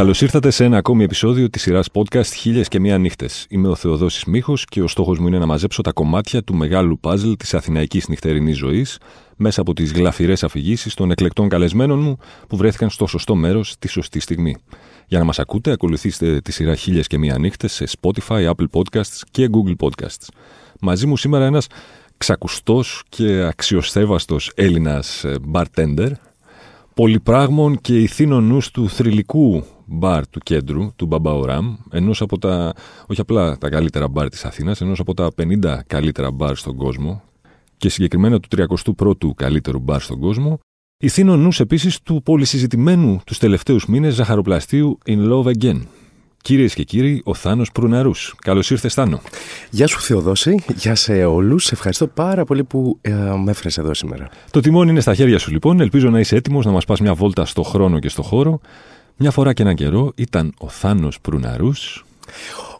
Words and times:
Καλώς 0.00 0.20
ήρθατε 0.20 0.50
σε 0.50 0.64
ένα 0.64 0.76
ακόμη 0.76 1.04
επεισόδιο 1.04 1.50
της 1.50 1.62
σειράς 1.62 1.88
podcast 1.92 2.32
Χίλιες 2.36 2.68
και 2.68 2.80
Μία 2.80 2.98
Νύχτες. 2.98 3.46
Είμαι 3.48 3.68
ο 3.68 3.74
Θεοδόσης 3.74 4.24
Μίχος 4.24 4.64
και 4.64 4.82
ο 4.82 4.88
στόχος 4.88 5.18
μου 5.18 5.26
είναι 5.26 5.38
να 5.38 5.46
μαζέψω 5.46 5.82
τα 5.82 5.92
κομμάτια 5.92 6.42
του 6.42 6.54
μεγάλου 6.54 6.98
παζλ 7.00 7.32
της 7.32 7.54
αθηναϊκής 7.54 8.08
νυχτερινής 8.08 8.56
ζωής 8.56 8.98
μέσα 9.36 9.60
από 9.60 9.72
τις 9.72 9.92
γλαφυρές 9.92 10.44
αφηγήσεις 10.44 10.94
των 10.94 11.10
εκλεκτών 11.10 11.48
καλεσμένων 11.48 11.98
μου 11.98 12.18
που 12.48 12.56
βρέθηκαν 12.56 12.90
στο 12.90 13.06
σωστό 13.06 13.34
μέρος 13.34 13.74
τη 13.78 13.88
σωστή 13.88 14.20
στιγμή. 14.20 14.56
Για 15.06 15.18
να 15.18 15.24
μας 15.24 15.38
ακούτε, 15.38 15.70
ακολουθήστε 15.70 16.40
τη 16.40 16.52
σειρά 16.52 16.74
Χίλιες 16.74 17.06
και 17.06 17.18
Μία 17.18 17.38
Νύχτες 17.38 17.72
σε 17.72 17.84
Spotify, 18.00 18.50
Apple 18.50 18.66
Podcasts 18.72 19.20
και 19.30 19.48
Google 19.52 19.86
Podcasts. 19.86 20.28
Μαζί 20.80 21.06
μου 21.06 21.16
σήμερα 21.16 21.44
ένας 21.44 21.66
ξακουστός 22.16 23.02
και 23.08 23.42
αξιοσέβαστο 23.42 24.36
Έλληνας 24.54 25.24
ε, 25.24 25.34
bartender, 25.52 26.10
πολυπράγμων 26.94 27.80
και 27.80 27.98
ηθήνων 27.98 28.44
νους 28.44 28.70
του 28.70 28.88
θρηλυκού 28.88 29.64
μπαρ 29.90 30.28
του 30.28 30.38
κέντρου, 30.38 30.94
του 30.96 31.06
Μπαμπαοράμ, 31.06 31.76
ενός 31.90 32.20
από 32.20 32.38
τα, 32.38 32.72
όχι 33.06 33.20
απλά 33.20 33.58
τα 33.58 33.68
καλύτερα 33.68 34.08
μπαρ 34.08 34.28
της 34.28 34.44
Αθήνας, 34.44 34.80
ενός 34.80 35.00
από 35.00 35.14
τα 35.14 35.30
50 35.62 35.80
καλύτερα 35.86 36.30
μπαρ 36.30 36.56
στον 36.56 36.76
κόσμο 36.76 37.22
και 37.76 37.88
συγκεκριμένα 37.88 38.40
του 38.40 38.48
31ου 38.56 39.34
καλύτερου 39.34 39.78
μπαρ 39.78 40.00
στον 40.00 40.20
κόσμο, 40.20 40.58
ηθήνων 40.98 41.40
νους 41.40 41.60
επίσης 41.60 42.00
του 42.00 42.22
πολυσυζητημένου 42.22 43.20
τους 43.26 43.38
τελευταίους 43.38 43.86
μήνες 43.86 44.14
ζαχαροπλαστείου 44.14 44.98
In 45.06 45.30
Love 45.30 45.46
Again, 45.46 45.80
Κυρίες 46.42 46.74
και 46.74 46.82
κύριοι, 46.82 47.22
ο 47.24 47.34
Θάνος 47.34 47.72
Προυναρούς. 47.72 48.34
Καλώς 48.42 48.70
ήρθες, 48.70 48.94
Θάνο. 48.94 49.20
Γεια 49.70 49.86
σου, 49.86 50.00
Θεοδόση. 50.00 50.64
Γεια 50.76 50.94
σε 50.94 51.24
όλους. 51.24 51.70
Ευχαριστώ 51.70 52.06
πάρα 52.06 52.44
πολύ 52.44 52.64
που 52.64 52.98
ε, 53.00 53.10
με 53.12 53.50
έφερες 53.50 53.78
εδώ 53.78 53.94
σήμερα. 53.94 54.28
Το 54.50 54.60
τιμόνι 54.60 54.90
είναι 54.90 55.00
στα 55.00 55.14
χέρια 55.14 55.38
σου, 55.38 55.50
λοιπόν. 55.50 55.80
Ελπίζω 55.80 56.10
να 56.10 56.20
είσαι 56.20 56.36
έτοιμος 56.36 56.64
να 56.64 56.70
μας 56.70 56.84
πας 56.84 57.00
μια 57.00 57.14
βόλτα 57.14 57.44
στο 57.44 57.62
χρόνο 57.62 57.98
και 57.98 58.08
στο 58.08 58.22
χώρο. 58.22 58.60
Μια 59.22 59.30
φορά 59.30 59.52
και 59.52 59.62
έναν 59.62 59.74
καιρό 59.74 60.12
ήταν 60.14 60.54
ο 60.58 60.68
Θάνος 60.68 61.20
Προυναρούς. 61.20 62.04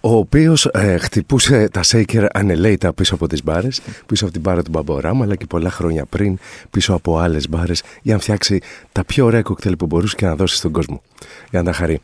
Ο 0.01 0.17
οποίος 0.17 0.67
ε, 0.67 0.99
χτυπούσε 0.99 1.69
τα 1.69 1.83
σέικερ 1.83 2.37
ανελέητα 2.37 2.93
πίσω 2.93 3.15
από 3.15 3.27
τις 3.27 3.45
μπάρες, 3.45 3.81
πίσω 4.07 4.25
από 4.25 4.33
την 4.33 4.43
μπάρα 4.43 4.63
του 4.63 4.71
Μπαμποράμα, 4.71 5.25
αλλά 5.25 5.37
και 5.37 5.47
πολλά 5.47 5.71
χρόνια 5.71 6.05
πριν 6.05 6.39
πίσω 6.71 6.95
από 6.95 7.19
άλλες 7.19 7.49
μπάρες, 7.49 7.83
για 8.03 8.15
να 8.15 8.21
φτιάξει 8.21 8.61
τα 8.93 9.05
πιο 9.05 9.25
ωραία 9.25 9.43
κοκτέλ 9.43 9.77
που 9.77 9.87
μπορούσε 9.87 10.17
και 10.17 10.27
να 10.27 10.37
δώσει 10.37 10.57
στον 10.57 10.73
κόσμο. 10.73 11.03
Για 11.51 11.63
να 11.63 11.65
τα 11.65 11.73
χαρεί. 11.73 12.01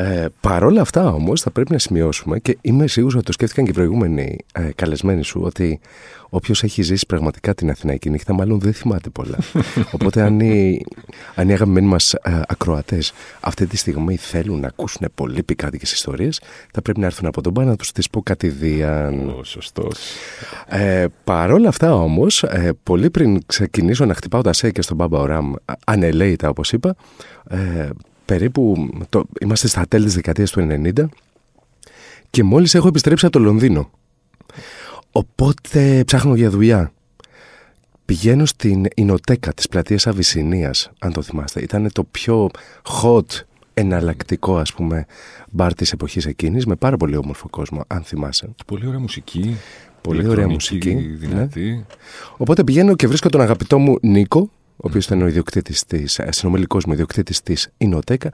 Ε, 0.00 0.26
Παρ' 0.40 0.64
όλα 0.64 0.80
αυτά 0.80 1.12
όμως, 1.12 1.40
θα 1.40 1.50
πρέπει 1.50 1.72
να 1.72 1.78
σημειώσουμε 1.78 2.38
και 2.38 2.58
είμαι 2.60 2.86
σίγουρος 2.86 3.14
ότι 3.14 3.24
το 3.24 3.32
σκέφτηκαν 3.32 3.64
και 3.64 3.70
οι 3.70 3.74
προηγούμενοι 3.74 4.36
ε, 4.52 4.70
καλεσμένοι 4.74 5.24
σου 5.24 5.40
ότι 5.44 5.80
όποιος 6.28 6.62
έχει 6.62 6.82
ζήσει 6.82 7.06
πραγματικά 7.06 7.54
την 7.54 7.70
Αθηναϊκή 7.70 8.10
νύχτα, 8.10 8.32
μάλλον 8.32 8.60
δεν 8.60 8.72
θυμάται 8.72 9.10
πολλά. 9.10 9.38
Οπότε, 9.94 10.22
αν 10.22 10.40
οι, 10.40 10.84
αν 11.34 11.48
οι 11.48 11.52
αγαπημένοι 11.52 11.86
μας 11.86 12.12
ε, 12.12 12.40
ακροατές 12.46 13.12
αυτή 13.40 13.66
τη 13.66 13.76
στιγμή 13.76 14.16
θέλουν 14.16 14.60
να 14.60 14.66
ακούσουν 14.66 15.06
πολύ 15.14 15.42
πικάντικες 15.42 15.92
ιστορίες, 15.92 16.40
θα 16.72 16.82
πρέπει 16.82 17.00
να 17.00 17.06
έρθουν 17.06 17.26
από 17.26 17.40
τον 17.40 17.52
πάνω 17.52 17.68
να 17.68 17.76
τους 17.76 17.92
τις 17.92 18.10
πω 18.10 18.22
κατηδίαν. 18.22 19.28
Ο 19.28 19.44
σωστός. 19.44 19.98
Ε, 20.68 21.06
Παρ' 21.24 21.52
όλα 21.52 21.68
αυτά 21.68 21.94
όμως, 21.94 22.42
ε, 22.42 22.72
πολύ 22.82 23.10
πριν 23.10 23.40
ξεκινήσω 23.46 24.04
να 24.04 24.14
χτυπάω 24.14 24.42
τα 24.42 24.52
σέκια 24.52 24.82
στον 24.82 24.96
Μπάμπα 24.96 25.18
Οράμ, 25.18 25.52
ανελέητα 25.86 26.48
όπως 26.48 26.72
είπα, 26.72 26.96
ε, 27.48 27.88
περίπου, 28.28 28.90
το, 29.08 29.24
είμαστε 29.40 29.68
στα 29.68 29.84
τέλη 29.88 30.04
της 30.04 30.14
δεκαετίας 30.14 30.50
του 30.50 30.66
90 30.70 31.04
και 32.30 32.42
μόλις 32.42 32.74
έχω 32.74 32.88
επιστρέψει 32.88 33.26
από 33.26 33.38
το 33.38 33.44
Λονδίνο. 33.44 33.90
Οπότε 35.12 36.02
ψάχνω 36.06 36.34
για 36.34 36.50
δουλειά. 36.50 36.92
Πηγαίνω 38.04 38.46
στην 38.46 38.86
Ινοτέκα 38.94 39.52
της 39.52 39.68
πλατείας 39.68 40.06
Αβυσσινίας, 40.06 40.90
αν 40.98 41.12
το 41.12 41.22
θυμάστε. 41.22 41.60
Ήταν 41.60 41.92
το 41.92 42.04
πιο 42.04 42.50
hot 43.02 43.40
εναλλακτικό 43.74 44.56
ας 44.56 44.72
πούμε 44.72 45.06
μπαρ 45.50 45.74
της 45.74 45.92
εποχής 45.92 46.26
εκείνης 46.26 46.66
με 46.66 46.74
πάρα 46.74 46.96
πολύ 46.96 47.16
όμορφο 47.16 47.48
κόσμο 47.48 47.84
αν 47.86 48.02
θυμάσαι. 48.02 48.50
Πολύ 48.66 48.86
ωραία 48.86 49.00
μουσική. 49.00 49.56
Πολύ 50.00 50.28
ωραία 50.28 50.48
μουσική. 50.48 50.94
Δυνατή. 50.94 51.70
Ναι. 51.70 51.84
Οπότε 52.36 52.64
πηγαίνω 52.64 52.96
και 52.96 53.06
βρίσκω 53.06 53.28
τον 53.28 53.40
αγαπητό 53.40 53.78
μου 53.78 53.98
Νίκο 54.02 54.50
ο 54.80 54.88
οποίος 54.88 55.04
ήταν 55.04 55.22
ο 55.22 55.26
ιδιοκτήτης 55.26 55.84
της, 55.84 56.18
ε, 56.18 56.28
συνομιλικός 56.32 56.84
μου 56.84 56.92
ιδιοκτήτης 56.92 57.42
της 57.42 57.68
Ινοτέκα, 57.76 58.32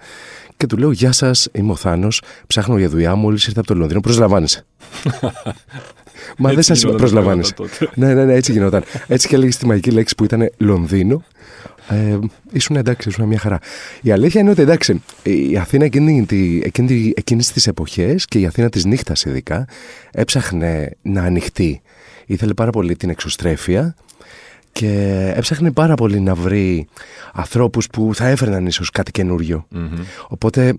και 0.56 0.66
του 0.66 0.76
λέω: 0.76 0.90
Γεια 0.90 1.12
σας, 1.12 1.48
είμαι 1.52 1.72
ο 1.72 1.76
Θάνος. 1.76 2.22
Ψάχνω 2.46 2.78
για 2.78 2.88
δουλειά. 2.88 3.14
Μόλι 3.14 3.38
ήρθα 3.46 3.60
από 3.60 3.66
το 3.66 3.74
Λονδίνο. 3.74 4.00
Προσλαμβάνεσαι. 4.00 4.64
Μα 6.38 6.52
δεν 6.52 6.62
σας 6.62 6.80
προσλαμβάνει. 6.80 7.48
ναι, 7.94 8.14
ναι, 8.14 8.24
ναι, 8.24 8.34
έτσι 8.34 8.52
γινόταν. 8.52 8.84
Έτσι 9.06 9.28
και 9.28 9.34
έλεγες 9.34 9.56
τη 9.56 9.66
μαγική 9.66 9.90
λέξη 9.90 10.14
που 10.14 10.24
ήταν 10.24 10.50
Λονδίνο. 10.56 11.24
Ε, 11.88 12.18
ήσουν 12.52 12.76
εντάξει, 12.76 13.08
ήσουν 13.08 13.26
μια 13.26 13.38
χαρά. 13.38 13.58
Η 14.02 14.10
αλήθεια 14.12 14.40
είναι 14.40 14.50
ότι 14.50 14.62
εντάξει, 14.62 15.02
η 15.22 15.56
Αθήνα 15.56 15.84
εκείνη, 15.84 16.26
εκείνη, 16.62 17.12
εκείνες 17.16 17.52
τις 17.52 17.66
εποχές 17.66 18.24
και 18.24 18.38
η 18.38 18.46
Αθήνα 18.46 18.68
της 18.68 18.84
νύχτας 18.84 19.24
ειδικά 19.24 19.68
έψαχνε 20.10 20.90
να 21.02 21.22
ανοιχτεί. 21.22 21.82
Ήθελε 22.26 22.54
πάρα 22.54 22.70
πολύ 22.70 22.96
την 22.96 23.10
εξωστρέφεια 23.10 23.94
και 24.74 25.32
έψαχνε 25.36 25.72
πάρα 25.72 25.94
πολύ 25.94 26.20
να 26.20 26.34
βρει 26.34 26.86
ανθρώπους 27.32 27.86
που 27.86 28.14
θα 28.14 28.26
έφερναν 28.26 28.66
ίσως 28.66 28.90
κάτι 28.90 29.10
Οπότε 30.28 30.74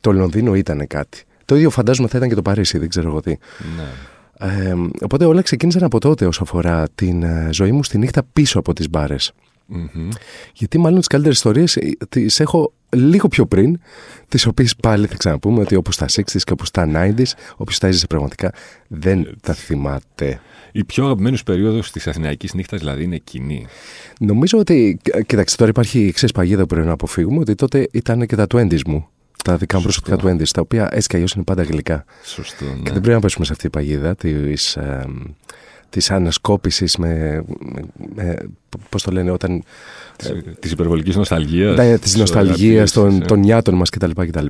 το 0.00 0.12
Λονδίνο 0.12 0.54
ήταν 0.54 0.86
κάτι. 0.86 1.22
Το 1.44 1.56
ίδιο 1.56 1.70
φαντάζομαι 1.70 2.08
θα 2.08 2.16
ήταν 2.16 2.28
και 2.28 2.34
το 2.34 2.42
Παρίσι, 2.42 2.78
δεν 2.78 2.88
ξέρω 2.88 3.08
εγώ 3.08 3.20
τι. 3.20 3.30
Ναι. 3.76 4.48
Ε, 4.48 4.74
οπότε 5.02 5.24
όλα 5.24 5.42
ξεκίνησαν 5.42 5.82
από 5.82 5.98
τότε 5.98 6.26
όσο 6.26 6.42
αφορά 6.42 6.88
την 6.94 7.22
ε, 7.22 7.48
ζωή 7.52 7.72
μου 7.72 7.84
στη 7.84 7.98
νύχτα 7.98 8.22
πίσω 8.32 8.58
από 8.58 8.72
τις 8.72 8.90
μπαρες 9.66 10.16
Γιατί 10.54 10.78
μάλλον 10.78 10.98
τις 10.98 11.06
καλύτερες 11.06 11.36
ιστορίες 11.36 11.76
ε, 11.76 11.90
τις 12.08 12.40
έχω 12.40 12.72
λίγο 12.96 13.28
πιο 13.28 13.46
πριν, 13.46 13.80
τις 14.28 14.46
οποίες 14.46 14.76
πάλι 14.76 15.06
θα 15.06 15.16
ξαναπούμε 15.16 15.60
ότι 15.60 15.74
όπως 15.74 15.96
τα 15.96 16.06
60s 16.06 16.22
και 16.24 16.52
όπως 16.52 16.70
τα 16.70 16.88
90s, 16.94 17.32
όποιος 17.56 17.78
τα 17.78 17.86
έζησε 17.86 18.06
πραγματικά 18.06 18.52
δεν 18.88 19.36
τα 19.40 19.52
θυμάται. 19.52 20.40
Η 20.72 20.84
πιο 20.84 21.04
αγαπημένη 21.04 21.38
περίοδος 21.44 21.90
της 21.90 22.06
Αθηναϊκής 22.06 22.54
νύχτας 22.54 22.78
δηλαδή 22.80 23.04
είναι 23.04 23.16
κοινή. 23.16 23.66
Νομίζω 24.20 24.58
ότι. 24.58 25.00
Κοιτάξτε, 25.26 25.56
τώρα 25.56 25.70
υπάρχει 25.70 26.00
η 26.00 26.06
εξή 26.06 26.26
παγίδα 26.34 26.60
που 26.60 26.66
πρέπει 26.66 26.86
να 26.86 26.92
αποφύγουμε, 26.92 27.38
ότι 27.38 27.54
τότε 27.54 27.88
ήταν 27.92 28.26
και 28.26 28.36
τα 28.36 28.46
τουέντι 28.46 28.80
μου. 28.86 29.08
Τα 29.44 29.56
δικά 29.56 29.76
μου 29.76 29.82
προσωπικά 29.82 30.16
τουέντι, 30.16 30.44
τα 30.44 30.60
οποία 30.60 30.88
έτσι 30.92 31.08
κι 31.08 31.16
αλλιώς 31.16 31.32
είναι 31.32 31.44
πάντα 31.44 31.62
γλυκά. 31.62 32.04
Σωστό. 32.24 32.64
Ναι. 32.64 32.70
Και 32.70 32.90
δεν 32.90 33.00
πρέπει 33.00 33.08
να 33.08 33.20
πέσουμε 33.20 33.44
σε 33.44 33.52
αυτή 33.52 33.66
η 33.66 33.70
παγίδα 33.70 34.14
της 34.14 34.76
ε, 34.76 35.04
της 35.92 36.10
ανασκόπησης 36.10 36.96
με, 36.96 37.44
με, 38.14 38.36
πώς 38.88 39.02
το 39.02 39.10
λένε 39.10 39.30
όταν... 39.30 39.62
Της 40.60 40.70
υπερβολικής 40.70 41.16
νοσταλγίας. 41.16 41.76
Ναι, 41.76 41.98
της 41.98 42.16
νοσταλγίας 42.16 42.92
των, 42.92 43.26
των 43.26 43.38
νιάτων 43.38 43.74
μας 43.74 43.90
κτλ. 43.90 44.10
κτλ. 44.14 44.46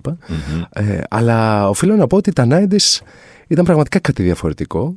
Ε, 0.71 1.01
αλλά 1.11 1.69
οφείλω 1.69 1.97
να 1.97 2.07
πω 2.07 2.17
ότι 2.17 2.33
τα 2.33 2.47
90s 2.51 3.01
ήταν 3.47 3.65
πραγματικά 3.65 3.99
κάτι 3.99 4.23
διαφορετικό 4.23 4.97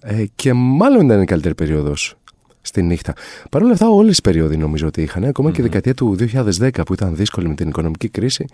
ε, 0.00 0.24
και 0.34 0.52
μάλλον 0.52 1.04
ήταν 1.04 1.22
η 1.22 1.24
καλύτερη 1.24 1.54
περίοδος 1.54 2.16
στη 2.66 2.82
νύχτα. 2.82 3.12
Παρ' 3.50 3.62
όλα 3.62 3.72
αυτά, 3.72 3.88
όλες 3.88 4.18
οι 4.18 4.20
περίοδοι 4.20 4.56
νομίζω 4.56 4.86
ότι 4.86 5.02
είχαν, 5.02 5.24
ακόμα 5.24 5.50
και 5.50 5.60
η 5.60 5.62
δεκαετία 5.62 5.94
του 5.94 6.16
2010 6.60 6.70
που 6.86 6.92
ήταν 6.92 7.16
δύσκολη 7.16 7.48
με 7.48 7.54
την 7.54 7.68
οικονομική 7.68 8.08
κρίση, 8.08 8.44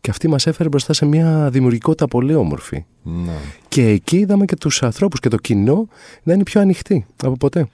και 0.00 0.10
αυτή 0.10 0.28
μας 0.28 0.46
έφερε 0.46 0.68
μπροστά 0.68 0.92
σε 0.92 1.06
μια 1.06 1.48
δημιουργικότητα 1.52 2.08
πολύ 2.08 2.34
όμορφη. 2.34 2.84
Ναι. 3.02 3.32
Και 3.68 3.88
εκεί 3.88 4.16
είδαμε 4.16 4.44
και 4.44 4.56
τους 4.56 4.82
ανθρώπους 4.82 5.20
και 5.20 5.28
το 5.28 5.36
κοινό 5.36 5.88
να 6.22 6.32
είναι 6.32 6.42
πιο 6.42 6.60
ανοιχτοί 6.60 7.06
από 7.22 7.36
ποτέ. 7.36 7.68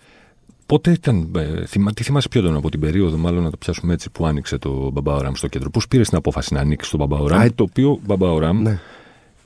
Πότε 0.67 0.91
ήταν, 0.91 1.31
ε, 1.37 1.67
θυμα, 1.67 1.93
τι 1.93 2.03
θυμάσαι 2.03 2.29
πιο 2.29 2.41
έντονα 2.41 2.57
από 2.57 2.71
την 2.71 2.81
περίοδο, 2.81 3.17
μάλλον 3.17 3.43
να 3.43 3.51
το 3.51 3.57
πιάσουμε 3.57 3.93
έτσι, 3.93 4.11
που 4.11 4.27
άνοιξε 4.27 4.59
το 4.59 4.91
Μπαμπαοράμ 4.93 5.35
στο 5.35 5.47
κέντρο. 5.47 5.71
Πώς 5.71 5.89
πήρες 5.89 6.09
την 6.09 6.17
απόφαση 6.17 6.55
να 6.55 6.61
ανοίξεις 6.61 6.91
το 6.91 6.97
Μπαμπαοράμ, 6.97 7.47
το 7.55 7.63
οποίο 7.63 8.01
Μπαμπαοράμ 8.07 8.63
ναι. 8.63 8.79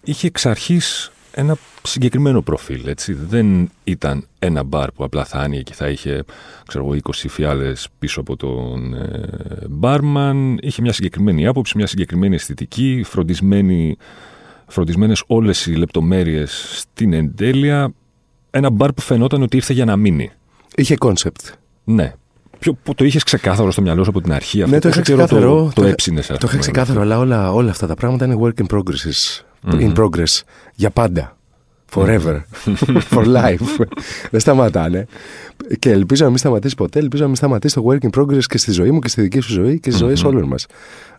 είχε 0.05 0.27
εξ 0.27 0.47
αρχής 0.47 1.11
ένα 1.39 1.57
συγκεκριμένο 1.83 2.43
προφίλ. 2.43 2.87
Έτσι. 2.87 3.13
Δεν 3.13 3.71
ήταν 3.85 4.27
ένα 4.39 4.63
μπαρ 4.63 4.93
που 4.93 5.05
απλά 5.05 5.25
θα 5.25 5.39
άνοιγε 5.39 5.63
και 5.63 5.73
θα 5.73 5.89
είχε 5.89 6.25
ξέρω, 6.67 6.87
20 6.89 6.97
φιάλες 7.29 7.89
πίσω 7.99 8.21
από 8.21 8.37
τον 8.37 8.95
ε, 8.95 9.21
μπάρμαν. 9.69 10.59
Είχε 10.61 10.83
μια 10.83 10.93
συγκεκριμένη 10.93 11.47
άποψη, 11.47 11.73
μια 11.77 11.87
συγκεκριμένη 11.87 12.35
αισθητική, 12.35 13.03
φροντισμένη, 13.07 13.97
φροντισμένες 14.67 15.23
όλες 15.27 15.67
οι 15.67 15.75
λεπτομέρειες 15.75 16.67
στην 16.73 17.13
εντέλεια. 17.13 17.93
Ένα 18.51 18.71
μπαρ 18.71 18.93
που 18.93 19.03
φαινόταν 19.03 19.43
ότι 19.43 19.57
ήρθε 19.57 19.73
για 19.73 19.85
να 19.85 19.97
μείνει. 19.97 20.31
Είχε 20.77 20.97
κόνσεπτ. 20.97 21.41
Ναι. 21.85 22.15
Ποιο, 22.59 22.79
το 22.95 23.05
είχε 23.05 23.19
ξεκάθαρο 23.25 23.71
στο 23.71 23.83
μυαλό 23.83 24.05
σου 24.05 24.11
από 24.11 24.21
την 24.21 24.33
αρχή 24.33 24.63
αυτό. 24.63 24.75
Ναι, 24.75 24.81
το 24.81 24.89
είχα 24.89 25.01
ξεκάθαρο. 25.01 25.71
Το, 25.75 25.81
το, 25.81 25.89
έψηνες. 25.89 26.27
Το 26.27 26.39
είχα 26.43 26.59
ξεκάθαρο, 26.59 27.01
αλλά 27.01 27.19
όλα, 27.19 27.53
όλα 27.53 27.71
αυτά 27.71 27.87
τα 27.87 27.95
πράγματα 27.95 28.25
είναι 28.25 28.37
work 28.41 28.63
in 28.63 28.77
progress 28.77 29.45
in 29.67 29.93
progress 29.95 30.43
για 30.75 30.91
πάντα. 30.91 31.37
Forever. 31.95 32.41
For 33.13 33.25
life. 33.25 33.87
Δεν 34.31 34.41
σταματάνε. 34.41 35.07
Και 35.79 35.91
ελπίζω 35.91 36.25
να 36.25 36.29
μην 36.29 36.39
σταματήσει 36.39 36.75
ποτέ. 36.75 36.99
Ελπίζω 36.99 37.23
να 37.23 37.29
μην 37.29 37.37
σταματήσει 37.37 37.75
το 37.75 37.85
work 37.87 38.05
in 38.07 38.21
progress 38.21 38.45
και 38.45 38.59
στη 38.59 38.73
ζωή 38.73 38.91
μου 38.91 38.99
και 38.99 39.09
στη 39.09 39.23
δική 39.23 39.41
σου 39.41 39.53
ζωή 39.53 39.81
και 39.81 39.91
στι 39.91 39.99
ζωέ 39.99 40.15
όλων 40.25 40.49
μας. 40.49 40.67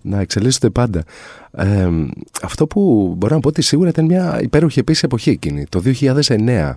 Να 0.01 0.19
εξελίσσονται 0.19 0.69
πάντα. 0.69 1.03
Ε, 1.51 1.89
αυτό 2.41 2.67
που 2.67 3.13
μπορώ 3.17 3.35
να 3.35 3.41
πω 3.41 3.47
ότι 3.47 3.61
σίγουρα 3.61 3.89
ήταν 3.89 4.05
μια 4.05 4.39
υπέροχη 4.41 4.79
επίσης 4.79 5.03
εποχή 5.03 5.29
εκείνη, 5.29 5.65
το 5.69 5.81
2009. 5.85 6.25
Ναι. 6.37 6.73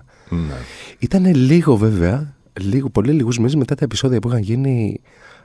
Ήταν 0.99 1.35
λίγο 1.35 1.77
βέβαια, 1.77 2.35
λίγο, 2.59 2.89
πολύ 2.89 3.11
λίγους 3.11 3.37
μήνες 3.37 3.55
μετά 3.55 3.75
τα 3.75 3.83
επεισόδια 3.85 4.19
που 4.19 4.27
είχαν 4.27 4.41
γίνει 4.41 5.01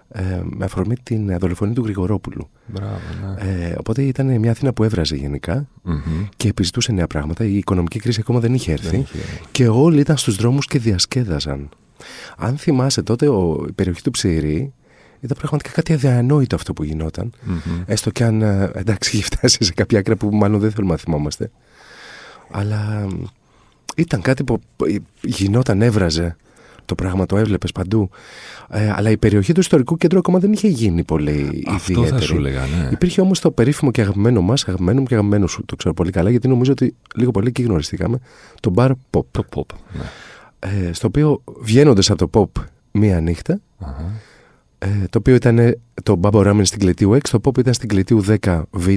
ε, 0.08 0.41
με 0.44 0.64
αφορμή 0.64 0.94
την 1.03 1.38
δολοφονία 1.38 1.75
του 1.75 1.82
Γρηγορόπουλου. 1.85 2.49
Μπράβο, 2.67 3.00
ναι. 3.44 3.50
Ε, 3.50 3.75
οπότε 3.79 4.03
ήταν 4.03 4.38
μια 4.38 4.50
Αθήνα 4.50 4.73
που 4.73 4.85
έβραζε 4.85 5.17
γενικά 5.17 5.69
Μμμ. 5.82 6.26
και 6.37 6.49
επιζητούσε 6.49 6.93
νέα 6.93 7.06
πράγματα. 7.06 7.44
Η 7.44 7.56
οικονομική 7.56 7.99
κρίση 7.99 8.20
ακόμα 8.20 8.41
δεν 8.41 8.55
είχε 8.55 8.73
έρθει 8.73 8.88
Δεν 8.88 9.00
είχε. 9.00 9.19
και 9.53 9.69
όλοι 9.69 10.00
ήταν 10.00 10.17
στους 10.17 10.37
δρόμους 10.37 10.67
και 10.67 10.79
διασκέδαζαν. 10.79 11.69
Αν 12.37 12.56
θυμάσαι 12.56 13.03
τότε 13.03 13.29
ο, 13.29 13.64
η 13.69 13.73
περιοχή 13.73 14.03
του 14.03 14.11
Ψηρή 14.11 14.73
ήταν 15.20 15.37
πραγματικά 15.38 15.70
κάτι 15.70 15.93
αδιανόητο 15.93 16.55
αυτό 16.55 16.73
που 16.73 16.82
γινόταν. 16.85 17.32
Μμμ. 17.44 17.82
Έστω 17.87 18.11
και 18.11 18.25
αν 18.25 18.43
ε, 18.43 18.70
εντάξει 18.75 19.11
έχει 19.17 19.25
φτάσει 19.25 19.64
σε 19.64 19.73
κάποια 19.73 19.99
άκρα 19.99 20.17
που 20.17 20.31
μάλλον 20.35 20.61
δεν 20.61 20.70
θέλουμε 20.70 20.93
να 20.93 20.99
θυμόμαστε. 20.99 21.50
Αλλά 22.50 23.06
μ, 23.11 23.23
ήταν 23.97 24.20
κάτι 24.23 24.44
που 24.44 24.61
ε, 24.87 24.97
γινόταν, 25.23 25.82
έβραζε 25.82 26.37
το 26.86 26.94
πράγμα, 26.94 27.26
το 27.26 27.36
έβλεπες 27.36 27.72
παντού. 27.72 28.10
Ε, 28.70 28.90
αλλά 28.96 29.10
η 29.10 29.16
περιοχή 29.16 29.52
του 29.52 29.60
ιστορικού 29.60 29.96
κέντρου 29.96 30.18
ακόμα 30.18 30.38
δεν 30.38 30.52
είχε 30.52 30.68
γίνει 30.68 31.04
πολύ 31.04 31.64
Αυτό 31.68 31.92
ιδιαίτερη. 31.92 32.20
θα 32.20 32.26
σου 32.26 32.36
έλεγα, 32.36 32.60
ναι. 32.60 32.88
Υπήρχε 32.92 33.20
όμως 33.20 33.40
το 33.40 33.50
περίφημο 33.50 33.90
και 33.90 34.00
αγαπημένο 34.00 34.40
μας, 34.40 34.64
αγαπημένο 34.68 35.00
μου 35.00 35.06
και 35.06 35.14
αγαπημένο 35.14 35.46
σου, 35.46 35.64
το 35.64 35.76
ξέρω 35.76 35.94
πολύ 35.94 36.10
καλά, 36.10 36.30
γιατί 36.30 36.48
νομίζω 36.48 36.72
ότι 36.72 36.94
λίγο 37.14 37.30
πολύ 37.30 37.48
εκεί 37.48 37.62
γνωριστήκαμε, 37.62 38.18
το 38.60 38.72
bar 38.76 38.90
pop. 39.10 39.22
Το 39.30 39.44
pop. 39.54 39.74
Ναι. 39.92 40.04
Ε, 40.88 40.92
στο 40.92 41.06
οποίο 41.06 41.42
βγαίνοντας 41.60 42.10
από 42.10 42.28
το 42.28 42.50
pop 42.56 42.62
μία 42.92 43.20
νύχτα, 43.20 43.60
Αχα. 43.78 44.12
ε, 44.78 44.88
το 45.10 45.18
οποίο 45.18 45.34
ήταν 45.34 45.76
το 46.02 46.20
Babo 46.22 46.46
Ramen 46.46 46.60
στην 46.64 46.78
Κλετίου 46.78 47.12
6, 47.14 47.18
το 47.30 47.40
Pop 47.44 47.58
ήταν 47.58 47.74
στην 47.74 47.88
Κλετίου 47.88 48.24
10Β. 48.26 48.96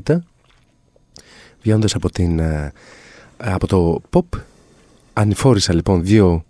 Βγαίνοντας 1.61 1.95
από, 1.95 2.11
την, 2.11 2.39
ε, 2.39 2.71
από 3.37 3.67
το 3.67 4.01
Pop, 4.09 4.39
ανηφόρησα 5.13 5.73
λοιπόν 5.73 6.03
δύο 6.03 6.43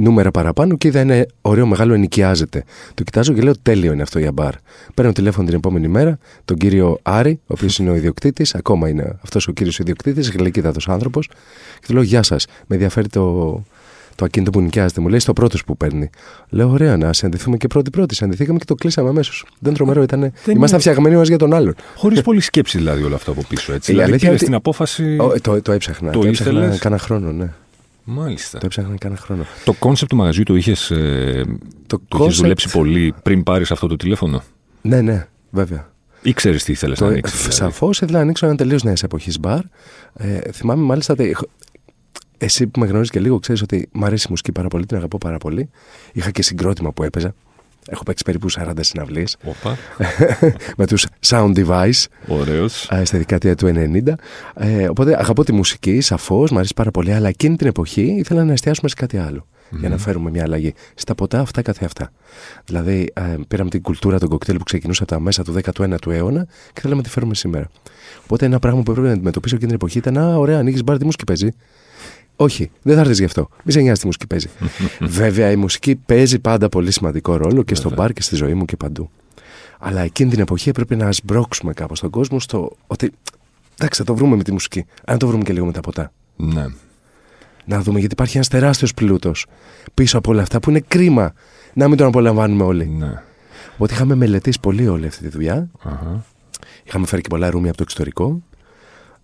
νούμερα 0.00 0.30
παραπάνω 0.30 0.76
και 0.76 0.88
είδα 0.88 1.00
ένα 1.00 1.26
ωραίο 1.42 1.66
μεγάλο 1.66 1.94
ενοικιάζεται. 1.94 2.64
Το 2.94 3.02
κοιτάζω 3.02 3.32
και 3.32 3.40
λέω 3.40 3.52
τέλειο 3.62 3.92
είναι 3.92 4.02
αυτό 4.02 4.18
για 4.18 4.32
μπαρ. 4.32 4.52
Παίρνω 4.94 5.12
τηλέφωνο 5.12 5.46
την 5.46 5.56
επόμενη 5.56 5.88
μέρα, 5.88 6.18
τον 6.44 6.56
κύριο 6.56 6.98
Άρη, 7.02 7.40
ο 7.42 7.46
οποίος 7.46 7.78
είναι 7.78 7.90
ο 7.90 7.94
ιδιοκτήτης, 7.94 8.54
ακόμα 8.54 8.88
είναι 8.88 9.16
αυτός 9.22 9.48
ο 9.48 9.52
κύριος 9.52 9.78
ιδιοκτήτης, 9.78 10.30
γλυκύτατος 10.30 10.88
άνθρωπος. 10.88 11.26
Και 11.80 11.86
του 11.86 11.92
λέω: 11.92 12.02
Γεια 12.02 12.22
σας, 12.22 12.46
με 12.66 12.74
ενδιαφέρει 12.74 13.08
το, 13.08 13.52
το 14.14 14.24
ακίνητο 14.24 14.50
που 14.50 14.60
νοικιάζεται. 14.60 15.00
Μου 15.00 15.08
λέει: 15.08 15.18
Στο 15.18 15.32
πρώτος 15.32 15.64
που 15.64 15.76
παίρνει. 15.76 16.10
Λέω: 16.48 16.70
Ωραία, 16.70 16.96
να 16.96 17.12
συναντηθούμε 17.12 17.56
και 17.56 17.66
πρώτη-πρώτη. 17.66 18.14
Συναντηθήκαμε 18.14 18.58
και 18.58 18.64
το 18.64 18.74
κλείσαμε 18.74 19.08
αμέσως. 19.08 19.44
Δεν 19.58 19.74
τρομερό 19.74 20.02
ήταν. 20.02 20.20
Ήμασταν 20.22 20.54
είναι- 20.68 20.78
φτιαγμένοι 20.78 21.14
ο 21.14 21.16
ένας 21.16 21.28
για 21.28 21.38
τον 21.38 21.52
άλλον. 21.54 21.74
Χωρίς 21.96 22.20
πολύ 22.20 22.40
σκέψη 22.40 22.78
δηλαδή 22.78 23.02
όλο 23.02 23.14
αυτό 23.14 23.30
από 23.30 23.42
πίσω. 23.48 23.72
Έτσι. 23.72 23.90
Η 23.90 23.94
δηλαδή 23.94 24.10
αλήθεια 24.10 24.28
πήρες 24.28 24.40
ότι- 24.42 24.50
την 24.50 24.54
απόφαση. 24.58 25.16
Ο, 25.20 25.40
το, 25.40 25.62
το 25.62 25.72
έψαχνα. 25.72 26.10
Το 26.10 26.20
έψαχνα 26.26 26.52
ήθελες; 26.60 26.78
κάνα 26.78 26.98
χρόνο, 26.98 27.32
ναι. 27.32 27.52
Μάλιστα. 28.10 28.58
Το 28.58 28.66
έψαχνα 28.66 28.96
κάνα 28.96 29.16
χρόνο. 29.16 29.44
Το 29.64 29.72
κόνσεπτ 29.72 30.10
του 30.10 30.16
μαγαζιού 30.16 30.42
το 30.42 30.54
είχες 30.56 30.86
Το 31.86 32.00
το 32.08 32.18
είχες 32.18 32.32
concept- 32.34 32.40
δουλέψει 32.40 32.68
πολύ 32.70 33.14
πριν 33.22 33.42
πάρεις 33.42 33.70
αυτό 33.70 33.86
το 33.86 33.96
τηλέφωνο; 33.96 34.42
Ναι, 34.82 35.00
ναι, 35.00 35.26
βέβαια. 35.50 35.90
Ή 36.22 36.32
ξέρεις 36.32 36.64
τι 36.64 36.72
ήθελε 36.72 36.94
να 37.00 37.06
ανοίξεις. 37.06 37.44
Το, 37.44 37.50
Σαφώς 37.50 38.00
ήθελα 38.00 38.16
να 38.16 38.22
ανοίξω 38.24 38.46
ένα 38.46 38.54
τελείως 38.56 38.82
νέας 38.82 39.02
εποχής 39.02 39.38
μπαρ. 39.40 39.60
Ε, 40.14 40.38
θυμάμαι 40.52 40.82
μάλιστα 40.82 41.12
ότι. 41.12 41.24
έχω- 41.28 41.46
Εσύ 42.38 42.66
που 42.66 42.80
με 42.80 42.86
γνωρίζεις 42.86 43.10
και 43.10 43.20
λίγο, 43.20 43.38
ξέρεις 43.38 43.62
ότι 43.62 43.88
μου 43.92 44.04
αρέσει 44.04 44.24
η 44.26 44.30
μουσική 44.30 44.52
πάρα 44.52 44.68
πολύ, 44.68 44.86
την 44.86 44.96
αγαπώ 44.96 45.18
πάρα 45.18 45.38
πολύ. 45.38 45.70
Είχα 46.12 46.30
και 46.30 46.42
συγκρότημα 46.42 46.92
που 46.92 47.02
έπαιζα. 47.02 47.34
Έχω 47.90 48.02
παίξει 48.02 48.24
περίπου 48.24 48.50
40 48.50 48.72
συναυλίες 48.80 49.36
Όπα. 49.44 49.76
με 50.78 50.86
τους 50.86 51.06
Sound 51.26 51.52
Device 51.56 52.04
Ωραίος. 52.26 52.88
ε, 52.90 53.04
στη 53.04 53.16
δεκαετία 53.16 53.54
του 53.54 53.72
90. 53.74 54.12
Ε, 54.54 54.88
οπότε 54.88 55.18
αγαπώ 55.18 55.44
τη 55.44 55.52
μουσική, 55.52 56.00
σαφώς, 56.00 56.50
μου 56.50 56.58
αρέσει 56.58 56.74
πάρα 56.74 56.90
πολύ, 56.90 57.12
αλλά 57.12 57.28
εκείνη 57.28 57.56
την 57.56 57.66
εποχή 57.66 58.02
ήθελα 58.18 58.44
να 58.44 58.52
εστιάσουμε 58.52 58.88
σε 58.88 58.94
κάτι 58.94 59.16
άλλο. 59.18 59.46
Για 59.70 59.88
να 59.88 59.98
φέρουμε 59.98 60.30
μια 60.30 60.42
αλλαγή. 60.42 60.74
Στα 60.94 61.14
ποτά 61.14 61.40
αυτά 61.40 61.62
καθεαυτά. 61.62 62.12
Δηλαδή, 62.64 63.10
ε, 63.14 63.22
πήραμε 63.48 63.70
την 63.70 63.82
κουλτούρα 63.82 64.18
των 64.18 64.28
κοκτέιλ 64.28 64.56
που 64.58 64.64
ξεκινούσε 64.64 65.02
από 65.02 65.12
τα 65.12 65.20
μέσα 65.20 65.42
του 65.42 65.54
19ου 65.64 66.10
αιώνα 66.10 66.46
και 66.72 66.80
θέλαμε 66.80 67.00
να 67.00 67.06
τη 67.06 67.10
φέρουμε 67.12 67.34
σήμερα. 67.34 67.68
Οπότε 68.22 68.46
ένα 68.46 68.58
πράγμα 68.58 68.82
που 68.82 68.90
έπρεπε 68.90 69.08
να 69.08 69.14
αντιμετωπίσω 69.14 69.54
εκείνη 69.54 69.70
την 69.70 69.80
εποχή 69.80 69.98
ήταν 69.98 70.18
Α, 70.18 70.36
ωραία, 70.36 70.58
ανοίγεις 70.58 70.84
μπαρ, 70.84 70.98
τι 70.98 71.04
μουσική 71.04 71.24
παίζει. 71.24 71.48
Όχι, 72.40 72.70
δεν 72.82 72.94
θα 72.94 73.00
έρθεις 73.00 73.18
γι' 73.18 73.24
αυτό. 73.24 73.48
Μη 73.64 73.72
σε 73.72 73.80
νοιάζει 73.80 74.00
τι 74.00 74.06
μουσική 74.06 74.26
παίζει. 74.26 74.48
Βέβαια, 75.20 75.50
η 75.50 75.56
μουσική 75.56 75.96
παίζει 75.96 76.38
πάντα 76.38 76.68
πολύ 76.68 76.90
σημαντικό 76.90 77.36
ρόλο 77.36 77.62
και 77.62 77.74
στο 77.74 77.88
Βέβαια. 77.88 78.04
μπαρ 78.04 78.12
και 78.12 78.22
στη 78.22 78.36
ζωή 78.36 78.54
μου 78.54 78.64
και 78.64 78.76
παντού. 78.76 79.10
Αλλά 79.78 80.00
εκείνη 80.00 80.30
την 80.30 80.40
εποχή 80.40 80.68
έπρεπε 80.68 80.96
να 80.96 81.12
σμπρώξουμε 81.12 81.72
κάπως 81.72 82.00
τον 82.00 82.10
κόσμο 82.10 82.40
στο 82.40 82.76
ότι. 82.86 83.12
Εντάξει, 83.78 83.98
θα 84.00 84.04
το 84.06 84.14
βρούμε 84.14 84.36
με 84.36 84.42
τη 84.42 84.52
μουσική. 84.52 84.84
Αν 85.04 85.18
το 85.18 85.26
βρούμε 85.26 85.42
και 85.42 85.52
λίγο 85.52 85.66
με 85.66 85.72
τα 85.72 85.80
ποτά. 85.80 86.12
Ναι. 86.36 86.66
Να 87.64 87.80
δούμε 87.80 87.98
γιατί 87.98 88.12
υπάρχει 88.14 88.36
ένας 88.36 88.48
τεράστιος 88.48 88.94
πλούτος 88.94 89.46
πίσω 89.94 90.18
από 90.18 90.30
όλα 90.30 90.42
αυτά 90.42 90.60
που 90.60 90.70
είναι 90.70 90.80
κρίμα 90.88 91.32
να 91.74 91.88
μην 91.88 91.96
τον 91.96 92.06
απολαμβάνουμε 92.06 92.62
όλοι. 92.64 92.86
ναι. 92.86 93.22
Οπότε 93.74 93.94
είχαμε 93.94 94.14
μελετήσει 94.14 94.60
πολύ 94.60 94.88
όλη 94.88 95.06
αυτή 95.06 95.22
τη 95.22 95.28
δουλειά. 95.28 95.68
Αχα. 95.82 96.24
Είχαμε 96.84 97.06
φέρει 97.06 97.22
και 97.22 97.28
πολλά 97.28 97.50
ρούμια 97.50 97.68
από 97.68 97.76
το 97.76 97.82
εξωτερικό. 97.82 98.42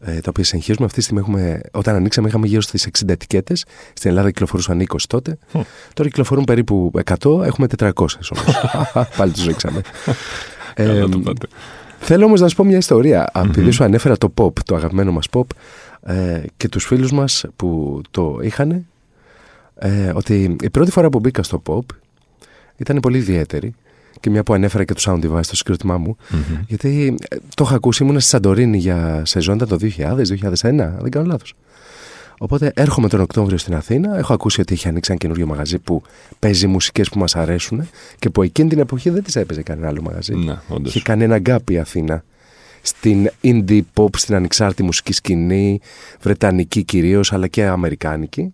Ε, 0.06 0.20
τα 0.20 0.28
οποία 0.28 0.44
συγχύζουμε. 0.44 0.84
Αυτή 0.84 0.98
τη 0.98 1.04
στιγμή 1.04 1.20
έχουμε, 1.20 1.60
όταν 1.72 1.94
ανοίξαμε, 1.94 2.28
είχαμε 2.28 2.46
γύρω 2.46 2.60
στις 2.60 2.88
60 3.04 3.08
ετικέτες. 3.08 3.64
Στην 3.92 4.10
Ελλάδα 4.10 4.30
κυκλοφορούσαν 4.30 4.80
20 4.80 4.84
τότε. 5.08 5.38
Χμ. 5.50 5.60
Τώρα 5.94 6.08
κυκλοφορούν 6.08 6.44
περίπου 6.44 6.90
100. 7.04 7.44
Έχουμε 7.44 7.66
400 7.78 7.90
όμως. 7.94 8.16
Πάλι 9.16 9.32
τους 9.32 9.46
ρίξαμε. 9.46 9.80
Καλά 10.74 10.92
Ε, 10.92 11.08
το 11.08 11.18
πάτε. 11.18 11.46
Θέλω 11.98 12.24
όμως 12.24 12.40
να 12.40 12.48
σου 12.48 12.56
πω 12.56 12.64
μια 12.64 12.76
ιστορία. 12.76 13.30
Επειδή 13.34 13.70
σου 13.70 13.84
ανέφερα 13.84 14.16
το 14.16 14.32
pop, 14.36 14.52
το 14.64 14.74
αγαπημένο 14.74 15.12
μας 15.12 15.26
pop, 15.32 15.44
ε, 16.02 16.42
και 16.56 16.68
τους 16.68 16.84
φίλους 16.84 17.12
μας 17.12 17.44
που 17.56 18.00
το 18.10 18.38
είχαν, 18.42 18.86
ε, 19.74 20.12
ότι 20.14 20.56
η 20.62 20.70
πρώτη 20.70 20.90
φορά 20.90 21.08
που 21.08 21.20
μπήκα 21.20 21.42
στο 21.42 21.62
pop 21.66 21.96
ήταν 22.76 23.00
πολύ 23.00 23.18
ιδιαίτερη. 23.18 23.74
Και 24.20 24.30
μια 24.30 24.42
που 24.42 24.54
ανέφερα 24.54 24.84
και 24.84 24.94
το 24.94 25.02
sound 25.06 25.24
device 25.24 25.44
στο 25.44 25.56
συγκρότημά 25.56 25.98
μου, 25.98 26.16
Μμμ. 26.30 26.40
γιατί 26.66 27.14
ε, 27.28 27.36
το 27.54 27.64
είχα 27.66 27.74
ακούσει, 27.74 28.02
ήμουν 28.04 28.20
στη 28.20 28.28
Σαντορίνη 28.28 28.78
για 28.78 29.22
σεζόν 29.24 29.56
ήταν 29.56 29.68
το 29.68 29.78
2000-2001, 29.80 30.16
δεν 31.00 31.10
κάνω 31.10 31.26
λάθος. 31.26 31.54
Οπότε 32.38 32.72
έρχομαι 32.74 33.08
τον 33.08 33.20
Οκτώβριο 33.20 33.58
στην 33.58 33.74
Αθήνα. 33.74 34.18
Έχω 34.18 34.32
ακούσει 34.32 34.60
ότι 34.60 34.74
έχει 34.74 34.88
ανοίξει 34.88 35.10
ένα 35.10 35.20
καινούριο 35.20 35.46
μαγαζί 35.46 35.78
που 35.78 36.02
παίζει 36.38 36.66
μουσικές 36.66 37.08
που 37.08 37.18
μας 37.18 37.36
αρέσουν 37.36 37.88
και 38.18 38.30
που 38.30 38.42
εκείνη 38.42 38.68
την 38.68 38.78
εποχή 38.78 39.10
δεν 39.10 39.22
τις 39.22 39.36
έπαιζε 39.36 39.62
κανένα 39.62 39.88
άλλο 39.88 40.02
μαγαζί. 40.02 40.34
Ναι, 40.34 40.58
όντως. 40.68 40.94
Είχε 40.94 41.04
κάνει 41.04 41.24
ένα 41.24 41.38
gap 41.38 41.70
η 41.70 41.78
Αθήνα 41.78 42.24
στην 42.86 43.30
indie 43.42 43.80
pop, 43.94 44.16
στην 44.16 44.34
ανεξάρτητη 44.34 44.82
μουσική 44.82 45.12
σκηνή, 45.12 45.80
βρετανική 46.20 46.82
κυρίως, 46.82 47.32
αλλά 47.32 47.46
και 47.46 47.64
αμερικάνικη. 47.64 48.52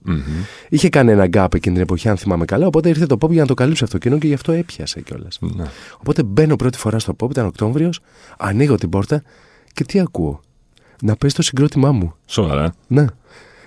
Είχε 0.69 0.89
κάνει 0.89 1.11
ένα 1.11 1.27
gap 1.27 1.55
εκείνη 1.55 1.75
την 1.75 1.85
εποχή, 1.85 2.09
αν 2.09 2.17
θυμάμαι 2.17 2.45
καλά. 2.45 2.67
Οπότε 2.67 2.89
ήρθε 2.89 3.07
το 3.07 3.17
pop 3.21 3.31
για 3.31 3.41
να 3.41 3.47
το 3.47 3.55
καλύψει 3.55 3.85
αυτό 3.85 3.99
το 3.99 4.03
κοινό 4.03 4.19
και 4.19 4.27
γι' 4.27 4.35
αυτό 4.35 4.53
έπιασε 4.53 5.01
κιόλας. 5.01 5.39
Ναι. 5.41 5.65
Οπότε 5.99 6.23
μπαίνω 6.23 6.57
πρώτη 6.57 6.79
φορά 6.79 6.99
στο 6.99 7.17
pop, 7.19 7.31
ήταν 7.31 7.47
Οκτώβριος, 7.47 8.01
ανοίγω 8.39 8.75
την 8.75 8.89
πόρτα 8.89 9.23
και 9.73 9.85
τι 9.85 10.01
ακούω; 10.01 10.41
Να 11.03 11.17
παίζει 11.17 11.37
το 11.37 11.43
συγκρότημά 11.43 11.93
μου. 11.93 12.15
Σοβαρά. 12.27 12.75
Ναι. 12.87 13.05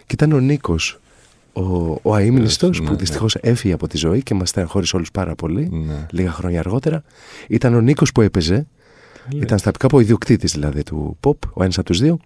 Και 0.06 0.14
ήταν 0.14 0.32
ο 0.32 0.40
Νίκος, 0.40 1.00
ο, 1.54 1.62
ο 2.02 2.16
αείμνηστος, 2.16 2.80
ναι, 2.80 2.86
που 2.86 2.92
ναι. 2.92 2.98
δυστυχώς 2.98 3.36
έφυγε 3.36 3.74
από 3.74 3.88
τη 3.88 3.98
ζωή 3.98 4.24
και 4.24 4.34
μας 4.34 4.50
στεναχώρησε 4.50 4.96
όλους 4.96 5.12
πάρα 5.12 5.36
πολύ. 5.36 5.70
Ναι. 5.72 6.06
Λίγα 6.12 6.32
χρόνια 6.32 6.60
αργότερα. 6.60 7.04
Ήταν 7.48 7.74
ο 7.74 7.82
Νίκος 7.82 8.12
που 8.12 8.22
έπαιζε. 8.22 8.68
Ήταν 9.32 9.58
στα 9.58 9.72
κάπου 9.80 9.98
ο 9.98 10.00
ιδιοκτήτης 10.00 10.52
δηλαδή 10.52 10.84
του 10.84 11.18
pop, 11.24 11.36
ο 11.54 11.64
ένας 11.64 11.78
από 11.78 11.88
τους 11.88 12.00
δύο. 12.00 12.20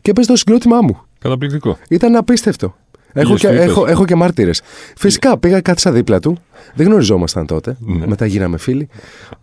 Και 0.00 0.10
έπαιζε 0.10 0.28
το 0.28 0.36
συγκρότημά 0.36 0.80
μου. 0.80 1.00
Καταπληκτικό. 1.18 1.78
Ήταν 1.88 2.16
απίστευτο. 2.16 2.76
Έχω 3.16 3.26
Πήγες, 3.34 3.40
και, 3.40 3.46
το 3.46 3.52
είπες. 3.52 3.64
έχω, 3.66 3.86
έχω 3.86 4.04
και 4.04 4.14
μάρτυρες. 4.14 4.62
Φυσικά 4.96 5.38
πήγα 5.38 5.60
κάθισα 5.60 5.92
δίπλα 5.92 6.20
του. 6.20 6.38
Δεν 6.74 6.86
γνωριζόμασταν 6.86 7.46
τότε. 7.46 7.76
Ναι. 7.80 8.06
Μετά 8.06 8.26
γίναμε 8.26 8.58
φίλοι. 8.58 8.88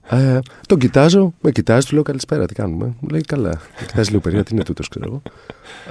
Ε, 0.09 0.39
τον 0.67 0.77
κοιτάζω, 0.79 1.33
με 1.41 1.51
κοιτάζει, 1.51 1.87
του 1.87 1.93
λέω 1.93 2.03
καλησπέρα, 2.03 2.45
τι 2.45 2.53
κάνουμε; 2.53 2.85
Μου 2.99 3.09
λέει 3.09 3.21
καλά. 3.21 3.49
Με 3.49 3.85
κοιτάζει 3.85 4.09
λίγο 4.09 4.21
περίεργα, 4.21 4.45
τι 4.47 4.53
είναι 4.55 4.63
τούτος, 4.63 4.87
ξέρω 4.87 5.05
εγώ. 5.05 5.21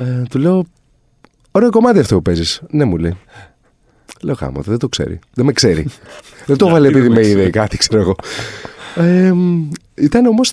Ε, 0.09 0.23
του 0.31 0.39
λέω, 0.39 0.65
ωραίο 1.51 1.71
κομμάτι 1.71 1.99
αυτό 1.99 2.15
που 2.15 2.23
παίζεις. 2.23 2.63
Ναι, 2.71 2.85
μου 2.85 2.97
λέει. 2.97 3.17
Λέω 4.23 4.35
χάμω, 4.35 4.61
δεν 4.63 4.79
το 4.79 4.89
ξέρει. 4.89 5.19
Δεν 5.35 5.45
με 5.45 5.53
ξέρει. 5.53 5.87
δεν 6.47 6.57
το 6.57 6.67
έβαλε 6.69 6.89
επειδή 6.89 7.03
δεν 7.03 7.13
με 7.13 7.21
με 7.21 7.27
είδε 7.27 7.35
ξέρει. 7.35 7.51
κάτι, 7.51 7.77
ξέρω 7.77 8.01
εγώ. 8.03 8.17
Ε, 8.97 9.33
ήταν 9.95 10.27
όμως 10.27 10.53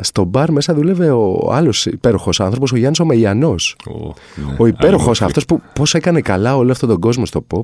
στο 0.00 0.24
μπαρ 0.24 0.50
μέσα 0.50 0.74
δούλευε 0.74 1.10
ο 1.10 1.50
άλλος 1.52 1.86
υπέροχος 1.86 2.40
άνθρωπος, 2.40 2.72
ο 2.72 2.76
Γιάννης 2.76 3.00
ο 3.00 3.04
Μεϊανός. 3.04 3.76
Ο, 3.86 3.92
ναι. 4.34 4.54
Ο 4.58 4.66
υπέροχος 4.66 5.20
Άλλη 5.20 5.28
αυτός 5.28 5.44
που 5.44 5.60
πώς 5.74 5.94
έκανε 5.94 6.20
καλά 6.20 6.56
όλο 6.56 6.72
αυτόν 6.72 6.88
τον 6.88 7.00
κόσμο 7.00 7.26
στο 7.26 7.46
pop 7.54 7.62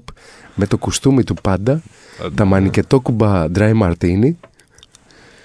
με 0.54 0.66
το 0.66 0.78
κουστούμι 0.78 1.24
του 1.24 1.34
πάντα, 1.42 1.82
Πάντα, 2.18 2.34
τα 2.34 2.44
ναι. 2.44 2.50
μανικετόκουμπα 2.50 3.46
dry 3.54 3.72
martini, 3.82 4.30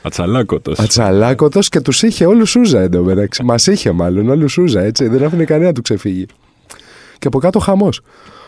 Ατσαλάκωτος. 0.01 0.79
ατσαλάκωτος 0.79 1.69
και 1.69 1.81
τους 1.81 2.03
είχε 2.03 2.25
όλους 2.25 2.49
σούζα 2.49 2.79
εντωμεταξύ. 2.81 3.43
Μας 3.43 3.67
είχε 3.67 3.91
μάλλον 3.91 4.29
όλους 4.29 4.51
σούζα 4.51 4.81
έτσι, 4.81 5.07
δεν 5.07 5.23
άφηνε 5.23 5.43
κανένα 5.43 5.67
να 5.67 5.73
του 5.73 5.81
ξεφύγει. 5.81 6.25
Και 7.19 7.27
από 7.27 7.39
κάτω 7.39 7.59
χαμός. 7.59 8.01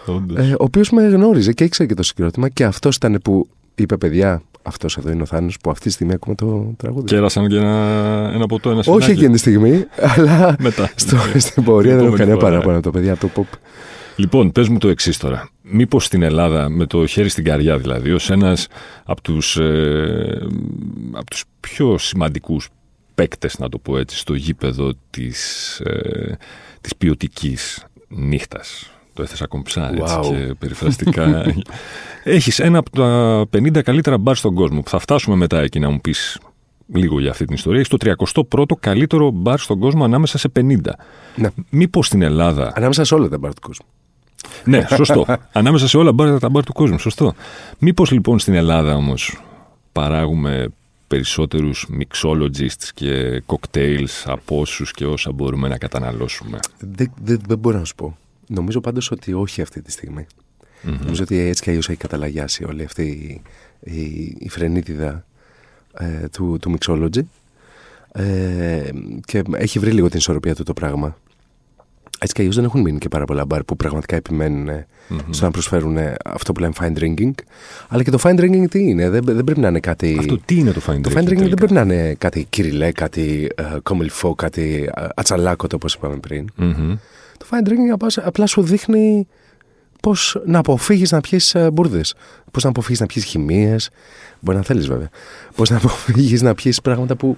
Όντως. 0.05 0.37
Ε, 0.37 0.51
ο 0.51 0.63
οποίος 0.63 0.89
με 0.89 1.07
γνώριζε 1.07 1.53
και 1.53 1.63
ήξερε 1.63 1.87
και 1.87 1.93
το 1.95 2.03
συγκρότημα 2.03 2.49
και 2.49 2.63
αυτός 2.63 2.95
ήταν 2.95 3.19
που 3.23 3.47
είπε: 3.83 3.97
Παιδιά, 3.97 4.41
αυτός 4.61 4.97
εδώ 4.97 5.11
είναι 5.11 5.21
ο 5.21 5.25
Θάνος 5.25 5.57
που 5.57 5.69
αυτή 5.69 5.87
τη 5.87 5.91
στιγμή 5.93 6.13
ακούμε 6.13 6.35
το 6.35 6.73
τραγούδι. 6.77 7.05
Κέρασαν 7.05 7.47
και 7.47 7.55
ένα, 7.55 8.31
ένα 8.33 8.45
ποτό, 8.45 8.69
ένα 8.69 8.79
Όχι 8.79 8.87
σφινάκι. 8.89 9.11
εκείνη 9.11 9.31
τη 9.33 9.37
στιγμή, 9.39 9.85
αλλά 9.97 10.55
Μετά. 10.59 10.91
στο, 10.95 11.17
στην 11.37 11.63
πορεία 11.63 11.95
δεν 11.95 12.05
έχω 12.05 12.13
επόμενη 12.13 12.19
κανένα 12.29 12.39
φορά. 12.39 12.51
παράπονο 12.51 12.79
το 12.79 12.91
παιδιά 12.91 13.13
από 13.13 13.27
το 13.27 13.31
pop. 13.35 13.57
Λοιπόν, 14.15 14.51
πες 14.51 14.67
μου 14.67 14.77
το 14.77 14.87
εξής 14.87 15.17
τώρα. 15.17 15.49
Μήπως 15.61 16.05
στην 16.05 16.21
Ελλάδα, 16.21 16.69
με 16.69 16.85
το 16.85 17.05
χέρι 17.05 17.29
στην 17.29 17.43
καρδιά 17.43 17.77
δηλαδή, 17.77 18.11
ως 18.11 18.29
ένας 18.29 18.67
από 19.05 19.21
τους, 19.21 19.57
ε, 19.57 20.47
από 21.11 21.29
τους 21.29 21.43
πιο 21.59 21.97
σημαντικούς 21.97 22.69
παίκτες, 23.15 23.57
να 23.59 23.69
το 23.69 23.77
πω 23.77 23.97
έτσι, 23.97 24.17
στο 24.17 24.33
γήπεδο 24.33 24.93
της, 25.09 25.79
ε, 25.79 26.37
της 26.81 26.95
ποιοτικής 26.95 27.85
νύχτας. 28.07 28.91
Το 29.17 29.23
έθεσα 29.23 29.47
κομψά 29.47 29.89
έτσι, 29.89 30.15
Wow. 30.21 30.27
και 30.29 30.53
περιφραστικά. 30.59 31.45
Έχεις 32.23 32.59
ένα 32.59 32.77
από 32.77 32.89
τα 32.89 33.41
50 33.57 33.81
καλύτερα 33.83 34.17
μπαρ 34.17 34.35
στον 34.35 34.53
κόσμο 34.53 34.81
που 34.81 34.89
θα 34.89 34.99
φτάσουμε 34.99 35.35
μετά 35.35 35.59
εκεί 35.61 35.79
να 35.79 35.89
μου 35.89 36.01
πεις 36.01 36.39
λίγο 36.93 37.19
για 37.19 37.29
αυτή 37.31 37.45
την 37.45 37.55
ιστορία. 37.55 37.79
Έχεις 37.79 37.97
το 37.97 38.43
31ο 38.55 38.77
καλύτερο 38.79 39.31
μπαρ 39.31 39.59
στον 39.59 39.79
κόσμο 39.79 40.03
ανάμεσα 40.03 40.37
σε 40.37 40.49
50. 40.59 40.77
Ναι. 41.35 41.49
Μήπως 41.69 42.05
στην 42.07 42.21
Ελλάδα 42.21 42.71
Ανάμεσα 42.75 43.03
σε 43.03 43.13
όλα 43.15 43.27
τα 43.29 43.37
μπαρ 43.37 43.53
του 43.53 43.61
κόσμου. 43.61 43.85
ναι, 44.63 44.85
σωστό. 44.95 45.25
Ανάμεσα 45.51 45.87
σε 45.87 45.97
όλα 45.97 46.11
μπαρ, 46.11 46.39
τα 46.39 46.49
μπαρ 46.49 46.63
του 46.63 46.73
κόσμου. 46.73 46.99
Σωστό. 46.99 47.33
Μήπως 47.79 48.11
λοιπόν 48.11 48.39
στην 48.39 48.53
Ελλάδα 48.53 48.95
όμως 48.95 49.41
παράγουμε 49.91 50.67
περισσότερους 51.07 51.87
mixologists 51.99 52.87
και 52.93 53.43
cocktails 53.45 54.23
από 54.25 54.59
όσους 54.59 54.91
και 54.91 55.05
όσα 55.05 55.31
μπορούμε 55.31 55.67
να 55.67 55.77
καταναλώσουμε; 55.77 56.59
Δεν, 56.79 57.11
δεν, 57.23 57.41
δεν 57.47 57.57
μπορώ 57.57 57.77
να 57.77 57.85
σου 57.85 57.95
πω. 57.95 58.17
Νομίζω 58.47 58.81
πάντως 58.81 59.11
ότι 59.11 59.33
όχι 59.33 59.61
αυτή 59.61 59.81
τη 59.81 59.91
στιγμη 59.91 60.27
Νομίζω 60.81 61.23
ότι 61.23 61.37
έτσι 61.37 61.63
κι 61.63 61.69
αλλιώς 61.69 61.89
έχει 61.89 61.97
καταλαγιάσει 61.97 62.63
όλη 62.63 62.83
αυτή 62.83 63.03
η, 63.03 63.41
η, 63.91 64.35
η 64.39 64.49
φρενίτιδα 64.49 65.25
ε, 65.93 66.27
του, 66.31 66.57
του 66.61 66.77
mixology. 66.77 67.21
Ε, 68.11 68.89
και 69.25 69.43
έχει 69.53 69.79
βρει 69.79 69.91
λίγο 69.91 70.09
την 70.09 70.17
ισορροπία 70.17 70.55
του 70.55 70.63
το 70.63 70.73
πράγμα. 70.73 71.17
Έτσι 72.19 72.33
κι 72.33 72.39
αλλιώς 72.39 72.55
δεν 72.55 72.65
έχουν 72.65 72.81
μείνει 72.81 72.97
και 72.97 73.07
πάρα 73.07 73.25
πολλά 73.25 73.45
μπαρ 73.45 73.63
που 73.63 73.75
πραγματικά 73.75 74.15
επιμένουν 74.15 74.67
ε, 74.67 74.87
στο 75.29 75.45
να 75.45 75.51
προσφέρουν 75.51 75.97
ε, 75.97 76.15
αυτό 76.25 76.51
που 76.51 76.59
λέμε 76.59 76.73
fine 76.79 76.97
drinking. 76.97 77.31
Αλλά 77.87 78.03
και 78.03 78.11
το 78.11 78.19
fine 78.21 78.39
drinking 78.39 78.65
τι 78.69 78.79
είναι, 78.79 79.09
δεν, 79.09 79.23
δεν 79.23 79.43
πρέπει 79.43 79.59
να 79.59 79.67
είναι 79.67 79.79
κάτι. 79.79 80.15
Αυτό 80.19 80.37
τι 80.45 80.55
είναι 80.55 80.71
το 80.71 80.81
fine 80.87 81.01
Το 81.01 81.09
drinking. 81.09 81.17
fine 81.17 81.21
drinking 81.21 81.25
τελικά; 81.25 81.43
δεν 81.43 81.53
πρέπει 81.53 81.73
να 81.73 81.81
είναι 81.81 82.15
κάτι 82.17 82.45
κυριλέ, 82.49 82.91
κάτι 82.91 83.49
κομιλφό, 83.83 84.35
κάτι 84.35 84.89
ε, 84.95 85.07
ατσαλάκωτο 85.15 85.75
όπως 85.75 85.93
είπαμε 85.93 86.17
πριν. 86.17 86.47
Μμμ. 86.55 86.95
Το 87.37 87.45
fine 87.51 87.67
drinking 87.69 87.91
απλά, 87.93 88.09
απλά 88.23 88.45
σου 88.45 88.61
δείχνει 88.61 89.27
πώς 90.01 90.41
να 90.45 90.59
αποφύγεις 90.59 91.11
να 91.11 91.21
πιεις 91.21 91.55
μπουρδες. 91.73 92.13
Πώς 92.51 92.63
να 92.63 92.69
αποφύγεις 92.69 92.99
να 92.99 93.05
πιεις 93.05 93.25
χημίες. 93.25 93.89
Μπορεί 94.39 94.57
να 94.57 94.63
θέλεις 94.63 94.87
βέβαια. 94.87 95.09
Πώς 95.55 95.69
να 95.69 95.77
αποφύγεις 95.83 96.41
να 96.41 96.53
πιεις 96.55 96.81
πράγματα 96.81 97.15
που 97.15 97.37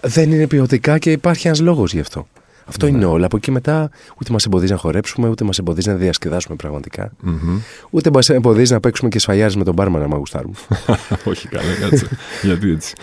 δεν 0.00 0.32
είναι 0.32 0.46
ποιοτικά 0.46 0.98
και 0.98 1.12
υπάρχει 1.12 1.46
ένας 1.46 1.60
λόγος 1.60 1.92
γι' 1.92 2.00
αυτό. 2.00 2.26
Αυτό 2.64 2.86
είναι 2.86 3.04
όλα. 3.04 3.26
Από 3.26 3.36
εκεί 3.36 3.50
μετά 3.50 3.90
ούτε 4.20 4.32
μας 4.32 4.44
εμποδίζει 4.44 4.72
να 4.72 4.78
χορέψουμε, 4.78 5.28
ούτε 5.28 5.44
μας 5.44 5.58
εμποδίζει 5.58 5.88
να 5.88 5.94
διασκεδάσουμε 5.94 6.56
πραγματικά. 6.56 7.12
Μμμ. 7.20 7.58
Ούτε 7.90 8.10
μας 8.12 8.28
εμποδίζει 8.28 8.72
να 8.72 8.80
παίξουμε 8.80 9.08
και 9.08 9.18
σφαλιάρι 9.18 9.56
με 9.56 9.64
τον 9.64 9.74
μπάρμαν, 9.74 10.02
άμα 10.02 10.16
γουστάρουμε. 10.16 10.54
Όχι 11.30 11.48
καλά, 11.48 11.74
κάτσε. 11.80 12.08
Γιατί 12.42 12.70
έτσι. 12.70 12.94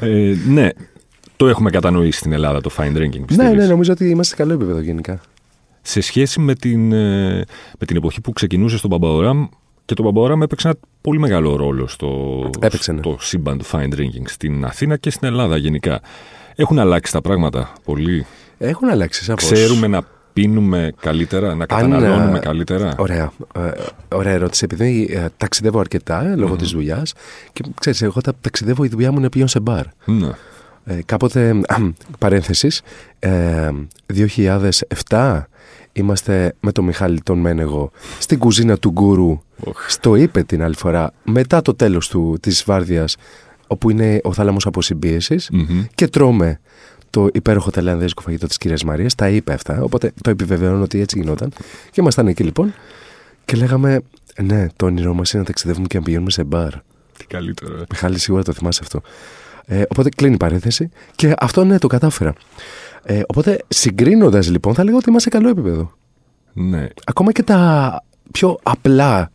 Ε, 0.00 0.34
ναι, 0.48 0.68
το 1.36 1.48
έχουμε 1.48 1.70
κατανοήσει 1.70 2.18
στην 2.18 2.32
Ελλάδα 2.32 2.60
το 2.60 2.70
fine 2.76 2.96
drinking, 2.96 3.18
ναι, 3.18 3.24
πιστεύεις. 3.24 3.56
ναι, 3.56 3.66
νομίζω 3.66 3.92
ότι 3.92 4.08
είμαστε 4.08 4.36
σε 4.36 4.42
καλό 4.42 4.52
επίπεδο 4.54 4.80
γενικά. 4.80 5.20
Σε 5.88 6.00
σχέση 6.00 6.40
με 6.40 6.54
την, 6.54 6.92
ε, 6.92 7.44
με 7.78 7.86
την 7.86 7.96
εποχή 7.96 8.20
που 8.20 8.32
ξεκινούσε 8.32 8.76
στον 8.76 8.90
Μπαμπαοράμ 8.90 9.46
και 9.84 9.94
το 9.94 10.02
Μπαμπαοράμ 10.02 10.42
έπαιξε 10.42 10.68
ένα 10.68 10.76
πολύ 11.00 11.18
μεγάλο 11.18 11.56
ρόλο 11.56 11.86
στο, 11.86 12.10
Έπαιξε, 12.60 12.92
ναι. 12.92 12.98
στο 12.98 13.16
σύμπαν 13.20 13.58
του 13.58 13.64
fine 13.70 13.94
drinking 13.94 14.24
στην 14.24 14.64
Αθήνα 14.64 14.96
και 14.96 15.10
στην 15.10 15.28
Ελλάδα 15.28 15.56
γενικά. 15.56 16.00
Έχουν 16.54 16.78
αλλάξει 16.78 17.12
τα 17.12 17.20
πράγματα 17.20 17.72
πολύ; 17.84 18.26
Έχουν 18.58 18.88
αλλάξει 18.88 19.24
σαφώς. 19.24 19.50
Ξέρουμε 19.50 19.86
να 19.86 20.02
πίνουμε 20.32 20.92
καλύτερα, 21.00 21.46
να 21.46 21.52
Αν, 21.52 21.66
καταναλώνουμε 21.66 22.38
ε, 22.38 22.40
καλύτερα; 22.40 22.94
Ωραία. 22.98 23.32
Ε, 23.54 23.70
ωραία 24.14 24.32
ερώτηση. 24.32 24.64
Επειδή 24.64 25.08
ε, 25.12 25.26
ταξιδεύω 25.36 25.80
αρκετά 25.80 26.26
ε, 26.26 26.36
λόγω 26.36 26.56
της 26.56 26.70
δουλειάς 26.70 27.12
και 27.52 27.62
ξέρεις, 27.80 28.02
εγώ 28.02 28.20
τα 28.20 28.32
ταξιδεύω, 28.40 28.84
η 28.84 28.88
δουλειά 28.88 29.12
μου 29.12 29.18
είναι 29.18 29.28
πίον 29.28 29.48
σε 29.48 29.60
μπαρ. 29.60 29.84
Ναι. 30.04 30.30
Ε, 30.84 30.98
κάποτε, 31.04 31.60
παρένθεσης, 32.18 32.82
ε, 33.18 33.70
2007 35.08 35.42
είμαστε 35.96 36.54
με 36.60 36.72
τον 36.72 36.84
Μιχάλη 36.84 37.20
τον 37.22 37.38
Μένεγο 37.38 37.90
στην 38.18 38.38
κουζίνα 38.38 38.76
του 38.78 38.90
Γκούρου 38.90 39.40
Οχ. 39.64 39.90
στο 39.90 40.14
είπε 40.14 40.42
την 40.42 40.62
άλλη 40.62 40.76
φορά 40.76 41.12
μετά 41.24 41.62
το 41.62 41.74
τέλος 41.74 42.08
του, 42.08 42.36
της 42.40 42.62
βάρδιας 42.66 43.16
όπου 43.66 43.90
είναι 43.90 44.20
ο 44.22 44.32
θάλαμος 44.32 44.66
αποσυμπίεσης 44.66 45.48
Μμμ. 45.52 45.84
και 45.94 46.08
τρώμε 46.08 46.60
το 47.10 47.28
υπέροχο 47.32 47.70
ταϊλανδέζικο 47.70 48.22
φαγητό 48.22 48.46
της 48.46 48.56
κυρίας 48.56 48.84
Μαρίας 48.84 49.14
τα 49.14 49.28
είπε 49.28 49.52
αυτά, 49.52 49.82
οπότε 49.82 50.12
το 50.22 50.30
επιβεβαιώνω 50.30 50.82
ότι 50.82 51.00
έτσι 51.00 51.18
γινόταν 51.18 51.48
και 51.90 52.00
ήμασταν 52.00 52.26
εκεί 52.26 52.42
λοιπόν 52.42 52.74
και 53.44 53.56
λέγαμε 53.56 54.00
ναι 54.42 54.66
το 54.76 54.86
όνειρό 54.86 55.14
μας 55.14 55.30
είναι 55.32 55.40
να 55.40 55.46
ταξιδεύουμε 55.46 55.86
και 55.86 55.98
να 55.98 56.02
πηγαίνουμε 56.04 56.30
σε 56.30 56.44
μπαρ 56.44 56.70
Τι 57.18 57.26
καλύτερο. 57.26 57.74
ε. 57.76 57.82
Μιχάλη, 57.90 58.18
σίγουρα 58.18 58.42
το 58.42 58.52
θυμάσαι 58.52 58.80
αυτό. 58.82 59.00
Ε, 59.68 59.82
οπότε 59.88 60.08
κλείνει 60.08 60.34
η 60.34 60.36
παρένθεση. 60.36 60.88
Και 61.14 61.32
αυτό 61.38 61.64
ναι, 61.64 61.78
το 61.78 61.86
κατάφερα. 61.86 62.32
Ε, 63.08 63.20
οπότε 63.26 63.58
συγκρίνοντας 63.68 64.50
λοιπόν, 64.50 64.74
θα 64.74 64.84
λέγω 64.84 64.96
ότι 64.96 65.08
είμαστε 65.08 65.30
σε 65.30 65.36
καλό 65.36 65.48
επίπεδο. 65.50 65.92
Ναι. 66.52 66.86
Ακόμα 67.04 67.32
και 67.32 67.42
τα 67.42 68.02
πιο 68.30 68.58
απλά, 68.62 69.30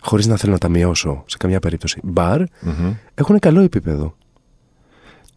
χωρίς 0.00 0.26
να 0.26 0.36
θέλω 0.36 0.52
να 0.52 0.58
τα 0.58 0.68
μειώσω 0.68 1.22
σε 1.26 1.36
καμιά 1.36 1.58
περίπτωση, 1.60 2.00
μπαρ, 2.02 2.40
Μμμ. 2.40 2.92
έχουν 3.14 3.38
καλό 3.38 3.60
επίπεδο. 3.60 4.16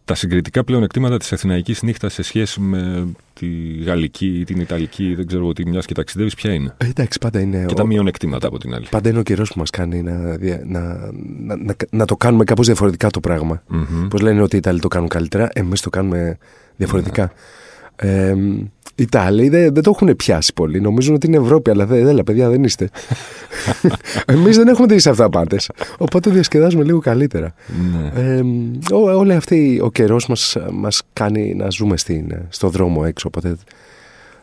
Τα 0.04 0.14
συγκριτικά 0.14 0.64
πλεονεκτήματα 0.64 1.16
της 1.16 1.32
Αθηναϊκής 1.32 1.82
νύχτας 1.82 2.12
σε 2.12 2.22
σχέση 2.22 2.60
με 2.60 3.06
τη 3.32 3.46
Γαλλική 3.84 4.26
ή 4.40 4.44
την 4.44 4.60
Ιταλική, 4.60 5.14
δεν 5.14 5.26
ξέρω 5.26 5.52
τι 5.52 5.68
μιας 5.68 5.86
και 5.86 5.94
ταξιδεύεις, 5.94 6.34
ποια 6.34 6.52
είναι; 6.52 6.74
Ε, 6.78 6.86
εντάξει, 6.86 7.18
πάντα 7.18 7.40
είναι. 7.40 7.58
Και 7.58 7.72
ο- 7.72 7.74
τα 7.76 7.86
μειονεκτήματα 7.86 8.46
από 8.46 8.58
την 8.58 8.74
άλλη. 8.74 8.86
Πάντα 8.90 9.08
είναι 9.08 9.18
ο 9.18 9.22
καιρός 9.22 9.52
που 9.52 9.58
μας 9.58 9.70
κάνει 9.70 10.02
να, 10.02 10.14
δια- 10.36 10.62
να, 10.66 10.80
να, 11.38 11.56
να, 11.56 11.74
να 11.90 12.04
το 12.04 12.16
κάνουμε 12.16 12.44
κάπως 12.44 12.66
διαφορετικά 12.66 13.10
το 13.10 13.20
πράγμα. 13.20 13.62
Μμμ. 13.68 14.08
Πώς 14.08 14.20
λένε 14.20 14.42
ότι 14.42 14.54
οι 14.54 14.58
Ιταλοί 14.58 14.80
το 14.80 14.88
κάνουν 14.88 15.08
καλύτερα, 15.08 15.48
εμείς 15.52 15.80
το 15.80 15.90
κάνουμε 15.90 16.38
διαφορετικά. 16.78 17.32
Ε, 17.96 18.34
οι 18.94 19.02
Ιταλοί 19.02 19.48
δεν, 19.48 19.74
δεν 19.74 19.82
το 19.82 19.90
έχουν 19.94 20.16
πιάσει 20.16 20.52
πολύ. 20.52 20.80
Νομίζουν 20.80 21.14
ότι 21.14 21.26
είναι 21.26 21.36
Ευρώπη, 21.36 21.70
αλλά 21.70 21.86
δεν, 21.86 22.06
έλα, 22.06 22.24
παιδιά, 22.24 22.48
δεν 22.50 22.64
είστε. 22.64 22.88
Εμείς 24.26 24.56
δεν 24.56 24.68
έχουμε 24.68 24.86
δει 24.86 24.98
σε 24.98 25.10
αυτά 25.10 25.28
πάντες. 25.30 25.70
Οπότε 25.98 26.30
διασκεδάζουμε 26.30 26.84
λίγο 26.84 26.98
καλύτερα. 26.98 27.54
Ναι. 27.92 28.22
Ε, 28.22 28.42
ό, 28.94 28.98
όλη 29.18 29.32
αυτή 29.32 29.80
ο 29.82 29.90
καιρός 29.90 30.26
μας, 30.26 30.56
μας 30.72 31.02
κάνει 31.12 31.54
να 31.54 31.70
ζούμε 31.70 31.96
στην, 31.96 32.34
στο 32.48 32.68
δρόμο 32.68 33.02
έξω. 33.06 33.28
Οπότε 33.28 33.56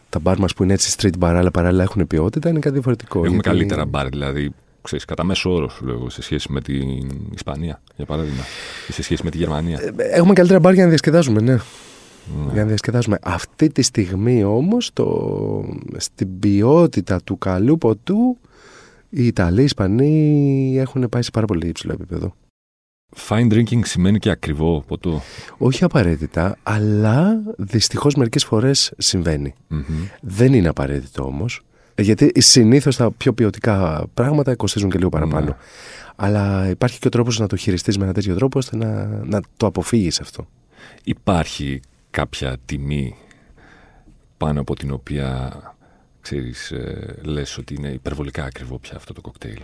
τα 0.09 0.19
μπαρ 0.19 0.39
μας 0.39 0.53
που 0.53 0.63
είναι 0.63 0.73
έτσι 0.73 0.95
street 0.99 1.23
bar, 1.25 1.33
αλλά 1.35 1.51
παράλληλα 1.51 1.83
έχουν 1.83 2.07
ποιότητα, 2.07 2.49
είναι 2.49 2.59
κάτι 2.59 2.73
διαφορετικό. 2.73 3.17
Έχουμε 3.19 3.31
γιατί- 3.31 3.49
καλύτερα 3.49 3.85
μπαρ, 3.85 4.09
δηλαδή, 4.09 4.51
ξέρεις, 4.81 5.05
κατά 5.05 5.23
μέσο 5.23 5.53
όρο 5.53 5.69
σου 5.69 5.85
λέω, 5.85 5.95
εγώ, 5.95 6.09
σε 6.09 6.21
σχέση 6.21 6.51
με 6.51 6.61
την 6.61 7.09
Ισπανία, 7.33 7.81
για 7.95 8.05
παράδειγμα, 8.05 8.43
ή 8.87 8.91
σε 8.93 9.03
σχέση 9.03 9.21
με 9.23 9.29
τη 9.29 9.37
Γερμανία. 9.37 9.79
Ε, 9.97 10.17
Έχουμε 10.17 10.33
καλύτερα 10.33 10.59
μπαρ 10.59 10.73
για 10.73 10.83
να 10.83 10.89
διασκεδάζουμε, 10.89 11.41
ναι. 11.41 11.57
Ναι. 12.45 12.51
Για 12.51 12.61
να 12.61 12.67
διασκεδάζουμε. 12.67 13.17
Αυτή 13.21 13.69
τη 13.69 13.81
στιγμή 13.81 14.43
όμως 14.43 14.93
το, 14.93 15.77
στην 15.97 16.39
ποιότητα 16.39 17.21
του 17.23 17.37
καλού 17.37 17.77
ποτού 17.77 18.37
οι 19.09 19.25
Ιταλοί, 19.25 19.61
οι 19.61 19.63
Ισπανοί 19.63 20.75
έχουν 20.77 21.09
πάει 21.09 21.21
σε 21.21 21.31
πάρα 21.31 21.45
πολύ 21.45 21.67
υψηλό 21.67 21.93
επίπεδο. 21.93 22.35
Fine 23.27 23.53
drinking 23.53 23.79
σημαίνει 23.83 24.19
και 24.19 24.29
ακριβό 24.29 24.83
ποτό. 24.87 25.21
Όχι 25.57 25.83
απαραίτητα, 25.83 26.57
αλλά 26.63 27.41
δυστυχώς 27.57 28.15
μερικές 28.15 28.43
φορές 28.43 28.93
συμβαίνει. 28.97 29.53
Μμμ. 29.67 29.81
Δεν 30.21 30.53
είναι 30.53 30.67
απαραίτητο 30.67 31.23
όμως, 31.23 31.61
γιατί 31.97 32.31
συνήθως 32.35 32.95
τα 32.95 33.11
πιο 33.11 33.33
ποιοτικά 33.33 34.07
πράγματα 34.13 34.55
κοστίζουν 34.55 34.89
και 34.89 34.97
λίγο 34.97 35.09
παραπάνω. 35.09 35.45
Ναι. 35.45 35.55
Αλλά 36.15 36.69
υπάρχει 36.69 36.99
και 36.99 37.07
ο 37.07 37.09
τρόπος 37.09 37.39
να 37.39 37.47
το 37.47 37.55
χειριστείς 37.55 37.97
με 37.97 38.03
ένα 38.03 38.13
τέτοιο 38.13 38.35
τρόπο 38.35 38.57
ώστε 38.57 38.75
να, 38.75 39.05
να 39.25 39.41
το 39.57 39.65
αποφύγεις 39.65 40.19
αυτό. 40.19 40.47
Υπάρχει 41.03 41.79
κάποια 42.15 42.57
τιμή 42.65 43.15
πάνω 44.37 44.61
από 44.61 44.75
την 44.75 44.91
οποία 44.91 45.53
ξέρεις, 46.21 46.71
ε, 46.71 47.15
λες 47.23 47.57
ότι 47.57 47.73
είναι 47.73 47.89
υπερβολικά 47.89 48.43
ακριβό 48.43 48.79
πια 48.79 48.95
αυτό 48.95 49.13
το 49.13 49.21
κοκτέιλ. 49.21 49.61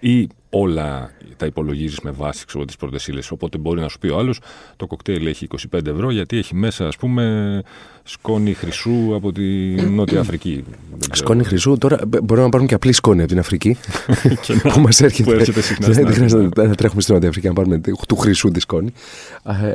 Ή 0.00 0.28
όλα 0.60 1.10
τα 1.36 1.46
υπολογίζεις 1.46 2.00
με 2.00 2.10
βάση 2.10 2.44
ξέρω, 2.46 2.64
τις 2.64 2.76
πρώτες 2.76 3.06
ύλες. 3.06 3.30
Οπότε 3.30 3.58
μπορεί 3.58 3.80
να 3.80 3.88
σου 3.88 3.98
πει 3.98 4.08
ο 4.08 4.18
άλλος 4.18 4.40
το 4.76 4.86
κοκτέιλ 4.86 5.26
έχει 5.26 5.46
25 5.74 5.86
ευρώ 5.86 6.10
γιατί 6.10 6.38
έχει 6.38 6.54
μέσα 6.54 6.86
ας 6.86 6.96
πούμε 6.96 7.62
σκόνη 8.04 8.52
χρυσού 8.52 9.14
από 9.14 9.32
τη 9.32 9.42
Νότια 9.90 10.20
Αφρική. 10.20 10.64
Δεν 10.90 10.98
ξέρω. 11.10 11.14
Σκόνη 11.26 11.44
χρυσού, 11.44 11.76
τώρα 11.78 11.98
μπ- 12.08 12.20
μπορούμε 12.22 12.42
να 12.44 12.48
πάρουμε 12.48 12.68
και 12.68 12.74
απλή 12.74 12.92
σκόνη 12.92 13.18
από 13.20 13.28
την 13.28 13.38
Αφρική. 13.38 13.76
Και 14.46 14.60
να- 14.64 14.72
που 14.72 14.80
μας 14.80 15.00
έρχεται. 15.00 15.30
που 15.32 15.38
έρχεται 15.38 15.60
συχνά 15.60 15.86
Δεν 15.86 15.94
στην 15.94 16.06
δεν 16.06 16.14
χρειάζεται 16.14 16.42
Αθήνα. 16.42 16.62
να- 16.62 16.68
να 16.68 16.74
τρέχουμε 16.74 17.00
στην 17.00 17.14
Νότια 17.14 17.28
Αφρική 17.28 17.46
να 17.48 17.52
πάρουμε 17.52 17.80
του 18.08 18.16
χρυσού 18.16 18.50
τη 18.50 18.60
σκόνη. 18.60 18.92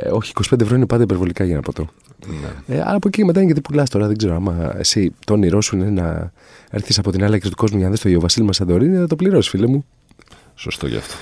Ε, 0.04 0.08
όχι, 0.10 0.32
25 0.50 0.60
ευρώ 0.60 0.76
είναι 0.76 0.86
πάντα 0.86 1.02
υπερβολικά 1.02 1.44
για 1.44 1.52
ένα 1.52 1.62
ποτό. 1.62 1.86
Ναι. 2.66 2.74
Ε, 2.76 2.80
αλλά 2.80 2.94
από 2.96 3.08
εκεί 3.08 3.18
και 3.18 3.24
μετά 3.24 3.38
είναι 3.38 3.46
γιατί 3.52 3.60
πουλάς 3.68 3.90
τώρα. 3.90 4.06
Δεν 4.06 4.16
ξέρω 4.16 4.34
άμα 4.34 4.74
εσύ 4.78 5.12
το 5.26 5.32
όνειρό 5.32 5.60
σου 5.60 5.76
είναι 5.76 5.90
να 5.90 6.32
έρθεις 6.70 6.98
από 6.98 7.10
την 7.10 7.24
άλλη 7.24 7.34
άκρη 7.34 7.48
του 7.50 7.56
κόσμου 7.56 7.76
για 7.76 7.86
να 7.86 7.92
δεις 7.92 8.00
το 8.02 8.08
Ιωβασίλη 8.08 8.46
Μασαντορίνη, 8.46 8.96
θα 8.96 9.06
το 9.06 9.16
πληρώσεις, 9.16 9.50
φίλε 9.50 9.66
μου. 9.66 9.84
Σωστό 10.62 10.86
γι' 10.86 10.96
αυτό. 10.96 11.14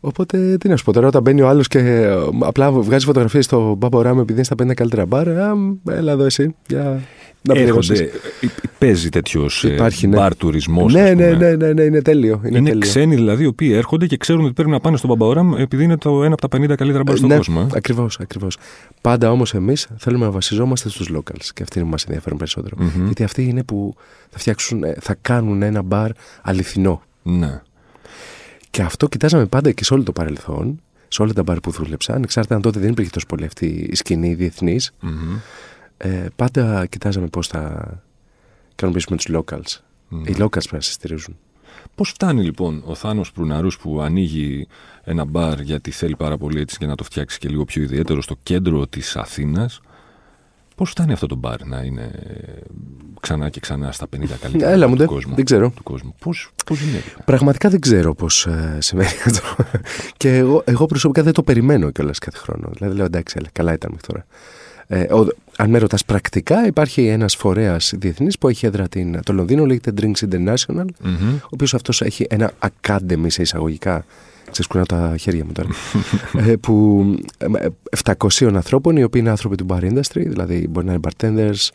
Οπότε 0.00 0.56
τι 0.56 0.68
να 0.68 0.76
σου 0.76 0.84
πω 0.84 0.92
τώρα, 0.92 1.06
όταν 1.06 1.22
μπαίνει 1.22 1.40
ο 1.40 1.48
άλλος 1.48 1.68
και 1.68 1.78
ε, 1.78 2.08
απλά 2.40 2.70
βγάζει 2.72 3.04
φωτογραφίες 3.04 3.44
στο 3.44 3.74
Μπάμπο 3.78 4.02
Ράμ 4.02 4.18
επειδή 4.18 4.32
είναι 4.32 4.44
στα 4.44 4.54
50 4.62 4.74
καλύτερα 4.74 5.06
μπαρ, 5.06 5.28
α, 5.28 5.54
μ, 5.56 5.74
έλα 5.90 6.12
εδώ 6.12 6.24
εσύ. 6.24 6.54
Για... 6.68 6.82
να 6.82 7.54
Έρχονται, 7.54 7.62
πληρώσεις. 7.64 8.00
ε, 8.00 8.10
παίζει 8.78 9.08
τέτοιος 9.08 9.64
Υπάρχει, 9.64 10.06
ναι. 10.06 10.16
μπαρ 10.16 10.36
τουρισμός. 10.36 10.92
Ναι, 10.92 11.14
ναι, 11.14 11.30
ναι, 11.30 11.54
ναι, 11.56 11.72
ναι, 11.72 11.82
είναι 11.82 12.02
τέλειο. 12.02 12.40
Είναι, 12.44 12.58
Είναι 12.58 12.68
τέλειο. 12.68 12.80
ξένοι 12.80 13.14
δηλαδή 13.14 13.42
οι 13.42 13.46
οποίοι 13.46 13.70
έρχονται 13.74 14.06
και 14.06 14.16
ξέρουν 14.16 14.44
ότι 14.44 14.52
πρέπει 14.52 14.70
να 14.70 14.80
πάνε 14.80 14.96
στον 14.96 15.08
Μπαμπαόραμ 15.10 15.54
επειδή 15.56 15.84
είναι 15.84 15.96
το 15.96 16.24
ένα 16.24 16.34
από 16.40 16.48
τα 16.48 16.58
50 16.58 16.74
καλύτερα 16.76 17.02
μπαρ 17.02 17.16
στον 17.16 17.28
ναι, 17.28 17.36
κόσμο. 17.36 17.66
ε. 17.72 17.76
Ακριβώς, 17.76 18.18
ακριβώς. 18.20 18.56
Πάντα 19.00 19.30
όμως 19.30 19.54
εμείς 19.54 19.88
θέλουμε 19.96 20.24
να 20.24 20.30
βασιζόμαστε 20.30 20.88
στους 20.88 21.10
locals 21.16 21.44
και 21.54 21.62
αυτοί 21.62 21.84
μας 21.84 22.04
ενδιαφέρουν 22.04 22.38
περισσότερο. 22.38 22.76
Μμμ. 22.78 23.04
Γιατί 23.04 23.24
αυτοί 23.24 23.42
είναι 23.42 23.62
που 23.64 23.94
θα 24.30 24.38
φτιάξουν, 24.38 24.84
ε, 24.84 24.94
θα 25.00 25.16
κάνουν 25.20 25.62
ένα 25.62 25.82
μπαρ 25.82 26.10
αληθινό. 26.42 27.02
Ναι. 27.22 27.60
Και 28.70 28.82
αυτό 28.82 29.08
κοιτάζαμε 29.08 29.46
πάντα 29.46 29.72
και 29.72 29.84
σε 29.84 29.94
όλο 29.94 30.02
το 30.02 30.12
παρελθόν, 30.12 30.80
σε 31.08 31.22
όλα 31.22 31.32
τα 31.32 31.42
μπαρ 31.42 31.60
που 31.60 31.70
δούλεψα, 31.70 32.14
ανεξάρτητα 32.14 32.54
αν 32.54 32.62
τότε 32.62 32.80
δεν 32.80 32.90
υπήρχε 32.90 33.10
τόσο 33.10 33.26
πολύ 33.26 33.44
αυτή 33.44 33.66
η 33.66 33.94
σκηνή 33.94 34.34
διεθνής. 34.34 34.92
Μμμ. 35.00 35.36
Ε, 35.96 36.26
πάντα 36.36 36.86
κοιτάζαμε 36.86 37.26
πώς 37.26 37.46
θα 37.46 37.92
ικανοποιήσουμε 38.72 39.16
τους 39.16 39.26
locals. 39.32 39.80
Ναι. 40.08 40.30
Οι 40.30 40.36
locals 40.38 40.48
πρέπει 40.50 40.74
να 40.74 40.80
σε 40.80 40.92
στηρίζουν. 40.92 41.36
Πώς 41.94 42.10
φτάνει 42.10 42.42
λοιπόν 42.42 42.82
ο 42.84 42.94
Θάνος 42.94 43.32
Προυναρούς 43.32 43.78
που 43.78 44.00
ανοίγει 44.00 44.66
ένα 45.04 45.24
μπαρ 45.24 45.60
γιατί 45.60 45.90
θέλει 45.90 46.16
πάρα 46.16 46.38
πολύ 46.38 46.60
έτσι 46.60 46.78
και 46.78 46.86
να 46.86 46.94
το 46.94 47.04
φτιάξει 47.04 47.38
και 47.38 47.48
λίγο 47.48 47.64
πιο 47.64 47.82
ιδιαίτερο 47.82 48.22
στο 48.22 48.36
κέντρο 48.42 48.86
της 48.86 49.16
Αθήνας. 49.16 49.80
Πώς 50.78 50.90
φτάνει 50.90 51.12
αυτό 51.12 51.26
το 51.26 51.34
μπαρ 51.36 51.64
να 51.66 51.80
είναι 51.82 52.10
ε, 52.26 52.52
ξανά 53.20 53.48
και 53.48 53.60
ξανά 53.60 53.92
στα 53.92 54.06
50 54.16 54.24
καλύτερα 54.40 54.70
Έλα 54.70 54.86
μου, 54.88 54.94
του 54.94 54.98
ντε, 55.00 55.06
κόσμου. 55.06 55.34
δεν 55.34 55.44
ξέρω. 55.44 55.72
Του 55.76 55.82
κόσμου. 55.82 56.14
Πώς, 56.18 56.50
πώς 56.66 56.80
γίνεται. 56.80 57.04
Πραγματικά 57.24 57.68
δεν 57.68 57.80
ξέρω 57.80 58.14
πώς 58.14 58.46
ε, 58.46 58.76
συμβαίνει 58.80 59.08
αυτό. 59.26 59.40
και 60.16 60.36
εγώ, 60.36 60.62
εγώ 60.66 60.86
προσωπικά 60.86 61.22
δεν 61.22 61.32
το 61.32 61.42
περιμένω 61.42 61.90
κιόλας 61.90 62.18
κάθε 62.18 62.36
χρόνο. 62.38 62.68
Δηλαδή 62.72 62.96
λέω 62.96 63.04
εντάξει, 63.04 63.34
έλα, 63.38 63.48
καλά 63.52 63.72
ήταν 63.72 63.90
μέχρι 63.92 64.06
τώρα. 64.06 64.26
Ε, 64.86 65.12
ο, 65.14 65.26
αν 65.56 65.70
με 65.70 65.78
ρωτάς 65.78 66.04
πρακτικά, 66.04 66.66
υπάρχει 66.66 67.06
ένας 67.06 67.36
φορέας 67.36 67.92
διεθνής 67.96 68.38
που 68.38 68.48
έχει 68.48 68.66
έδρα 68.66 68.88
την, 68.88 69.22
το 69.22 69.32
Λονδίνο, 69.32 69.64
λέγεται 69.66 69.92
Drinks 70.00 70.28
International, 70.30 70.84
Μμμ. 71.02 71.34
ο 71.34 71.48
οποίος 71.50 71.74
αυτός 71.74 72.00
έχει 72.02 72.26
ένα 72.30 72.52
academy 72.60 73.26
σε 73.26 73.42
εισαγωγικά. 73.42 74.04
Ξεσκουνάω 74.50 74.86
τα 74.86 75.14
χέρια 75.18 75.44
μου 75.44 75.52
τώρα. 75.52 75.68
ε, 76.50 76.56
που 76.56 77.04
ε, 77.38 77.66
700 78.18 78.54
ανθρώπων, 78.54 78.96
οι 78.96 79.02
οποίοι 79.02 79.20
είναι 79.24 79.30
άνθρωποι 79.30 79.56
του 79.56 79.66
bar 79.68 79.80
industry, 79.82 80.22
δηλαδή 80.26 80.66
μπορεί 80.70 80.86
να 80.86 80.92
είναι 80.92 81.00
bartenders, 81.08 81.68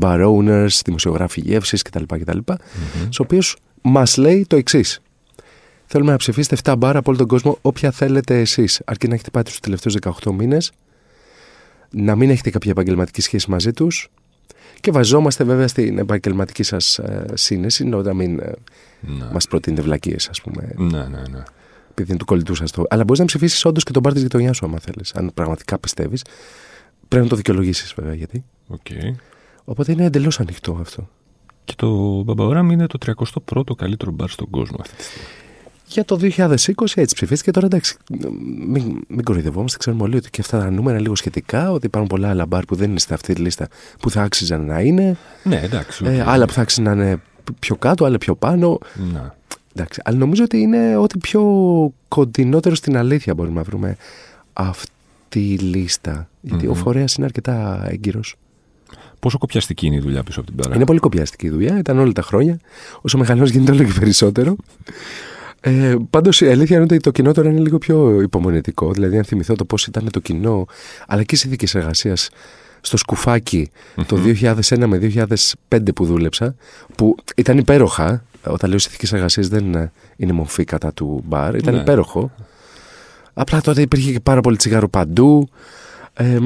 bar 0.00 0.26
owners, 0.36 0.80
δημοσιογράφοι 0.84 1.40
γεύσης 1.40 1.82
κτλ. 1.82 2.02
κτλ 2.06 2.38
Μμμ. 2.48 2.54
στους 3.02 3.18
οποίους 3.18 3.56
μας 3.82 4.16
λέει 4.16 4.44
το 4.48 4.56
εξής. 4.56 5.00
Θέλουμε 5.86 6.10
να 6.10 6.16
ψηφίσετε 6.16 6.56
7 6.64 6.74
μπάρα 6.78 6.98
από 6.98 7.10
όλο 7.10 7.18
τον 7.18 7.28
κόσμο, 7.28 7.58
όποια 7.62 7.90
θέλετε 7.90 8.40
εσείς. 8.40 8.80
Αρκεί 8.84 9.08
να 9.08 9.14
έχετε 9.14 9.30
πάει 9.30 9.42
τους 9.42 9.60
τελευταίους 9.60 9.94
18 10.22 10.32
μήνες, 10.32 10.72
να 11.90 12.16
μην 12.16 12.30
έχετε 12.30 12.50
κάποια 12.50 12.70
επαγγελματική 12.70 13.20
σχέση 13.20 13.50
μαζί 13.50 13.72
τους 13.72 14.08
και 14.80 14.90
βαζόμαστε 14.90 15.44
βέβαια 15.44 15.68
στην 15.68 15.98
επαγγελματική 15.98 16.62
σας 16.62 17.00
σύνεση, 17.34 17.84
να 17.84 18.14
μην 18.14 18.38
ε, 18.38 18.52
Ναι. 19.00 19.24
μας 19.32 19.46
προτείνετε 19.48 19.82
βλακίες, 19.82 20.28
ας 20.28 20.40
πούμε, 20.40 20.72
ναι, 20.76 20.98
ναι, 20.98 21.22
ναι. 21.30 21.42
Επειδή 22.00 22.10
είναι 22.10 22.18
του 22.18 22.24
κολλητού 22.26 22.54
σας 22.54 22.70
το. 22.70 22.84
Αλλά 22.88 23.04
μπορείς 23.04 23.20
να 23.20 23.26
ψηφίσεις 23.26 23.64
όντως 23.64 23.84
και 23.84 23.92
τον 23.92 24.02
μπαρ 24.02 24.12
της 24.12 24.22
γειτονιάς 24.22 24.56
σου, 24.56 24.66
άμα 24.66 24.78
θέλεις. 24.78 25.14
Αν 25.14 25.30
πραγματικά 25.34 25.78
πιστεύεις. 25.78 26.24
Πρέπει 27.08 27.24
να 27.24 27.30
το 27.30 27.36
δικαιολογήσεις, 27.36 27.94
βέβαια, 27.96 28.14
γιατί. 28.14 28.44
ΟΚ. 28.68 28.86
Οπότε 29.64 29.92
είναι 29.92 30.04
εντελώς 30.04 30.40
ανοιχτό 30.40 30.78
αυτό. 30.80 31.08
Και 31.64 31.72
το 31.76 32.22
Baba 32.22 32.43
Au 32.43 32.54
Rum 32.54 32.70
είναι 32.70 32.86
το 32.86 32.98
31ο 33.06 33.76
καλύτερο 33.76 34.10
μπαρ 34.10 34.28
στον 34.28 34.50
κόσμο 34.50 34.76
αυτή 34.80 34.96
τη 34.96 35.02
στιγμή. 35.02 35.26
Για 35.86 36.04
το 36.04 36.18
2020 36.22 36.92
έτσι 36.94 37.14
ψηφίστηκε. 37.14 37.50
Τώρα 37.50 37.66
εντάξει, 37.66 37.96
μην, 38.66 39.00
μην 39.08 39.24
κοροϊδευόμαστε. 39.24 39.78
Ξέρουμε 39.78 40.02
όλοι 40.02 40.16
ότι 40.16 40.30
και 40.30 40.40
αυτά 40.40 40.58
τα 40.58 40.70
νούμερα 40.70 40.92
είναι 40.92 41.02
λίγο 41.02 41.14
σχετικά. 41.14 41.70
Ότι 41.70 41.86
υπάρχουν 41.86 42.10
πολλά 42.10 42.28
άλλα 42.28 42.46
μπαρ 42.46 42.64
που 42.64 42.74
δεν 42.74 42.90
είναι 42.90 42.98
σε 42.98 43.14
αυτή 43.14 43.34
τη 43.34 43.40
λίστα 43.40 43.68
που 44.00 44.10
θα 44.10 44.22
άξιζαν 44.22 44.64
να 44.64 44.80
είναι. 44.80 45.16
Ναι, 45.42 45.60
εντάξει. 45.62 46.04
ΟΚ. 46.04 46.12
Ε, 46.12 46.24
άλλα 46.26 46.44
που 46.44 46.52
θα 46.52 46.60
άξιζαν 46.60 46.84
να 46.84 47.04
είναι 47.04 47.20
πιο 47.58 47.76
κάτω, 47.76 48.04
άλλα 48.04 48.18
πιο 48.18 48.34
πάνω. 48.34 48.78
Να. 49.12 49.34
Εντάξει, 49.74 50.00
αλλά 50.04 50.16
νομίζω 50.18 50.44
ότι 50.44 50.58
είναι 50.58 50.96
ό,τι 50.96 51.18
πιο 51.18 51.42
κοντινότερο 52.08 52.74
στην 52.74 52.96
αλήθεια 52.96 53.34
μπορούμε 53.34 53.56
να 53.56 53.62
βρούμε 53.62 53.96
αυτή 54.52 55.52
η 55.52 55.56
λίστα. 55.58 56.28
Γιατί 56.40 56.66
ο 56.66 56.70
Μμμ. 56.70 56.76
φορέας 56.78 57.14
είναι 57.14 57.26
αρκετά 57.26 57.86
έγκυρος. 57.90 58.34
Πόσο 59.18 59.38
κοπιαστική 59.38 59.86
είναι 59.86 59.96
η 59.96 60.00
δουλειά 60.00 60.22
πίσω 60.22 60.40
από 60.40 60.48
την 60.48 60.58
μπάρα. 60.58 60.74
Είναι 60.76 60.84
πολύ 60.84 60.98
κοπιαστική 60.98 61.46
η 61.46 61.50
δουλειά, 61.50 61.78
ήταν 61.78 61.98
όλα 61.98 62.12
τα 62.12 62.22
χρόνια. 62.22 62.58
Όσο 63.00 63.18
μεγαλώνει 63.18 63.50
γίνεται 63.50 63.72
όλο 63.72 63.84
και 63.84 63.92
περισσότερο. 63.98 64.56
Ε, 65.60 65.94
Πάντως 66.10 66.40
η 66.40 66.48
αλήθεια 66.48 66.76
είναι 66.76 66.84
ότι 66.84 66.96
το 66.96 67.10
κοινό 67.10 67.32
τώρα 67.32 67.48
είναι 67.50 67.60
λίγο 67.60 67.78
πιο 67.78 68.20
υπομονετικό. 68.20 68.92
Δηλαδή, 68.92 69.16
αν 69.18 69.24
θυμηθώ 69.24 69.54
το 69.54 69.64
πώς 69.64 69.86
ήταν 69.86 70.10
το 70.10 70.20
κοινό, 70.20 70.66
αλλά 71.06 71.22
και 71.22 71.34
οι 71.34 71.38
συνθήκε 71.38 71.78
εργασίας 71.78 72.30
στο 72.80 72.96
σκουφάκι 72.96 73.70
το 74.06 74.16
2001 74.16 74.86
με 74.86 74.98
2005 75.68 75.78
που 75.94 76.04
δούλεψα, 76.04 76.54
που 76.96 77.16
ήταν 77.36 77.58
υπέροχα. 77.58 78.24
Όταν 78.46 78.70
λέω 78.70 78.78
συνθήκε 78.78 79.14
εργασίας 79.16 79.48
δεν 79.48 79.64
είναι- 79.64 79.92
είναι 80.16 80.32
μορφή 80.32 80.64
κατά 80.64 80.92
του 80.92 81.22
μπαρ, 81.26 81.54
ήταν 81.54 81.74
Ναι. 81.74 81.80
υπέροχο. 81.80 82.30
Απλά 83.34 83.60
τότε 83.60 83.80
υπήρχε 83.80 84.12
και 84.12 84.20
πάρα 84.20 84.40
πολύ 84.40 84.56
τσιγάρο 84.56 84.88
παντού. 84.88 85.48
Ε, 86.14 86.38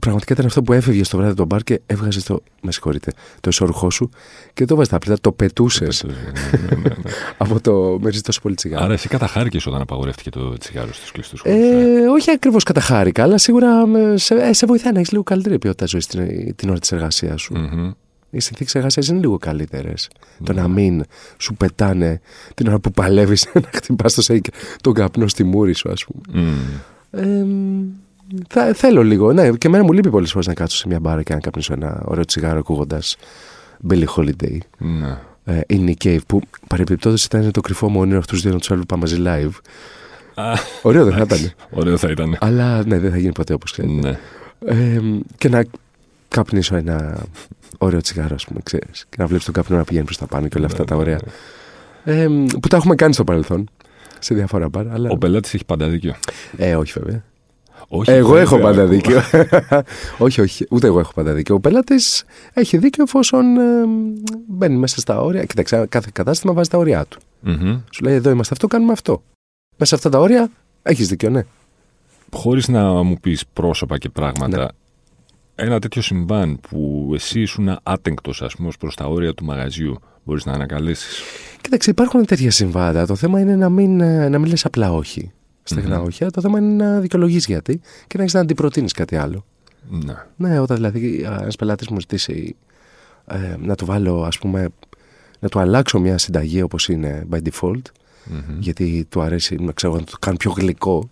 πραγματικά 0.00 0.32
ήταν 0.32 0.46
αυτό 0.46 0.62
που 0.62 0.72
έφευγε 0.72 1.04
στο 1.04 1.16
βράδυ 1.16 1.30
από 1.32 1.38
τον 1.40 1.48
μπαρ 1.48 1.62
και 1.62 1.80
έβγαζες 1.86 2.24
το. 2.24 2.42
Με 2.62 2.72
συγχωρείτε, 2.72 3.12
το 3.40 3.48
ισόρουχό 3.48 3.90
σου 3.90 4.10
και 4.54 4.64
το 4.64 4.74
βάζεις 4.74 4.90
τα 4.90 4.98
πλήτα, 4.98 5.16
το 5.20 5.32
πετούσες 5.32 6.04
Ναι, 6.04 6.12
ναι, 6.12 6.58
ναι, 6.76 6.88
ναι. 6.88 6.94
από 7.38 7.60
το. 7.60 7.98
Με 8.00 8.10
τόσο 8.10 8.40
πολύ 8.40 8.54
τσιγάρο. 8.54 8.84
Άρα 8.84 8.92
εσύ 8.92 9.08
καταχάρηκε 9.08 9.58
όταν 9.66 9.80
απαγορεύτηκε 9.80 10.30
το 10.30 10.56
τσιγάρο 10.58 10.92
στους 10.92 11.10
κλειστούς 11.12 11.40
χώρους. 11.40 11.58
Ε, 11.58 12.06
όχι 12.08 12.30
ακριβώς 12.30 12.62
καταχάρηκα, 12.64 13.22
αλλά 13.22 13.38
σίγουρα 13.38 13.86
με- 13.86 14.16
σε, 14.16 14.34
ε, 14.34 14.52
σε 14.52 14.66
βοηθάει 14.66 14.92
να 14.92 14.98
έχεις 14.98 15.10
λίγο 15.10 15.22
καλύτερη 15.22 15.58
ποιότητα 15.58 15.86
ζωής 15.86 16.06
την, 16.06 16.54
την 16.56 16.68
ώρα 16.70 16.78
της 16.78 16.92
εργασίας 16.92 17.40
σου. 17.40 17.54
Οι 18.30 18.40
συνθήκες 18.40 18.74
εργασία 18.74 19.02
είναι 19.08 19.18
λίγο 19.20 19.38
καλύτερες. 19.38 20.08
Το 20.44 20.52
Ναι. 20.52 20.60
να 20.60 20.68
μην 20.68 21.04
σου 21.36 21.54
πετάνε 21.54 22.20
την 22.54 22.66
ώρα 22.68 22.78
που 22.78 22.90
παλεύεις 22.90 23.46
να 23.54 23.60
χτυπάς 23.74 24.14
το 24.14 24.22
σέικ 24.22 24.44
τον 24.80 24.92
καπνό 24.94 25.28
στη 25.28 25.44
μούρη 25.44 25.72
σου, 25.72 25.90
ας 25.90 26.04
πούμε. 26.04 26.42
Ε, 27.10 27.44
θα, 28.48 28.72
θέλω 28.74 29.02
λίγο. 29.02 29.32
Ναι, 29.32 29.50
και 29.50 29.66
εμένα 29.66 29.84
μου 29.84 29.92
λείπει 29.92 30.10
πολλές 30.10 30.30
φορές 30.30 30.46
να 30.46 30.54
κάτσω 30.54 30.76
σε 30.76 30.88
μια 30.88 31.00
μπάρα 31.00 31.22
και 31.22 31.34
να 31.34 31.40
καπνίσω 31.40 31.72
ένα 31.72 32.02
ωραίο 32.04 32.24
τσιγάρο 32.24 32.58
ακούγοντας 32.58 33.16
Billie 33.88 34.04
Holiday. 34.16 34.58
Ναι. 34.78 35.18
Ε, 35.44 35.60
in 35.68 35.88
Nick 35.88 36.04
Cave, 36.04 36.18
που 36.26 36.40
παρεμπιπτόντως 36.66 37.24
ήταν 37.24 37.50
το 37.50 37.60
κρυφό 37.60 37.88
μου 37.88 38.00
όνειρο 38.00 38.18
αυτούς 38.18 38.36
του 38.36 38.42
δύο 38.42 38.52
να 38.52 38.58
τους 38.58 38.70
έβλεπα 38.70 38.96
μαζί 38.96 39.16
live. 39.26 39.50
Α, 40.34 40.52
Ωραίο 40.82 41.04
δεν 41.04 41.12
θα 41.14 41.22
ήταν. 41.22 41.52
Ωραίο 41.80 41.96
θα 41.96 42.10
ήταν. 42.10 42.36
Αλλά 42.40 42.84
ναι, 42.86 42.98
δεν 42.98 43.10
θα 43.10 43.18
γίνει 43.18 43.32
ποτέ 43.32 43.52
όπως 43.52 43.72
ξέρετε. 43.72 43.94
Ναι. 43.94 44.18
Ε, 44.64 45.00
και 45.38 45.48
να 45.48 45.64
καπνίσω 46.28 46.76
ένα 46.76 47.18
ωραίο 47.78 48.00
τσιγάρο, 48.00 48.34
ας 48.34 48.44
πούμε, 48.44 48.60
ξέρεις, 48.62 49.06
και 49.08 49.16
να 49.18 49.26
βλέπεις 49.26 49.44
τον 49.44 49.54
καπνό 49.54 49.76
να 49.76 49.84
πηγαίνει 49.84 50.04
προς 50.04 50.16
τα 50.16 50.26
πάνω 50.26 50.48
και 50.48 50.56
όλα 50.58 50.66
αυτά 50.66 50.84
τα 50.84 50.96
ωραία. 50.96 51.18
Ε, 52.04 52.26
που 52.60 52.68
τα 52.68 52.76
έχουμε 52.76 52.94
κάνει 52.94 53.12
στο 53.12 53.24
παρελθόν. 53.24 53.68
Σε 54.18 54.34
διάφορα 54.34 54.68
μπαρ. 54.68 54.88
Αλλά... 54.88 55.10
Ο 55.10 55.18
πελάτη 55.18 55.50
έχει 55.54 55.64
πάντα 55.64 55.88
δίκιο. 55.88 56.14
Ε, 56.56 56.76
όχι 56.76 56.92
βέβαια. 57.00 57.22
Όχι, 57.88 58.10
Εγώ 58.10 58.28
βέβαια. 58.28 58.42
έχω 58.42 58.58
πάντα 58.58 58.86
δίκιο. 58.86 59.20
όχι, 60.26 60.40
όχι. 60.40 60.66
Ούτε 60.70 60.86
εγώ 60.86 60.98
έχω 60.98 61.12
πάντα 61.14 61.32
δίκιο. 61.32 61.54
Ο 61.54 61.60
πελάτη 61.60 61.94
έχει 62.52 62.78
δίκιο 62.78 63.02
εφόσον 63.02 63.56
ε, 63.56 63.84
μπαίνει 64.48 64.76
μέσα 64.76 65.00
στα 65.00 65.20
όρια. 65.20 65.44
Κοίταξε, 65.44 65.86
κάθε 65.88 66.10
κατάστημα 66.12 66.52
βάζει 66.52 66.68
τα 66.68 66.78
όρια 66.78 67.04
του. 67.08 67.18
Μμμ. 67.40 67.80
Σου 67.90 68.04
λέει 68.04 68.14
εδώ 68.14 68.30
είμαστε 68.30 68.54
αυτό, 68.54 68.66
κάνουμε 68.66 68.92
αυτό. 68.92 69.22
Μέσα 69.76 69.84
σε 69.90 69.94
αυτά 69.94 70.08
τα 70.08 70.18
όρια 70.24 70.50
έχεις 70.82 71.08
δίκιο, 71.08 71.30
ναι. 71.30 71.44
Χωρίς 72.32 72.68
να 72.68 73.02
μου 73.02 73.16
πεις 73.20 73.44
πρόσωπα 73.52 73.98
και 73.98 74.08
πράγματα, 74.08 74.58
Ναι. 74.58 74.66
Ένα 75.60 75.78
τέτοιο 75.78 76.02
συμβάν 76.02 76.58
που 76.60 77.10
εσύ 77.14 77.40
ήσουν 77.40 77.78
άτεγκτος, 77.82 78.42
ας 78.42 78.54
πούμε, 78.56 78.68
ως 78.68 78.76
προς 78.76 78.94
τα 78.96 79.06
όρια 79.06 79.34
του 79.34 79.44
μαγαζιού, 79.44 79.98
μπορείς 80.24 80.44
να 80.44 80.52
ανακαλέσεις. 80.52 81.20
Κοίταξε, 81.60 81.90
υπάρχουν 81.90 82.24
τέτοια 82.26 82.50
συμβάντα. 82.50 83.06
Το 83.06 83.14
θέμα 83.16 83.40
είναι 83.40 83.56
να 83.56 83.68
μην, 83.68 84.00
ε, 84.00 84.28
να 84.28 84.38
μην 84.38 84.48
λες 84.50 84.64
απλά 84.64 84.92
όχι. 84.92 85.32
Στεγνά 85.62 85.98
Μμμ. 85.98 86.04
όχι. 86.06 86.22
αλλά 86.22 86.32
Το 86.32 86.40
θέμα 86.40 86.58
είναι 86.58 86.84
να 86.84 87.00
δικαιολογείς 87.00 87.46
γιατί 87.46 87.80
και 88.06 88.16
να 88.16 88.22
έχεις 88.22 88.34
να 88.34 88.40
αντιπροτείνεις 88.40 88.92
κάτι 88.92 89.16
άλλο. 89.16 89.44
Ναι. 89.88 90.14
Ναι, 90.36 90.58
όταν 90.60 90.76
δηλαδή 90.76 91.22
ένας 91.22 91.56
πελάτης 91.56 91.88
μου 91.88 92.00
ζητήσει 92.00 92.56
ε, 93.26 93.56
να 93.58 93.74
του 93.74 93.84
βάλω, 93.84 94.22
ας 94.22 94.38
πούμε, 94.38 94.68
να 95.38 95.48
του 95.48 95.58
αλλάξω 95.58 95.98
μια 95.98 96.18
συνταγή 96.18 96.62
όπως 96.62 96.88
είναι 96.88 97.26
by 97.32 97.38
default, 97.38 97.82
Μμμ. 98.24 98.58
γιατί 98.58 99.06
του 99.08 99.20
αρέσει 99.20 99.54
να 99.60 99.72
ξέρω 99.72 99.94
να 99.94 100.04
το 100.04 100.16
κάνω 100.20 100.36
πιο 100.36 100.50
γλυκό. 100.50 101.10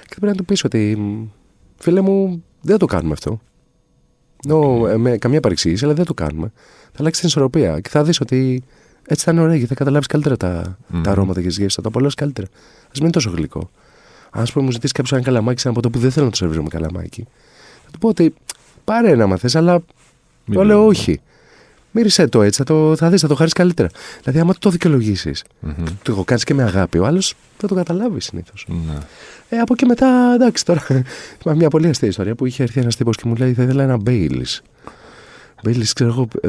Και 0.00 0.14
πρέπει 0.20 0.26
να 0.26 0.34
του 0.34 0.44
πεις 0.44 0.64
ότι 0.64 0.96
μ, 0.98 1.24
φίλε 1.76 2.00
μου, 2.00 2.44
δεν 2.60 2.78
το 2.78 2.86
κάνουμε 2.86 3.12
αυτό. 3.12 3.40
No, 4.48 4.88
ε, 4.88 4.96
με 4.96 5.16
καμία 5.16 5.40
παρεξήγηση, 5.40 5.84
αλλά 5.84 5.94
δεν 5.94 6.04
το 6.04 6.14
κάνουμε. 6.14 6.52
Θα 6.82 6.96
αλλάξει 6.98 7.20
την 7.20 7.28
ισορροπία 7.28 7.80
και 7.80 7.88
θα 7.88 8.04
δεις 8.04 8.20
ότι 8.20 8.62
έτσι 9.06 9.24
θα 9.24 9.32
είναι 9.32 9.40
ωραία 9.40 9.58
και 9.58 9.66
θα 9.66 9.74
καταλάβεις 9.74 10.06
καλύτερα 10.06 10.36
τα, 10.36 10.78
Μμμ. 10.88 11.02
τα 11.02 11.10
αρώματα 11.10 11.40
και 11.40 11.46
τις 11.46 11.56
γεύσεις. 11.56 11.74
Θα 11.74 11.82
το 11.82 11.88
απολαύσεις 11.88 12.18
καλύτερα. 12.18 12.46
Α 12.46 12.90
μην 12.94 13.02
είναι 13.02 13.10
τόσο 13.12 13.30
γλυκό. 13.30 13.70
Αν 14.30 14.46
σου 14.46 14.52
πούμε, 14.52 14.64
μου 14.64 14.70
ζητήσει 14.70 14.92
κάποιος 14.92 15.12
ένα 15.12 15.22
καλαμάκι 15.22 15.60
σε 15.60 15.66
ένα 15.68 15.76
ποτό 15.76 15.90
που 15.90 15.98
δεν 15.98 16.10
θέλω 16.10 16.24
να 16.24 16.30
το 16.30 16.36
σερβίρω 16.36 16.62
με 16.62 16.68
καλαμάκι, 16.68 17.26
θα 17.84 17.90
του 17.90 17.98
πω 17.98 18.08
ότι 18.08 18.34
πάρε 18.84 19.10
ένα 19.10 19.26
μα 19.26 19.36
θες, 19.36 19.56
αλλά 19.56 19.72
Μην 20.44 20.58
το 20.58 20.64
λέω 20.64 20.76
λέω. 20.78 20.86
όχι. 20.86 21.20
Μύρισε 21.92 22.26
το 22.26 22.42
έτσι, 22.42 22.58
θα, 22.58 22.64
το, 22.64 22.96
θα 22.96 23.10
δεις, 23.10 23.20
θα 23.20 23.28
το 23.28 23.34
χαρίσεις 23.34 23.58
καλύτερα. 23.58 23.88
Δηλαδή, 24.22 24.40
άμα 24.40 24.54
το 24.58 24.70
δικαιολογήσεις, 24.70 25.44
Μμμ. 25.60 25.72
το 26.02 26.24
κάνει 26.24 26.40
και 26.40 26.54
με 26.54 26.62
αγάπη, 26.62 26.98
ο 26.98 27.06
άλλος 27.06 27.34
θα 27.56 27.68
το 27.68 27.74
καταλάβει 27.74 28.20
συνήθως. 28.20 28.66
Ναι. 28.68 28.98
Ε, 29.48 29.58
από 29.58 29.72
εκεί 29.72 29.86
μετά, 29.86 30.32
εντάξει, 30.34 30.64
τώρα. 30.64 30.80
Θυμάμαι 31.40 31.60
μια 31.60 31.68
πολύ 31.68 31.88
αστεία 31.88 32.08
ιστορία 32.08 32.34
που 32.34 32.46
είχε 32.46 32.62
έρθει 32.62 32.80
ένας 32.80 32.96
τύπος 32.96 33.16
και 33.16 33.22
μου 33.26 33.34
λέει: 33.34 33.52
Θα 33.52 33.62
ήθελα 33.62 33.82
ένα 33.82 33.96
Baileys. 33.96 34.62
Baileys, 35.62 35.92
ξέρω 35.92 36.10
εγώ, 36.10 36.28
ε, 36.40 36.48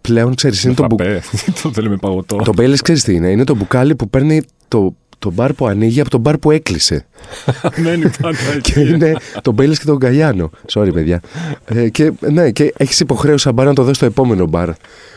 πλέον 0.00 0.34
ξέρεις, 0.34 0.64
είναι 0.64 0.74
το, 0.74 0.86
μπου... 0.86 0.96
το 1.62 1.72
θέλουμε 1.72 1.96
παγωτό. 1.96 2.36
το 2.36 2.52
Baileys, 2.52 2.82
ξέρεις 2.82 3.02
τι 3.04 3.14
είναι. 3.14 3.30
Είναι 3.30 3.44
το 3.44 3.54
μπουκάλι 3.54 3.94
που 3.96 4.10
παίρνει 4.10 4.42
το, 4.68 4.94
το 5.22 5.30
μπαρ 5.30 5.52
που 5.52 5.66
ανοίγει 5.66 6.00
από 6.00 6.10
τον 6.10 6.20
μπαρ 6.20 6.38
που 6.38 6.50
έκλεισε. 6.50 7.06
Μένει 7.82 8.10
πάντα 8.20 8.36
και 8.62 8.80
εκεί. 8.80 8.90
είναι 8.90 9.16
το 9.42 9.52
Baileys 9.52 9.78
και 9.78 9.84
το 9.84 9.96
Galliano. 9.96 10.50
Sorry, 10.72 10.90
παιδιά. 10.92 11.20
Ε, 11.64 11.88
και, 11.88 12.12
ναι, 12.20 12.50
και 12.50 12.74
έχεις 12.76 13.00
υποχρέωση 13.00 13.44
σαν 13.44 13.54
μπαρ 13.54 13.66
να 13.66 13.74
το 13.74 13.82
δώσει 13.82 13.94
στο 13.94 14.06
επόμενο 14.06 14.46
μπαρ 14.46 14.70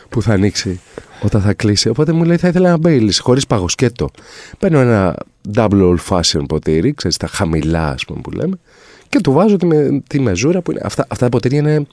που 0.08 0.22
θα 0.22 0.32
ανοίξει 0.32 0.80
όταν 1.22 1.40
θα 1.40 1.52
κλείσει. 1.52 1.88
Οπότε 1.88 2.12
μου 2.12 2.24
λέει 2.24 2.36
θα 2.36 2.48
ήθελα 2.48 2.68
ένα 2.68 2.78
Μπέιλι 2.78 3.14
χωρίς 3.16 3.46
παγοσκέτο. 3.46 4.08
Παίρνω 4.58 4.78
ένα 4.78 5.16
double 5.54 5.94
old 5.94 5.98
fashion 6.08 6.42
ποτήρι, 6.48 6.92
ξέρεις 6.94 7.16
τα 7.16 7.26
χαμηλά, 7.26 7.88
ας 7.90 8.04
πούμε 8.04 8.20
που 8.20 8.30
λέμε, 8.30 8.58
και 9.08 9.20
του 9.20 9.32
βάζω 9.32 9.56
τη, 9.56 9.66
με, 9.66 10.02
τη 10.06 10.20
μεζούρα 10.20 10.60
που 10.60 10.70
είναι. 10.70 10.80
Αυτά, 10.84 11.06
αυτά 11.08 11.24
τα 11.24 11.30
ποτήρια 11.30 11.58
είναι, 11.58 11.86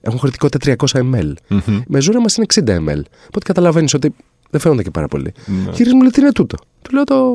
έχουν 0.00 0.18
χωρητικότητα 0.18 0.76
300 0.92 1.00
ml. 1.00 1.32
Μμμ. 1.48 1.76
Η 1.76 1.84
μεζούρα 1.86 2.20
μας 2.20 2.36
είναι 2.36 2.46
60 2.54 2.60
ml. 2.60 3.02
Οπότε 3.26 3.44
καταλαβαίνεις 3.44 3.94
ότι 3.94 4.14
δεν 4.50 4.60
φαίνονται 4.60 4.82
και 4.82 4.90
πάρα 4.90 5.08
πολύ. 5.08 5.32
Ναι. 5.46 5.70
Γυρίζει 5.72 5.94
μου 5.94 6.00
λέει 6.00 6.10
τι 6.10 6.20
είναι 6.20 6.32
τούτο; 6.32 6.56
Του 6.82 6.94
λέω 6.94 7.04
το. 7.04 7.34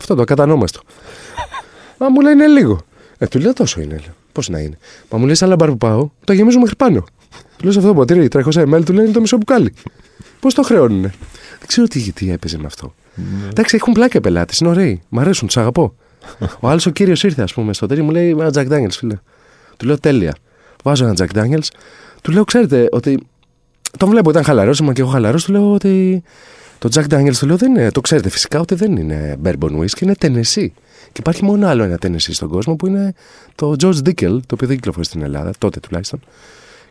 Αυτό 0.00 0.14
το 0.14 0.22
ακατανόμαστο. 0.22 0.80
Μα 1.98 2.08
μου 2.08 2.20
λέει 2.20 2.32
είναι 2.32 2.46
λίγο. 2.46 2.80
Ε, 3.18 3.26
του 3.26 3.38
λέω 3.38 3.52
τόσο 3.52 3.80
είναι. 3.80 4.00
Πώς 4.32 4.48
να 4.48 4.58
είναι. 4.58 4.78
Μα 5.10 5.18
μου 5.18 5.24
λέει 5.24 5.34
σε 5.34 5.44
άλλα 5.44 5.56
μπαρ 5.56 5.68
που 5.68 5.76
πάω, 5.76 6.10
το 6.24 6.32
γεμίζω 6.32 6.58
μέχρι 6.58 6.76
πάνω. 6.76 7.00
Του 7.56 7.62
λέω 7.62 7.72
σε 7.72 7.78
αυτό 7.78 7.90
το 7.90 7.94
ποτήρι 7.94 8.28
300 8.32 8.42
ml, 8.42 8.84
του 8.84 8.92
λέει 8.92 9.04
είναι 9.04 9.14
το 9.14 9.20
μισό 9.20 9.36
μπουκάλι. 9.36 9.74
Πώς 10.40 10.54
το 10.54 10.62
χρεώνουνε; 10.62 11.12
Δεν 11.58 11.66
ξέρω 11.66 11.86
τι, 11.86 12.12
τι 12.12 12.30
έπαιζε 12.30 12.58
με 12.58 12.66
αυτό. 12.66 12.94
Ναι. 13.14 13.48
Εντάξει, 13.48 13.76
έχουν 13.76 13.92
πλάκα 13.92 14.18
οι 14.18 14.20
πελάτες, 14.20 14.58
είναι 14.58 14.70
ωραίοι. 14.70 15.02
Μ' 15.08 15.18
αρέσουν, 15.18 15.46
τους 15.46 15.56
αγαπώ. 15.56 15.94
Ο 16.60 16.68
άλλος 16.68 16.86
ο 16.86 16.90
κύριος 16.90 17.22
ήρθε, 17.22 17.42
ας 17.42 17.52
πούμε, 17.52 17.72
στο 17.72 17.86
τέλει, 17.86 18.02
μου 18.02 18.10
λέει 18.10 18.30
ένα 18.30 18.50
Jack 18.54 18.68
Daniels, 18.68 18.90
φίλε. 18.90 19.18
Του 19.76 19.86
λέω 19.86 19.98
τέλεια. 19.98 20.34
Βάζω 20.82 21.04
ένα 21.04 21.14
Jack 21.18 21.36
Daniels. 21.38 21.66
Του 22.22 22.32
λέω, 22.32 22.44
ξέρετε, 22.44 22.88
ότι. 22.90 23.26
Τον 23.98 24.08
βλέπω, 24.08 24.30
ήταν 24.30 24.44
χαλαρός, 24.44 24.78
είμαι 24.78 24.92
και 24.92 25.00
εγώ 25.00 25.10
χαλαρός. 25.10 25.44
Του 25.44 25.52
λέω 25.52 25.72
ότι. 25.72 26.22
Το 26.84 26.90
Jack 26.94 27.14
Daniels 27.14 27.36
του 27.38 27.46
λέω 27.46 27.56
δεν 27.56 27.70
είναι. 27.74 27.90
Το 27.90 28.00
ξέρετε 28.00 28.28
φυσικά 28.28 28.60
ότι 28.60 28.74
δεν 28.74 28.96
είναι 28.96 29.36
bourbon 29.44 29.78
whisky, 29.78 30.00
είναι 30.00 30.14
Tennessee. 30.20 30.68
Και 31.12 31.20
υπάρχει 31.20 31.44
μόνο 31.44 31.66
άλλο 31.68 31.82
ένα 31.82 31.98
Tennessee 32.06 32.16
στον 32.32 32.48
κόσμο 32.48 32.76
που 32.76 32.86
είναι 32.86 33.14
το 33.54 33.74
George 33.82 33.96
Dickel, 34.04 34.14
το 34.46 34.54
οποίο 34.54 34.66
δεν 34.66 34.76
κυκλοφορεί 34.76 35.04
στην 35.06 35.22
Ελλάδα, 35.22 35.50
τότε 35.58 35.80
τουλάχιστον. 35.80 36.20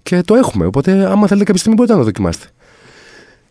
Και 0.03 0.21
το 0.21 0.35
έχουμε. 0.35 0.65
Οπότε, 0.65 0.91
άμα 0.91 1.27
θέλετε 1.27 1.43
κάποια 1.45 1.57
στιγμή, 1.57 1.75
μπορείτε 1.75 1.93
να 1.93 1.99
το 1.99 2.05
δοκιμάσετε. 2.05 2.45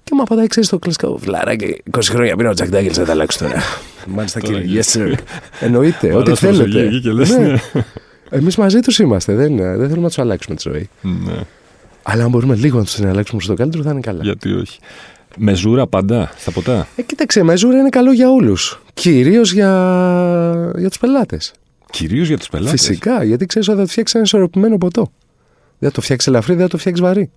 Και 0.04 0.10
μου 0.14 0.22
απαντάει, 0.22 0.46
ξέρεις 0.46 0.68
το 0.68 0.78
κλασικό. 0.78 1.16
Βλαράκι, 1.18 1.82
20 1.90 1.98
χρόνια 2.02 2.36
πήρε 2.36 2.48
ο 2.48 2.52
Jack 2.56 2.70
Daniels, 2.74 2.92
θα 2.92 3.04
τα 3.04 3.12
αλλάξω 3.12 3.38
τώρα. 3.44 3.62
Μάλιστα, 4.16 4.40
Τώρα, 4.40 4.60
κύριε. 4.60 4.82
Yes, 4.82 4.96
sir. 4.96 5.14
Εννοείται, 5.66 6.06
ό,τι 6.06 6.14
Βαράς 6.24 6.40
προσοχή 6.40 6.70
θέλετε. 6.70 6.86
εκεί 6.86 7.00
και 7.00 7.10
λες, 7.10 7.30
Ναι. 7.30 7.38
ναι. 7.38 7.60
Εμείς 8.30 8.56
μαζί 8.56 8.80
τους 8.80 8.98
είμαστε. 8.98 9.34
Δεν, 9.34 9.56
δεν 9.56 9.78
θέλουμε 9.78 10.00
να 10.00 10.06
τους 10.08 10.18
αλλάξουμε 10.18 10.56
τη 10.56 10.62
ζωή. 10.70 10.88
Ναι. 11.00 11.32
Αλλά 12.02 12.24
αν 12.24 12.30
μπορούμε 12.30 12.54
λίγο 12.54 12.78
να 12.78 12.84
τους 12.84 12.94
την 12.94 13.06
αλλάξουμε 13.08 13.40
προ 13.44 13.54
το 13.54 13.60
καλύτερο, 13.60 13.82
θα 13.82 13.90
είναι 13.90 14.00
καλά. 14.00 14.22
Γιατί 14.22 14.52
όχι. 14.52 14.78
Μεζούρα 15.38 15.86
παντά 15.86 16.32
στα 16.36 16.50
ποτά. 16.50 16.88
Ε, 16.96 17.02
κοίταξε, 17.02 17.40
η 17.40 17.42
μεζούρα 17.42 17.78
είναι 17.78 17.88
καλό 17.88 18.12
για 18.12 18.30
όλους. 18.30 18.82
Κυρίως 18.94 19.52
για, 19.52 20.72
για 20.78 20.88
τους 20.88 20.98
πελάτες. 20.98 21.52
Κυρίως 21.90 22.28
για 22.28 22.38
τους 22.38 22.48
πελάτες. 22.48 22.86
Φυσικά, 22.86 23.24
γιατί 23.24 23.46
ξέρεις 23.46 23.68
ότι 23.68 23.76
θα 23.76 23.84
του 23.84 23.90
φτιάξεις 23.90 24.14
ένα 24.14 24.24
ισορροπημένο 24.24 24.78
ποτό. 24.78 25.12
Δεν 25.78 25.88
θα 25.90 25.94
το 25.94 26.00
φτιάξεις 26.00 26.28
ελαφρύ, 26.28 26.54
δεν 26.54 26.62
θα 26.62 26.68
το 26.68 26.78
φτιάξεις 26.78 27.04
βαρύ. 27.04 27.30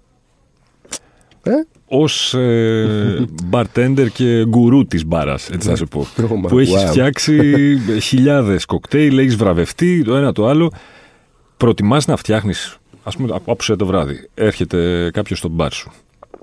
Ε, 1.44 1.52
Ω 1.88 2.38
ε, 2.40 3.26
bartender 3.52 4.08
και 4.14 4.46
γκουρού 4.46 4.86
της 4.86 5.06
μπάρας, 5.06 5.50
έτσι 5.50 5.70
να 5.70 5.76
σου 5.76 5.88
πω. 5.88 6.08
Oh 6.18 6.46
my 6.46 6.48
που 6.48 6.60
έχεις 6.60 6.84
wow. 6.84 6.88
φτιάξει 6.88 7.40
χιλιάδες 8.08 8.66
κοκτέιλ, 8.66 9.18
έχεις 9.18 9.36
βραβευτεί 9.36 10.04
το 10.04 10.16
ένα 10.16 10.32
το 10.32 10.48
άλλο. 10.48 10.72
Προτιμάς 11.58 12.06
να 12.08 12.16
φτιάχνεις, 12.16 12.78
ας 13.04 13.16
πούμε, 13.16 13.36
άποψε 13.36 13.76
το 13.76 13.86
βράδυ, 13.86 14.30
έρχεται 14.34 15.10
κάποιος 15.14 15.40
στο 15.40 15.50
μπαρ 15.50 15.74
σου. 15.74 15.92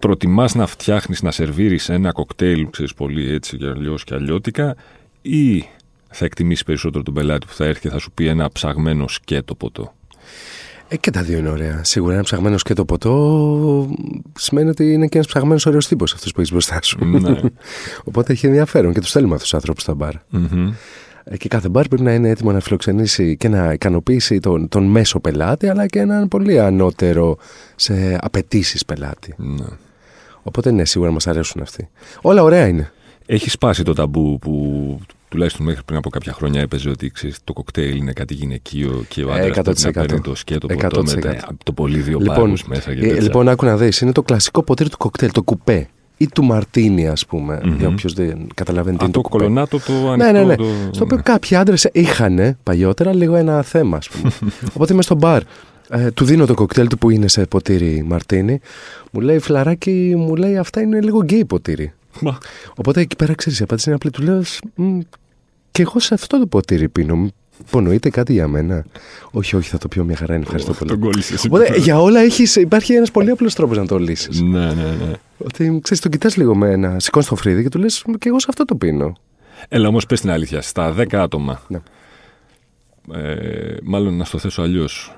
Προτιμάς 0.02 0.54
να 0.54 0.66
φτιάχνεις, 0.66 1.22
να 1.22 1.30
σερβίρεις 1.30 1.88
ένα 1.88 2.12
κοκτέιλ, 2.12 2.70
ξέρεις 2.70 2.94
πολύ 2.94 3.32
έτσι 3.32 3.56
και 3.56 3.66
αλλιώς 3.66 4.04
και 4.04 4.14
αλλιώτικα, 4.14 4.76
ή 5.22 5.64
θα 6.10 6.24
εκτιμήσεις 6.24 6.64
περισσότερο 6.64 7.02
τον 7.02 7.14
πελάτη 7.14 7.46
που 7.46 7.52
θα 7.52 7.64
έρθει 7.64 7.80
και 7.80 7.88
θα 7.88 7.98
σου 7.98 8.10
πει 8.12 8.26
ένα 8.26 8.50
ψαγμένο 8.50 9.08
σκέτο 9.08 9.54
ποτό; 9.54 9.94
Ε, 10.88 10.96
και 10.96 11.10
τα 11.10 11.22
δύο 11.22 11.38
είναι 11.38 11.48
ωραία. 11.48 11.84
Σίγουρα 11.84 12.14
ένα 12.14 12.22
ψαγμένο 12.22 12.56
και 12.56 12.74
το 12.74 12.84
ποτό 12.84 13.96
σημαίνει 14.38 14.68
ότι 14.68 14.92
είναι 14.92 15.06
και 15.06 15.14
ένας 15.16 15.26
ψαγμένος 15.26 15.66
ωραίος 15.66 15.88
τύπος 15.88 16.12
αυτός 16.12 16.32
που 16.32 16.40
έχεις 16.40 16.52
μπροστά 16.52 16.78
σου. 16.82 17.04
Ναι. 17.04 17.40
Οπότε 18.08 18.32
έχει 18.32 18.46
ενδιαφέρον 18.46 18.92
και 18.92 19.00
τους 19.00 19.10
θέλουμε 19.10 19.34
αυτούς 19.34 19.48
τους 19.48 19.58
ανθρώπους 19.58 19.82
στα 19.82 19.94
μπαρ. 19.94 20.14
Μμμ. 20.28 20.72
Ε, 21.24 21.36
Και 21.36 21.48
κάθε 21.48 21.68
μπαρ 21.68 21.88
πρέπει 21.88 22.02
να 22.02 22.14
είναι 22.14 22.28
έτοιμο 22.28 22.52
να 22.52 22.60
φιλοξενήσει 22.60 23.36
και 23.36 23.48
να 23.48 23.72
ικανοποιήσει 23.72 24.40
τον, 24.40 24.68
τον 24.68 24.84
μέσο 24.84 25.20
πελάτη, 25.20 25.68
αλλά 25.68 25.86
και 25.86 25.98
έναν 25.98 26.28
πολύ 26.28 26.60
ανώτερο 26.60 27.36
σε 27.76 28.18
απαιτήσεις 28.20 28.84
πελάτη. 28.84 29.34
Ναι. 29.36 29.66
Οπότε 30.42 30.70
ναι, 30.70 30.84
σίγουρα 30.84 31.10
μας 31.10 31.26
αρέσουν 31.26 31.62
αυτοί. 31.62 31.88
Όλα 32.20 32.42
ωραία 32.42 32.66
είναι. 32.66 32.90
Έχει 33.26 33.50
σπάσει 33.50 33.82
το 33.82 33.92
ταμπού 33.92 34.38
που 34.38 34.98
τουλάχιστον 35.28 35.66
μέχρι 35.66 35.82
πριν 35.84 35.98
από 35.98 36.10
κάποια 36.10 36.32
χρόνια 36.32 36.60
έπαιζε 36.60 36.88
ότι 36.88 37.10
ξέρεις, 37.10 37.38
το 37.44 37.52
κοκτέιλ 37.52 37.96
είναι 37.96 38.12
κάτι 38.12 38.34
γυναικείο 38.34 39.04
και 39.08 39.24
ο 39.24 39.28
Ε, 39.28 39.32
άντρας 39.32 39.62
πρέπει 39.62 39.80
να 39.82 40.02
100%. 40.02 40.06
παίρνει 40.06 40.20
το 40.20 40.34
σκέτο 40.34 40.66
ποτό 40.66 41.02
με 41.02 41.10
100%. 41.12 41.20
τα- 41.20 41.48
το 41.64 41.72
πολύ 41.72 41.98
δύο 41.98 42.18
Λοιπόν, 42.18 42.34
πάγους 42.36 42.64
μέσα 42.64 42.94
και 42.94 43.00
Ε, 43.00 43.08
τέτοια. 43.08 43.22
λοιπόν, 43.22 43.48
άκου 43.48 43.64
να 43.64 43.76
δεις. 43.76 44.00
Είναι 44.00 44.12
το 44.12 44.22
κλασικό 44.22 44.62
ποτήρι 44.62 44.88
του 44.88 44.96
κοκτέιλ, 44.96 45.30
το 45.32 45.42
κουπέ. 45.42 45.88
Ή 46.16 46.26
του 46.28 46.44
μαρτίνι, 46.44 47.08
ας 47.08 47.26
πούμε. 47.26 47.60
Μμμ. 47.64 47.76
Για 47.78 47.88
όποιος 47.88 48.12
δεν 48.12 48.46
καταλαβαίνει 48.54 48.96
τι 48.96 49.02
Α, 49.02 49.06
είναι 49.06 49.14
το 49.14 49.20
το 49.22 49.28
κουπέ. 49.28 49.42
κολονάτο 49.44 49.78
το 49.86 49.92
ανοιχτό. 49.92 50.16
Ναι, 50.16 50.30
ναι, 50.38 50.44
ναι. 50.44 50.54
Το... 50.56 50.64
Στο 50.90 51.04
οποίο 51.04 51.20
κάποιοι 51.22 51.56
άντρες 51.56 51.88
είχαν 51.92 52.56
παλιότερα 52.62 53.14
λίγο 53.14 53.34
ένα 53.36 53.62
θέμα, 53.62 53.96
ας 53.96 54.08
πούμε. 54.08 54.32
Οπότε 54.76 54.92
είμαι 54.92 55.02
στο 55.02 55.14
μπαρ. 55.14 55.42
Ε, 55.94 56.10
του 56.10 56.24
δίνω 56.24 56.46
το 56.46 56.54
κοκτέιλ 56.54 56.88
του 56.88 56.98
που 56.98 57.10
είναι 57.10 57.28
σε 57.28 57.46
ποτήρι 57.46 58.02
μαρτίνι. 58.06 58.60
Μου 59.10 59.20
λέει 59.20 59.38
φλαράκι, 59.38 60.14
μου 60.16 60.36
λέει 60.36 60.56
αυτά 60.56 60.80
είναι 60.80 61.00
λίγο 61.00 61.22
γκέι 61.22 61.44
ποτήρι. 61.44 61.92
Μα, 62.20 62.38
Οπότε 62.74 63.00
εκεί 63.00 63.16
πέρα 63.16 63.34
ξέρεις, 63.34 63.60
η 63.60 63.62
απάντηση 63.62 63.88
είναι 63.88 63.96
απλή. 63.96 64.10
Του 64.10 64.22
λέω 64.22 64.42
«Μ, 64.74 64.98
και 65.70 65.82
εγώ 65.82 66.00
σε 66.00 66.14
αυτό 66.14 66.38
το 66.38 66.46
ποτήρι 66.46 66.88
πίνω. 66.88 67.16
Μ, 67.16 67.26
Υπονοείται 67.66 68.10
κάτι 68.10 68.32
για 68.32 68.48
μένα. 68.48 68.84
όχι, 69.30 69.56
όχι, 69.56 69.68
θα 69.68 69.78
το 69.78 69.88
πιω 69.88 70.04
μια 70.04 70.16
χαρά, 70.16 70.34
είναι 70.34 70.42
ευχαριστώ 70.42 70.72
πολύ. 70.72 70.90
Τον 70.90 71.00
κόλλησες. 71.00 71.44
Οπότε 71.44 71.78
για 71.78 72.00
όλα 72.00 72.20
έχεις, 72.20 72.56
υπάρχει 72.56 72.92
ένας 72.92 73.10
πολύ 73.10 73.30
απλός 73.30 73.54
τρόπος 73.54 73.76
να 73.76 73.86
το 73.86 73.98
λύσεις. 73.98 74.40
Ναι, 74.40 74.66
ναι, 74.66 74.72
ναι. 74.72 75.12
Ότι 75.38 75.78
ξέρεις, 75.82 76.02
τον 76.02 76.10
κοιτάς 76.10 76.36
λίγο 76.36 76.54
με 76.54 76.70
ένα, 76.70 77.00
σηκώνεις 77.00 77.28
το 77.28 77.36
φρύδι 77.36 77.62
και 77.62 77.68
του 77.68 77.78
λες: 77.78 78.04
Και 78.18 78.28
εγώ 78.28 78.40
σε 78.40 78.46
αυτό 78.48 78.64
το 78.64 78.74
πίνω. 78.74 79.12
Έλα 79.68 79.88
όμως 79.88 80.06
πες 80.06 80.20
την 80.20 80.30
αλήθεια. 80.30 80.62
Στα 80.62 80.92
10 80.92 81.16
άτομα. 81.16 81.62
Ναι. 81.68 81.80
Ε, 83.12 83.76
μάλλον 83.82 84.16
να 84.16 84.24
στο 84.24 84.38
θέσω 84.38 84.62
αλλιώς. 84.62 85.16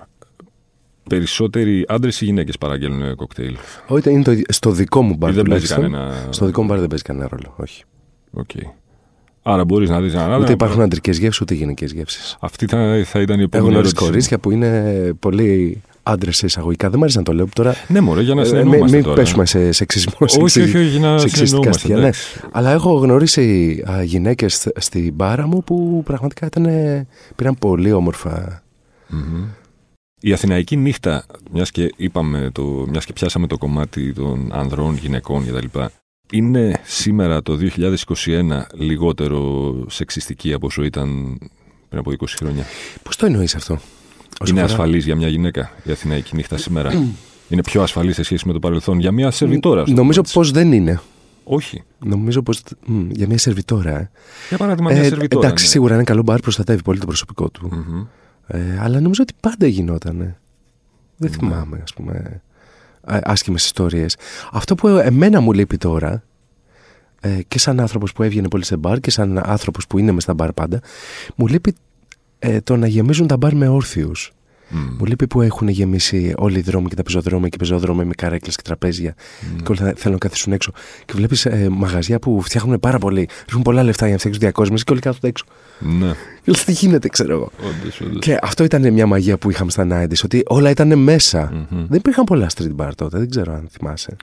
Περισσότεροι 1.08 1.84
άντρες 1.88 2.20
ή 2.20 2.24
γυναίκες 2.24 2.58
παραγγέλνουν 2.58 3.14
κοκτέιλ; 3.16 3.56
Όχι, 3.86 4.10
είναι 4.10 4.22
το, 4.22 4.32
στο 4.48 4.70
δικό 4.70 5.02
μου 5.02 5.14
μπαρ. 5.16 5.30
Ή 5.30 5.34
δεν 5.34 5.44
παίζει 5.44 5.66
τουλάχιστον. 5.66 6.00
κανένα. 6.00 6.32
Στο 6.32 6.46
δικό 6.46 6.60
μου 6.62 6.68
μπαρ 6.68 6.78
δεν 6.78 6.88
παίζει 6.88 7.02
κανένα 7.04 7.28
ρόλο. 7.30 7.54
Όχι. 7.56 7.84
ΟΚ. 8.32 8.50
Άρα 9.42 9.64
μπορείς 9.64 9.88
να 9.90 10.00
δεις 10.00 10.12
έναν 10.14 10.26
άντρα. 10.26 10.38
Ούτε 10.38 10.52
υπάρχουν 10.52 10.80
αντρικές 10.80 11.18
γεύσεις, 11.18 11.40
ούτε 11.40 11.54
γυναικείες 11.54 11.92
γεύσεις. 11.92 12.36
Αυτή 12.40 12.66
θα, 12.66 13.02
θα 13.04 13.20
ήταν 13.20 13.38
η 13.38 13.42
Έχω 13.42 13.56
επόμενη 13.56 13.68
γνωρίσει 13.72 13.76
ερώτηση. 13.76 13.94
κορίτσια 13.94 14.38
που 14.38 14.50
είναι 14.50 15.12
πολύ 15.18 15.82
άντρες 16.02 16.36
σε 16.36 16.46
εισαγωγικά. 16.46 16.86
Δεν 16.88 16.94
μου 16.98 17.02
αρέσει 17.02 17.18
να 17.18 17.24
το 17.24 17.32
λέω 17.32 17.48
τώρα. 17.54 17.74
Ναι, 17.88 18.00
μωρέ, 18.00 18.22
για 18.22 18.34
να 18.34 18.40
ε, 18.40 18.44
συνεννοούμαστε 18.44 18.96
μην 18.96 19.04
τώρα. 19.04 19.16
πέσουμε 19.16 19.46
σε 19.46 19.72
σεξισμό. 19.72 20.12
Όχι, 20.18 20.42
όχι, 20.42 20.60
όχι, 20.60 20.82
για 20.84 21.00
να 21.00 21.18
σεξιστικά 21.18 21.46
συνεννοούμαστε. 21.46 21.78
στοιχεία. 21.78 21.94
Ναι. 21.96 22.00
εντάξει. 22.02 22.40
Αλλά 22.50 22.70
έχω 22.70 22.92
γνωρίσει 22.94 23.82
γυναίκες 24.04 24.68
στην 24.76 25.14
μπάρα 25.14 25.46
μου 25.46 25.64
που 25.64 26.02
πραγματικά 26.04 26.46
ήταν, 26.46 26.66
πήραν 27.36 27.56
πολύ 27.58 27.92
όμορφα. 27.92 28.62
Μμμ. 29.08 29.44
Η 30.26 30.32
Αθηναϊκή 30.32 30.76
νύχτα, 30.76 31.26
μιας 31.52 31.70
και, 31.70 31.92
είπαμε 31.96 32.50
το, 32.52 32.62
μιας 32.88 33.04
και 33.04 33.12
πιάσαμε 33.12 33.46
το 33.46 33.58
κομμάτι 33.58 34.12
των 34.12 34.48
ανδρών, 34.52 34.96
γυναικών 34.96 35.46
κτλ. 35.46 35.78
Είναι 36.32 36.80
σήμερα 36.84 37.42
το 37.42 37.58
2021 38.24 38.62
λιγότερο 38.74 39.74
σεξιστική 39.88 40.52
από 40.52 40.66
όσο 40.66 40.82
ήταν 40.82 41.38
πριν 41.88 42.00
από 42.00 42.10
20 42.10 42.24
χρόνια. 42.38 42.64
Πώς 43.02 43.16
το 43.16 43.26
εννοείς 43.26 43.54
αυτό, 43.54 43.74
Όσο 43.74 44.52
είναι 44.52 44.60
αφορά- 44.62 44.64
ασφαλής 44.64 45.04
για 45.04 45.16
μια 45.16 45.28
γυναίκα 45.28 45.70
η 45.84 45.90
Αθηναϊκή 45.90 46.36
νύχτα 46.36 46.56
σήμερα; 46.56 46.92
είναι 47.48 47.62
πιο 47.62 47.82
ασφαλής 47.82 48.14
σε 48.14 48.22
σχέση 48.22 48.46
με 48.46 48.52
το 48.52 48.58
παρελθόν; 48.58 48.98
Για 48.98 49.12
μια 49.12 49.30
σερβιτόρα. 49.30 49.80
ας 49.82 49.88
το 49.88 49.94
Νομίζω 49.94 50.20
πούμε 50.20 50.20
έτσι. 50.20 50.32
πως 50.38 50.50
δεν 50.50 50.72
είναι. 50.72 51.00
Όχι. 51.44 51.82
Νομίζω 52.04 52.42
πω. 52.42 52.52
Για 53.10 53.26
μια 53.26 53.38
σερβιτόρα. 53.38 53.90
Ε. 53.98 54.10
Για 54.48 54.58
παράδειγμα, 54.58 54.90
μια 54.92 55.00
Ε, 55.00 55.04
σερβιτόρα. 55.08 55.46
εντάξει, 55.46 55.64
ναι. 55.64 55.70
σίγουρα 55.70 55.94
ένα 55.94 56.04
καλό 56.04 56.22
μπαρ 56.22 56.40
προστατεύει 56.40 56.82
πολύ 56.82 56.98
το 56.98 57.06
προσωπικό 57.06 57.48
του. 57.50 57.68
Μμμ. 57.72 58.04
Ε, 58.46 58.78
αλλά 58.80 59.00
νομίζω 59.00 59.22
ότι 59.22 59.32
πάντα 59.40 59.66
γινόταν. 59.66 60.16
Δεν 60.18 60.36
Ναι. 61.16 61.28
θυμάμαι, 61.28 61.80
ας 61.82 61.92
πούμε, 61.94 62.42
α- 63.02 63.20
άσχημες 63.24 63.64
ιστορίες. 63.64 64.16
Αυτό 64.52 64.74
που 64.74 64.88
εμένα 64.88 65.40
μου 65.40 65.52
λείπει 65.52 65.76
τώρα, 65.76 66.22
ε, 67.20 67.42
και 67.48 67.58
σαν 67.58 67.80
άνθρωπος 67.80 68.12
που 68.12 68.22
έβγαινε 68.22 68.48
πολύ 68.48 68.64
σε 68.64 68.76
μπαρ 68.76 69.00
και 69.00 69.10
σαν 69.10 69.38
άνθρωπος 69.50 69.86
που 69.86 69.98
είναι 69.98 70.12
μες 70.12 70.22
στα 70.22 70.34
μπαρ 70.34 70.52
πάντα, 70.52 70.80
μου 71.36 71.46
λείπει 71.46 71.74
ε, 72.38 72.60
το 72.60 72.76
να 72.76 72.86
γεμίζουν 72.86 73.26
τα 73.26 73.36
μπαρ 73.36 73.54
με 73.54 73.68
όρθιους. 73.68 74.33
Μου 74.68 75.04
λείπει 75.04 75.26
που 75.26 75.42
έχουν 75.42 75.68
γεμίσει 75.68 76.34
όλοι 76.36 76.58
οι 76.58 76.62
δρόμοι 76.62 76.88
και 76.88 76.94
τα 76.94 77.02
πεζοδρόμια 77.02 77.48
και 77.48 77.56
πεζοδρόμια 77.56 78.04
με 78.04 78.14
καρέκλες 78.14 78.56
και 78.56 78.62
τραπέζια. 78.62 79.14
Και 79.56 79.64
όλοι 79.68 79.78
θα 79.78 79.92
θέλουν 79.96 80.12
να 80.12 80.18
καθίσουν 80.18 80.52
έξω. 80.52 80.72
Και 81.04 81.12
βλέπεις 81.14 81.46
ε, 81.46 81.68
μαγαζιά 81.70 82.18
που 82.18 82.40
φτιάχνουν 82.40 82.80
πάρα 82.80 82.98
πολύ. 82.98 83.28
Ρίχνουν 83.44 83.62
πολλά 83.62 83.82
λεφτά 83.82 84.04
για 84.04 84.12
να 84.12 84.18
φτιάξουν 84.18 84.42
διακόσμηση 84.42 84.84
και 84.84 84.92
όλοι 84.92 85.00
κάθονται 85.00 85.28
έξω. 85.28 85.44
Ναι. 85.78 86.12
Και 86.42 86.50
λες, 86.50 86.64
τι 86.64 86.72
γίνεται, 86.72 87.08
ξέρω 87.08 87.32
εγώ. 87.32 87.50
Όντως, 87.58 88.00
όντως. 88.00 88.18
Και 88.18 88.38
αυτό 88.42 88.64
ήταν 88.64 88.92
μια 88.92 89.06
μαγεία 89.06 89.38
που 89.38 89.50
είχαμε 89.50 89.70
στα 89.70 89.86
90's, 89.90 90.24
ότι 90.24 90.42
όλα 90.46 90.70
ήταν 90.70 90.98
μέσα. 90.98 91.50
Μμμ. 91.52 91.86
Δεν 91.88 91.98
υπήρχαν 91.98 92.24
πολλά 92.24 92.46
street 92.54 92.76
bar 92.76 92.90
τότε, 92.94 93.18
δεν 93.18 93.30
ξέρω 93.30 93.52
αν 93.52 93.68
θυμάσαι. 93.70 94.16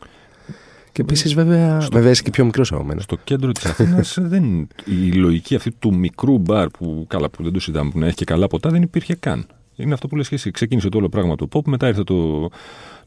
Και 0.91 1.01
επίσης, 1.01 1.33
βέβαια, 1.33 1.87
βέβαια 1.91 2.11
είσαι 2.11 2.21
και 2.21 2.29
πιο 2.29 2.45
μικρός 2.45 2.71
από 2.71 2.83
μένα. 2.83 3.01
Στο 3.01 3.17
κέντρο 3.23 3.51
της 3.51 3.65
Αθήνας 3.65 4.17
δεν. 4.31 4.67
Η 4.85 5.11
λογική 5.11 5.55
αυτή 5.55 5.71
του 5.71 5.95
μικρού 5.95 6.37
μπαρ 6.37 6.69
που 6.69 7.05
καλά 7.09 7.29
που 7.29 7.43
δεν 7.43 7.53
το 7.53 7.59
συζητάμε 7.59 7.89
που 7.89 7.99
να 7.99 8.05
έχει 8.05 8.15
και 8.15 8.25
καλά 8.25 8.47
ποτά 8.47 8.69
δεν 8.69 8.81
υπήρχε 8.81 9.15
καν. 9.15 9.45
Είναι 9.81 9.93
αυτό 9.93 10.07
που 10.07 10.15
λες 10.15 10.27
και 10.27 10.35
εσύ. 10.35 10.51
Ξεκίνησε 10.51 10.89
το 10.89 10.97
όλο 10.97 11.09
πράγμα 11.09 11.35
του 11.35 11.49
pop, 11.53 11.61
μετά 11.65 11.87
ήρθε 11.87 12.03
το, 12.03 12.49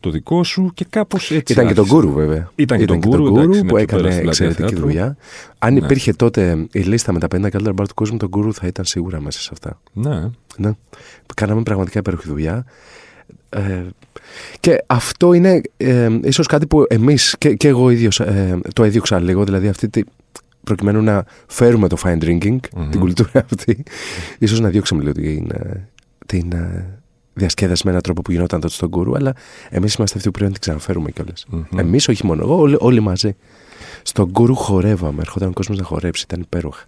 το 0.00 0.10
δικό 0.10 0.44
σου 0.44 0.70
και 0.74 0.87
κάπως 0.90 1.30
έτσι. 1.30 1.52
Ήταν 1.52 1.66
και 1.66 1.74
τον 1.74 1.84
άρχισε. 1.84 2.00
Γκούρου, 2.00 2.12
βέβαια. 2.12 2.50
Ήταν 2.54 2.78
και 2.78 2.84
τον 2.84 3.00
τον 3.00 3.10
Γκούρου, 3.10 3.28
Γκούρου 3.30 3.42
εντάξει, 3.42 3.60
που 3.64 3.76
είναι 3.76 3.84
πιο 3.84 3.96
έκανε 3.96 4.00
πέρα 4.02 4.12
στην 4.12 4.22
πλατεία 4.24 4.46
εξαιρετική 4.46 4.62
θεάτρου. 4.74 4.87
δουλειά. 4.88 5.16
Αν 5.58 5.72
Ναι. 5.72 5.78
υπήρχε 5.78 6.12
τότε 6.12 6.66
η 6.72 6.80
λίστα 6.80 7.12
με 7.12 7.18
τα 7.18 7.26
50 7.26 7.30
καλύτερα 7.30 7.72
μπαρ 7.72 7.88
του 7.88 7.94
κόσμου, 7.94 8.16
τον 8.16 8.28
Γκούρου 8.28 8.54
θα 8.54 8.66
ήταν 8.66 8.84
σίγουρα 8.84 9.20
μέσα 9.20 9.40
σε 9.40 9.50
αυτά. 9.52 9.80
Ναι. 9.92 10.30
Ναι. 10.56 10.70
Κάναμε 11.34 11.62
πραγματικά 11.62 11.98
υπέροχη 11.98 12.28
δουλειά. 12.28 12.64
Ε, 13.48 13.82
και 14.60 14.84
αυτό 14.87 15.32
είναι 15.32 15.60
ε, 15.76 16.08
ίσως 16.22 16.46
κάτι 16.46 16.66
που 16.66 16.84
εμείς 16.88 17.34
και, 17.38 17.54
και 17.54 17.68
εγώ 17.68 17.90
ίδιος 17.90 18.20
ε, 18.20 18.60
το 18.72 18.84
έδιωξα 18.84 19.20
λίγο, 19.20 19.44
δηλαδή 19.44 19.68
αυτή 19.68 19.88
τη, 19.88 20.02
προκειμένου 20.64 21.02
να 21.02 21.24
φέρουμε 21.46 21.88
το 21.88 21.96
fine 22.04 22.18
drinking, 22.24 22.56
Μμμ. 22.76 22.90
την 22.90 23.00
κουλτούρα 23.00 23.46
αυτή, 23.50 23.82
ίσως 24.38 24.60
να 24.60 24.68
διώξουμε 24.68 25.02
λίγο 25.02 25.12
την, 25.14 25.50
ε, 25.50 25.88
την 26.40 26.52
ε, 26.52 26.98
διασκέδαση 27.34 27.82
με 27.84 27.90
έναν 27.90 28.02
τρόπο 28.02 28.22
που 28.22 28.32
γινόταν 28.32 28.60
τότε 28.60 28.74
στον 28.74 28.88
Γκουρού, 28.88 29.16
αλλά 29.16 29.32
εμείς 29.70 29.94
είμαστε 29.94 30.16
αυτοί 30.18 30.30
που 30.30 30.38
πρέπει 30.38 30.46
να 30.46 30.58
την 30.58 30.60
ξαναφέρουμε 30.60 31.10
κιόλας. 31.10 31.46
Μμμ. 31.48 31.78
Εμείς 31.78 32.08
όχι 32.08 32.26
μόνο 32.26 32.42
εγώ, 32.42 32.58
όλοι, 32.58 32.76
όλοι 32.78 33.00
μαζί. 33.00 33.36
Στον 34.02 34.30
Γκουρού 34.30 34.54
χορεύαμε, 34.54 35.20
ερχόταν 35.20 35.48
ο 35.48 35.52
κόσμος 35.52 35.78
να 35.78 35.84
χορέψει, 35.84 36.24
ήταν 36.28 36.40
υπέροχα. 36.40 36.84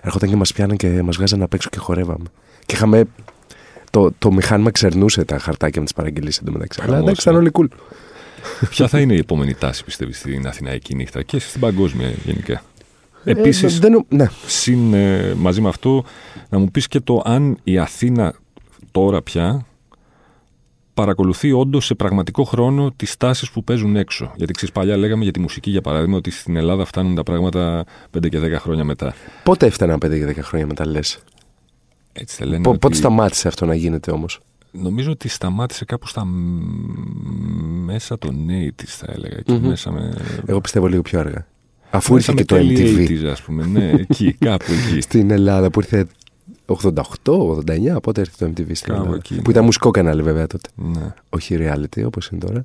Έρχονταν 0.00 0.28
και 0.28 0.36
μας 0.36 0.52
πιάναν 0.52 0.76
και 0.76 1.02
μας 1.02 1.16
βγάζαν 1.16 1.42
απ' 1.42 1.54
έξω 1.54 1.68
και 1.68 1.78
χορεύαμε. 1.78 2.24
Και 2.66 2.74
είχαμε 2.74 3.04
το, 3.90 4.12
το 4.18 4.32
μηχάνημα 4.32 4.70
ξερνούσε 4.70 5.24
τα 5.24 5.38
χαρτάκια 5.38 5.80
με 5.80 5.84
τις 5.86 5.94
παραγγελίες 5.94 6.38
εντωμεταξύ. 6.38 6.80
Αλλά 6.82 6.90
Χαμός, 6.90 7.04
εντάξει, 7.04 7.28
ήταν 7.28 7.34
ε. 7.34 7.38
όλοι 7.38 7.50
cool. 7.54 7.76
Ποια 8.70 8.88
θα 8.88 9.00
είναι 9.00 9.14
η 9.14 9.18
επόμενη 9.18 9.54
τάση, 9.54 9.84
πιστεύεις, 9.84 10.18
στην 10.18 10.46
Αθηναϊκή 10.46 10.94
νύχτα 10.94 11.22
και 11.22 11.38
στην 11.38 11.60
παγκόσμια 11.60 12.10
γενικά; 12.24 12.62
Ε, 13.24 13.30
Επίσης, 13.30 13.78
δεν 13.78 13.92
νο- 13.92 14.06
ναι, 14.08 14.28
συν 14.46 14.94
ε, 14.94 15.34
μαζί 15.34 15.60
με 15.60 15.68
αυτό, 15.68 16.04
να 16.48 16.58
μου 16.58 16.70
πεις 16.70 16.88
και 16.88 17.00
το 17.00 17.22
αν 17.24 17.58
η 17.64 17.78
Αθήνα 17.78 18.34
τώρα 18.94 19.22
πια 19.22 19.66
παρακολουθεί 20.94 21.52
όντως 21.52 21.84
σε 21.84 21.94
πραγματικό 21.94 22.44
χρόνο 22.44 22.92
τις 22.96 23.16
τάσεις 23.16 23.50
που 23.50 23.64
παίζουν 23.64 23.96
έξω. 23.96 24.32
Γιατί 24.36 24.52
ξέρεις, 24.52 24.74
παλιά 24.74 24.96
λέγαμε 24.96 25.22
για 25.22 25.32
τη 25.32 25.40
μουσική, 25.40 25.70
για 25.70 25.80
παράδειγμα, 25.80 26.16
ότι 26.16 26.30
στην 26.30 26.56
Ελλάδα 26.56 26.84
φτάνουν 26.84 27.14
τα 27.14 27.22
πράγματα 27.22 27.84
5 28.10 28.28
και 28.28 28.38
10 28.38 28.58
χρόνια 28.58 28.84
μετά. 28.84 29.14
πότε 29.42 29.66
έφταναν 29.66 29.98
5 29.98 30.08
και 30.18 30.24
10 30.26 30.42
χρόνια 30.42 30.66
μετά, 30.66 30.86
λες; 30.86 31.18
Έτσι 32.12 32.36
θα 32.36 32.46
λένε. 32.46 32.62
Πότε 32.62 32.86
ότι- 32.86 32.96
σταμάτησε 32.96 33.48
αυτό 33.48 33.66
να 33.66 33.74
γίνεται 33.74 34.10
όμως; 34.10 34.40
Νομίζω 34.72 35.10
ότι 35.10 35.28
σταμάτησε 35.28 35.84
κάπου 35.84 36.06
στα 36.08 36.24
μ- 36.24 37.84
μέσα 37.84 38.18
των 38.18 38.46
80's, 38.48 38.84
θα 38.86 39.06
έλεγα. 39.16 39.36
Εκεί 39.38 39.52
Μμμ. 39.52 39.66
μέσα 39.68 39.92
με. 39.92 40.14
Εγώ 40.46 40.60
πιστεύω 40.60 40.86
λίγο 40.86 41.02
πιο 41.02 41.20
αργά. 41.20 41.46
Αφού 41.90 42.14
μέσα 42.14 42.32
ήρθε 42.32 42.44
και 42.44 42.54
με 42.54 42.62
το 42.62 42.66
τέλη 42.68 43.06
MTV 43.08 43.10
80's, 43.10 43.30
ας 43.30 43.42
πούμε. 43.42 43.66
Ναι, 43.66 43.90
εκεί, 43.90 44.32
κάπου 44.32 44.64
εκεί. 44.72 45.00
στην 45.08 45.30
Ελλάδα 45.30 45.70
που 45.70 45.80
ήρθε 45.80 46.06
88-89, 46.66 47.96
πότε 48.02 48.20
ήρθε 48.20 48.44
το 48.46 48.52
MTV 48.52 48.70
στην 48.72 48.88
Κάπου 48.88 49.00
Ελλάδα. 49.00 49.14
εκεί, 49.16 49.34
Που 49.34 49.42
ναι. 49.44 49.50
ήταν 49.50 49.64
μουσικό 49.64 49.90
κανάλι 49.90 50.22
βέβαια 50.22 50.46
τότε. 50.46 50.68
ναι. 50.74 51.14
Όχι 51.28 51.56
reality 51.58 52.02
όπως 52.06 52.28
είναι 52.28 52.40
τώρα. 52.40 52.64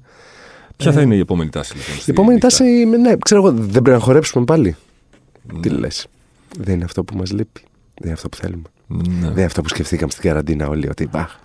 Ποια 0.78 0.92
θα 0.92 1.00
Ε, 1.00 1.04
είναι 1.04 1.16
η 1.16 1.20
επόμενη 1.20 1.50
τάση, 1.50 1.76
λοιπόν. 1.78 1.96
Η 1.96 2.00
στη 2.00 2.12
επόμενη 2.12 2.34
νύχτα; 2.34 2.48
τάση, 2.48 2.64
ναι, 2.86 3.16
ξέρω 3.18 3.42
εγώ, 3.42 3.52
δεν 3.52 3.70
πρέπει 3.82 3.90
να 3.90 4.00
χορέψουμε 4.00 4.46
πάλι. 4.46 4.76
Ναι. 5.54 5.60
Τι 5.60 5.70
λες. 5.70 6.08
Δεν 6.60 6.76
είναι 6.76 6.84
αυτό 6.84 7.04
που 7.04 7.18
μας 7.18 7.32
λείπει. 7.32 7.62
Δεν 7.62 8.04
είναι 8.04 8.14
αυτό 8.14 8.30
που 8.30 8.38
θέλουμε. 8.38 8.64
Ναι. 8.88 9.04
Δεν 9.20 9.32
είναι 9.32 9.44
αυτό 9.44 9.62
που 9.62 9.70
σκεφτήκαμε 9.70 10.12
στην 10.12 10.24
καραντίνα 10.24 10.68
όλοι. 10.68 10.90
Ότι 10.90 11.10
αχ, 11.12 11.36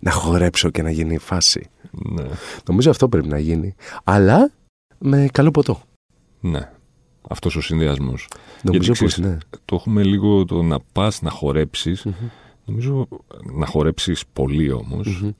να 0.00 0.10
χορέψω 0.10 0.70
και 0.70 0.82
να 0.82 0.90
γίνει 0.90 1.14
η 1.14 1.18
φάση. 1.18 1.66
Ναι. 1.90 2.24
Νομίζω 2.68 2.90
αυτό 2.90 3.08
πρέπει 3.08 3.28
να 3.28 3.38
γίνει. 3.38 3.74
Αλλά 4.04 4.50
με 4.98 5.28
καλό 5.32 5.50
ποτό. 5.50 5.80
ναι. 6.40 6.70
Αυτός 7.28 7.56
ο 7.56 7.60
συνδυασμός. 7.60 8.28
Νομίζω 8.62 8.84
Γιατί 8.84 8.86
πως 8.86 9.12
ξέρεις, 9.12 9.18
ναι. 9.18 9.38
Το 9.64 9.74
έχουμε 9.74 10.02
λίγο 10.02 10.44
το 10.44 10.62
να 10.62 10.78
πας 10.92 11.22
να 11.22 11.30
χορέψεις. 11.30 12.04
Μμμ. 12.04 12.12
Νομίζω 12.64 13.08
να 13.56 13.66
χορέψεις 13.66 14.24
πολύ 14.32 14.72
όμως. 14.72 15.20
Μμμ. 15.22 15.30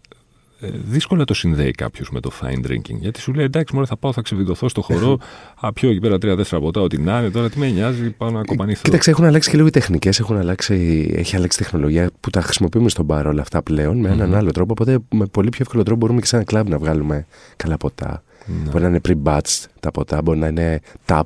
Ε, 0.61 0.71
δύσκολα 0.85 1.25
το 1.25 1.35
συνδέει 1.35 1.71
κάποιος 1.71 2.11
με 2.11 2.21
το 2.21 2.31
fine 2.41 2.67
drinking. 2.71 2.99
Γιατί 3.01 3.21
σου 3.21 3.33
λέει 3.33 3.45
εντάξει, 3.45 3.75
μωρέ, 3.75 3.87
θα 3.87 3.97
πάω, 3.97 4.13
θα 4.13 4.21
ξεβιδωθώ 4.23 4.69
στο 4.69 4.83
χορό. 4.83 5.19
Α, 5.61 5.73
πιω 5.73 5.91
εκεί 5.91 5.99
πέρα 5.99 6.19
τρία-τέσσερα 6.19 6.61
ποτά, 6.61 6.81
ό,τι 6.81 6.99
να 6.99 7.19
είναι. 7.19 7.31
Τώρα 7.31 7.51
τι 7.51 7.59
με 7.59 7.71
νοιάζει, 7.71 8.11
πάω 8.11 8.31
να 8.31 8.45
κοπανηθώ. 8.45 8.83
Κοίταξε, 8.83 9.11
έχουν 9.11 9.25
αλλάξει 9.25 9.51
και 9.51 9.57
λίγο 9.57 9.69
οι 9.69 9.71
τεχνικές. 9.71 10.19
Έχουν 10.19 10.37
αλλάξει, 10.37 11.11
έχει 11.17 11.37
αλλάξει 11.37 11.59
η 11.61 11.63
τεχνολογία 11.65 12.11
που 12.21 12.31
τα 12.31 12.41
χρησιμοποιούμε 12.41 12.89
στον 12.89 13.05
μπαρ 13.05 13.27
όλα 13.27 13.41
αυτά 13.41 13.63
πλέον 13.63 13.99
με 13.99 14.09
έναν 14.09 14.29
Μμμ. 14.29 14.37
άλλο 14.37 14.51
τρόπο. 14.51 14.73
Οπότε 14.73 14.99
με 15.15 15.27
πολύ 15.27 15.49
πιο 15.49 15.61
εύκολο 15.63 15.83
τρόπο 15.83 16.01
μπορούμε 16.01 16.21
και 16.21 16.27
σε 16.27 16.37
ένα 16.37 16.45
κλαμπ 16.45 16.69
να 16.69 16.79
βγάλουμε 16.79 17.27
καλά 17.57 17.77
ποτά. 17.77 18.23
Ναι. 18.47 18.71
Μπορεί 18.71 18.83
να 18.83 18.89
είναι 18.89 19.01
pre-batched 19.09 19.65
τα 19.81 19.91
ποτά, 19.91 20.23
μπορεί 20.23 20.39
να 20.39 20.47
είναι 20.47 20.81
tap. 21.07 21.23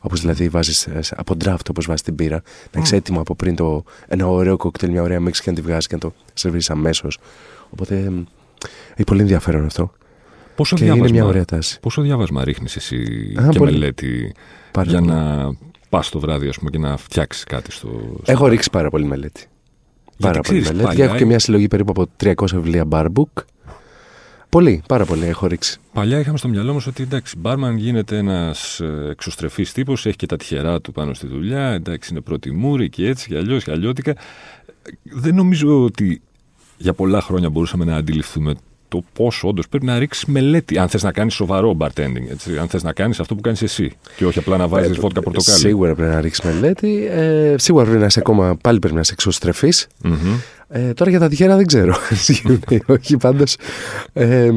Όπως 0.00 0.20
δηλαδή 0.20 0.48
βάζεις 0.48 0.88
από 1.16 1.34
draft, 1.44 1.70
όπως 1.70 1.86
βάζεις 1.86 2.02
την 2.02 2.14
πύρα. 2.14 2.42
Να 2.72 2.78
έχεις 2.80 2.92
έτοιμο 2.92 3.20
από 3.20 3.34
πριν 3.34 3.56
το, 3.56 3.84
ένα 4.08 4.28
ωραίο 4.28 4.56
κοκτέιλ, 4.56 4.90
μια 4.92 5.02
ωραία 5.02 5.20
μίξη 5.20 5.42
και 5.42 5.50
να 5.50 5.56
τη 5.56 5.62
βγάζεις 5.62 5.86
και 5.86 5.94
να 5.94 6.00
το 6.00 6.12
σερβίρει 6.34 6.64
αμέσως. 6.68 7.18
Οπότε 7.70 7.98
εμ, 7.98 8.24
έχει 8.92 9.04
πολύ 9.04 9.20
ενδιαφέρον 9.20 9.64
αυτό. 9.64 9.92
Πόσο 10.54 10.76
και 10.76 10.84
είναι 10.84 10.92
διάβασμα, 10.92 11.16
μια 11.16 11.26
ωραία 11.26 11.44
τάση. 11.44 11.80
πόσο 11.80 12.02
διάβασμα 12.02 12.44
ρίχνεις 12.44 12.76
εσύ 12.76 12.96
Α, 13.40 13.48
και 13.50 13.58
πολύ. 13.58 13.72
μελέτη 13.72 14.34
Πάρα 14.72 14.90
για 14.90 14.98
πολύ. 14.98 15.10
να 15.12 15.50
πας 15.88 16.08
το 16.08 16.20
βράδυ 16.20 16.48
ας 16.48 16.58
πούμε, 16.58 16.70
και 16.70 16.78
να 16.78 16.96
φτιάξεις 16.96 17.44
κάτι 17.44 17.72
στο. 17.72 17.88
στο 18.22 18.32
Έχω 18.32 18.46
ρίξει 18.46 18.70
πάρα 18.70 18.90
πολύ 18.90 19.04
μελέτη. 19.04 19.46
Πάρα 20.18 20.40
πολύ 20.40 20.60
ξέρεις, 20.60 20.66
μελέτη. 20.66 20.84
παλιά 20.86 21.04
Έχω 21.04 21.16
και 21.16 21.24
μια 21.24 21.38
συλλογή 21.38 21.68
περίπου 21.68 21.90
από 21.90 22.06
300 22.22 22.34
βιβλία 22.52 22.84
barbook. 22.90 23.42
Πολύ, 24.50 24.82
πάρα 24.88 25.04
πολύ 25.04 25.24
έχω 25.24 25.46
ρίξει. 25.46 25.78
Παλιά 25.92 26.18
είχαμε 26.18 26.38
στο 26.38 26.48
μυαλό 26.48 26.72
μας 26.74 26.86
ότι 26.86 27.02
εντάξει, 27.02 27.38
μπάρμαν 27.38 27.76
γίνεται 27.76 28.16
ένας 28.16 28.80
εξωστρεφής 29.10 29.72
τύπος, 29.72 30.06
έχει 30.06 30.16
και 30.16 30.26
τα 30.26 30.36
τυχερά 30.36 30.80
του 30.80 30.92
πάνω 30.92 31.14
στη 31.14 31.26
δουλειά, 31.26 31.70
εντάξει, 31.70 32.10
είναι 32.12 32.20
πρώτη 32.20 32.52
μούρη 32.52 32.88
και 32.88 33.06
έτσι 33.06 33.28
και 33.28 33.36
αλλιώς 33.36 33.64
και 33.64 33.70
αλλιώτικα. 33.70 34.16
Δεν 35.02 35.34
νομίζω 35.34 35.84
ότι 35.84 36.22
για 36.76 36.92
πολλά 36.92 37.20
χρόνια 37.20 37.50
μπορούσαμε 37.50 37.84
να 37.84 37.96
αντιληφθούμε 37.96 38.54
το 38.88 39.02
πόσο 39.12 39.48
όντως 39.48 39.68
πρέπει 39.68 39.84
να 39.84 39.98
ρίξεις 39.98 40.24
μελέτη. 40.24 40.78
Αν 40.78 40.88
θες 40.88 41.02
να 41.02 41.12
κάνεις 41.12 41.34
σοβαρό 41.34 41.76
bartending, 41.80 42.30
έτσι, 42.30 42.58
αν 42.58 42.68
θες 42.68 42.82
να 42.82 42.92
κάνεις 42.92 43.20
αυτό 43.20 43.34
που 43.34 43.40
κάνεις 43.40 43.62
εσύ 43.62 43.92
και 44.16 44.26
όχι 44.26 44.38
απλά 44.38 44.56
να 44.56 44.68
βάζεις 44.68 44.96
Ε, 44.96 45.00
βότκα 45.00 45.20
πορτοκάλι. 45.22 45.58
Σίγουρα 45.58 45.94
πρέπει 45.94 46.10
να 46.14 46.20
ρίξεις 46.20 46.44
μελέτη. 46.44 47.06
Ε, 47.10 47.54
σίγουρα 47.58 47.84
πρέπει 47.84 48.00
να 48.00 48.06
είσαι 48.06 48.18
ακόμα, 48.18 48.56
πάλι 48.60 48.78
πρέπει 48.78 48.94
να 48.94 49.00
είσαι 49.00 49.12
εξωστρεφής. 49.12 49.86
Μμμ. 50.04 50.14
Ε, 50.68 50.92
τώρα 50.94 51.10
για 51.10 51.18
τα 51.20 51.28
τυχερά 51.28 51.56
δεν 51.56 51.66
ξέρω. 51.66 51.94
Ισχύουν 52.10 52.60
ή 52.68 52.78
όχι, 52.86 53.16
πάντως. 53.16 53.56
Ε, 54.12 54.50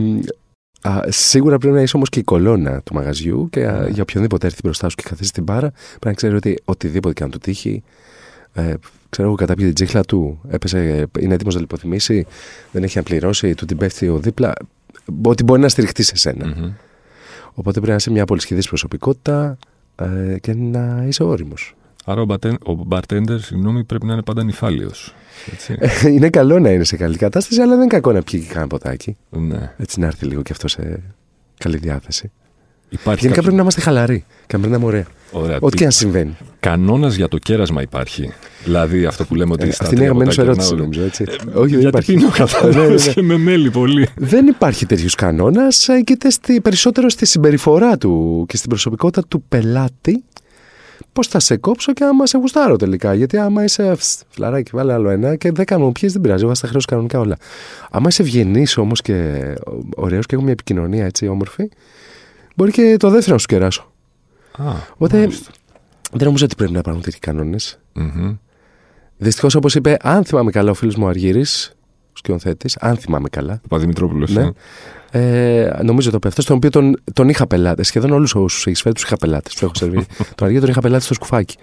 α, 0.81 0.99
σίγουρα 1.07 1.57
πρέπει 1.57 1.75
να 1.75 1.81
είσαι 1.81 1.95
όμως 1.95 2.09
και 2.09 2.19
η 2.19 2.23
κολόνα 2.23 2.81
του 2.81 2.93
μαγαζιού 2.93 3.47
και 3.51 3.65
α, 3.67 3.71
Ναι. 3.81 3.89
για 3.89 4.01
οποιονδήποτε 4.01 4.45
έρθει 4.47 4.59
μπροστά 4.63 4.89
σου 4.89 4.95
και 4.95 5.03
καθίσει 5.09 5.29
στην 5.29 5.43
μπάρα, 5.43 5.71
πρέπει 5.89 6.05
να 6.05 6.13
ξέρει 6.13 6.35
ότι 6.35 6.57
οτιδήποτε 6.65 7.13
και 7.13 7.23
αν 7.23 7.29
του 7.29 7.37
τύχει. 7.37 7.83
Ε, 8.53 8.73
ξέρω 9.09 9.27
εγώ, 9.27 9.37
καταπιεί 9.37 9.65
την 9.65 9.73
τσίχλα 9.73 10.01
του, 10.03 10.39
έπεσε, 10.49 11.07
είναι 11.19 11.33
έτοιμος 11.33 11.53
να 11.55 11.59
λιποθυμήσει, 11.61 12.25
δεν 12.71 12.83
έχει 12.83 12.97
να 12.97 13.03
πληρώσει, 13.03 13.55
του 13.55 13.65
την 13.65 13.77
πέφτει 13.77 14.07
ο 14.07 14.17
δίπλα. 14.17 14.53
Ότι 15.23 15.43
μπορεί 15.43 15.61
να 15.61 15.69
στηριχτεί 15.69 16.03
σε 16.03 16.15
σένα. 16.17 16.45
Μμμ. 16.47 16.71
Οπότε 17.53 17.71
πρέπει 17.71 17.89
να 17.89 17.95
είσαι 17.95 18.11
μια 18.11 18.25
πολυσχεδής 18.25 18.67
προσωπικότητα 18.67 19.57
ε, 19.95 20.39
και 20.39 20.53
να 20.53 21.03
είσαι 21.07 21.23
όριμος. 21.23 21.75
Άρα 22.05 22.21
ο, 22.21 22.25
bartend- 22.29 22.61
ο 22.67 22.85
bartender, 22.89 23.37
συγγνώμη, 23.39 23.83
πρέπει 23.83 24.05
να 24.05 24.13
είναι 24.13 24.21
πάντα 24.21 24.43
νυφάλιο. 24.43 24.91
Έτσι. 25.51 25.75
Ε, 25.79 26.09
είναι 26.09 26.29
καλό 26.29 26.59
να 26.59 26.69
είναι 26.71 26.83
σε 26.83 26.95
καλή 26.97 27.17
κατάσταση, 27.17 27.61
αλλά 27.61 27.71
δεν 27.71 27.79
είναι 27.81 27.87
κακό 27.93 28.11
να 28.11 28.21
πιει 28.21 28.39
και 28.39 28.47
κανένα 28.47 28.67
ποτάκι. 28.67 29.17
ναι. 29.29 29.73
Έτσι 29.77 29.99
να 29.99 30.05
έρθει 30.05 30.25
λίγο 30.25 30.41
και 30.41 30.51
αυτό 30.51 30.67
σε 30.67 31.01
καλή 31.57 31.77
διάθεση. 31.77 32.31
Υπάρχει 32.89 33.19
Γενικά 33.19 33.27
κάποιο... 33.27 33.41
πρέπει 33.41 33.55
να 33.55 33.61
είμαστε 33.61 33.81
χαλαροί 33.81 34.25
και 34.47 34.55
να 34.55 34.61
περνάμε 34.61 34.85
ωραία. 34.85 35.05
Ωραία, 35.31 35.57
Ό,τι 35.59 35.71
τι- 35.71 35.77
και 35.77 35.85
αν 35.85 35.91
συμβαίνει. 35.91 36.37
Κανόνας 36.59 37.15
για 37.15 37.27
το 37.27 37.37
κέρασμα 37.37 37.81
υπάρχει. 37.81 38.31
Δηλαδή 38.63 39.05
αυτό 39.05 39.25
που 39.25 39.35
λέμε 39.35 39.53
ότι. 39.53 39.67
Ε, 39.67 39.71
στα 39.71 39.83
αυτή 39.83 39.95
είναι 39.95 40.03
η 40.05 40.07
τρία 40.07 40.21
αγαπημένη 40.25 40.31
σου 40.31 40.37
ποτά 40.37 40.49
ερώτηση, 40.51 40.69
κερνάω- 40.69 40.83
νομίζω. 40.87 41.05
Έτσι. 41.05 41.25
Ε, 41.55 41.59
Όχι, 41.59 41.71
δεν 41.71 41.79
γιατί 41.81 41.87
υπάρχει. 41.87 42.13
πίνω 42.13 42.21
Ναι, 42.21 42.27
ναι, 42.27 42.37
καθόλου 42.37 42.93
ναι. 42.93 43.11
και 43.13 43.21
με 43.21 43.37
μέλι 43.37 43.69
πολύ. 43.71 44.07
Δεν 44.15 44.47
υπάρχει 44.47 44.85
τέτοιος 44.85 45.15
κανόνας. 45.15 45.87
Έγκυται 45.89 46.29
στη, 46.29 46.61
περισσότερο 46.61 47.09
στη 47.09 47.25
συμπεριφορά 47.25 47.97
του 47.97 48.45
και 48.47 48.57
στην 48.57 48.69
προσωπικότητα 48.69 49.27
του 49.27 49.43
πελάτη. 49.49 50.23
Πώς 51.13 51.27
θα 51.27 51.39
σε 51.39 51.57
κόψω 51.57 51.93
και 51.93 52.03
άμα 52.03 52.25
σε 52.25 52.37
γουστάρω 52.37 52.75
τελικά. 52.75 53.13
Γιατί 53.13 53.37
άμα 53.37 53.63
είσαι 53.63 53.95
φς, 53.95 54.21
φλαράκι, 54.29 54.71
βάλε 54.73 54.93
άλλο 54.93 55.09
ένα 55.09 55.35
και 55.35 55.51
δεν 55.51 55.65
κάνω 55.65 55.91
πιέσει, 55.91 56.13
δεν 56.13 56.21
πειράζει. 56.21 56.43
Εγώ 56.43 56.55
θα 56.55 56.61
τα 56.61 56.67
χρέω 56.67 56.81
κανονικά 56.87 57.19
όλα. 57.19 57.37
Άμα 57.91 58.07
είσαι 58.09 58.21
ευγενής 58.21 58.77
όμως 58.77 59.01
και 59.01 59.43
ωραίος 59.95 60.25
και 60.25 60.35
έχουμε 60.35 60.43
μια 60.43 60.51
επικοινωνία 60.53 61.05
έτσι 61.05 61.27
όμορφη, 61.27 61.69
μπορεί 62.55 62.71
και 62.71 62.95
το 62.99 63.09
δεύτερο 63.09 63.33
να 63.33 63.39
σου 63.39 63.45
κεράσω. 63.47 63.90
Α, 64.57 64.63
Οπότε 64.93 65.17
μάλιστα. 65.17 65.51
δεν 66.11 66.25
νομίζω 66.27 66.45
ότι 66.45 66.55
πρέπει 66.55 66.71
να 66.71 66.79
υπάρχουν 66.79 67.03
τέτοιοι 67.03 67.19
κανόνες. 67.19 67.79
Μμμ. 67.93 68.35
Δυστυχώς, 69.17 69.55
όπως 69.55 69.75
είπε, 69.75 69.97
αν 70.01 70.25
θυμάμαι 70.25 70.51
καλά, 70.51 70.71
ο 70.71 70.73
φίλος 70.73 70.95
μου 70.95 71.05
ο 71.05 71.07
Αργύρης, 71.07 71.75
σκηνοθέτης, 72.13 72.77
αν 72.77 72.97
θυμάμαι 72.97 73.29
καλά. 73.29 73.59
Παπαδημητρόπουλος. 73.61 74.31
Ναι. 74.31 74.41
Ε. 75.11 75.61
Ε, 75.63 75.79
νομίζω 75.83 76.11
το 76.11 76.19
αυτός, 76.27 76.45
τον 76.45 76.55
οποίο 76.55 76.69
τον, 76.69 76.95
τον 77.13 77.29
είχα 77.29 77.47
πελάτες. 77.47 77.87
Σχεδόν 77.87 78.11
όλους 78.11 78.35
όσους 78.35 78.67
έχει 78.67 78.81
φέρει 78.81 78.95
τους 78.95 79.03
είχα 79.03 79.15
πελάτες. 79.17 79.53
Τους 79.53 79.61
έχω 79.61 79.71
σερβίρει. 79.81 80.05
τον 80.35 80.45
Αργία 80.47 80.59
τον 80.59 80.69
είχα 80.69 80.81
πελάτε 80.81 81.03
στο 81.03 81.13
σκουφάκι. 81.13 81.57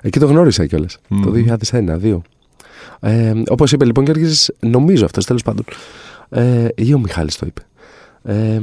Εκεί 0.00 0.18
το 0.18 0.26
γνώρισα 0.26 0.66
κιόλας. 0.66 0.98
Μμμ. 1.08 1.22
Το 1.22 1.56
2001-2002. 1.70 2.18
Ε, 3.00 3.32
Όπως 3.48 3.72
είπε 3.72 3.84
λοιπόν 3.84 4.04
Γιώργης, 4.04 4.52
νομίζω 4.60 5.04
αυτός 5.04 5.24
τέλος 5.24 5.42
πάντων. 5.42 5.64
Ε, 6.28 6.68
ή 6.74 6.94
ο 6.94 6.98
Μιχάλης 6.98 7.36
το 7.36 7.46
είπε. 7.46 7.62
Ε, 8.24 8.60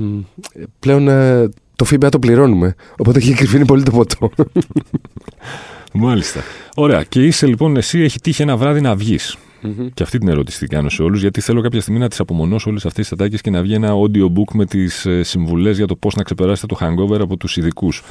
πλέον 0.79 1.07
ε, 1.07 1.49
το 1.75 1.85
ΦΥΜΠΑ 1.85 2.09
το 2.09 2.19
πληρώνουμε. 2.19 2.75
Οπότε 2.97 3.19
έχει 3.19 3.33
κρυφύνει 3.33 3.65
πολύ 3.65 3.83
το 3.83 3.91
ποτό. 3.91 4.31
Μάλιστα. 5.93 6.41
Ωραία. 6.75 7.03
Και 7.03 7.25
είσαι 7.25 7.47
λοιπόν 7.47 7.77
εσύ, 7.77 7.99
έχει 7.99 8.19
τύχει 8.19 8.41
ένα 8.41 8.57
βράδυ 8.57 8.81
να 8.81 8.95
βγεις. 8.95 9.37
Και 9.93 10.03
αυτή 10.03 10.17
την 10.17 10.27
ερώτηση 10.27 10.59
την 10.59 10.67
κάνω 10.67 10.89
σε 10.89 11.03
όλους, 11.03 11.21
γιατί 11.21 11.41
θέλω 11.41 11.61
κάποια 11.61 11.81
στιγμή 11.81 11.99
να 11.99 12.07
τις 12.07 12.19
απομονώσω 12.19 12.69
όλες 12.69 12.85
αυτές 12.85 13.03
τις 13.03 13.13
ατάκες 13.13 13.41
και 13.41 13.49
να 13.49 13.61
βγει 13.61 13.73
ένα 13.73 13.91
audiobook 13.93 14.53
με 14.53 14.65
τις 14.65 15.07
συμβουλές 15.21 15.77
για 15.77 15.87
το 15.87 15.95
πώς 15.95 16.15
να 16.15 16.23
ξεπεράσετε 16.23 16.75
το 16.75 16.77
hangover 16.81 17.19
από 17.21 17.37
τους 17.37 17.57
ειδικούς. 17.57 18.03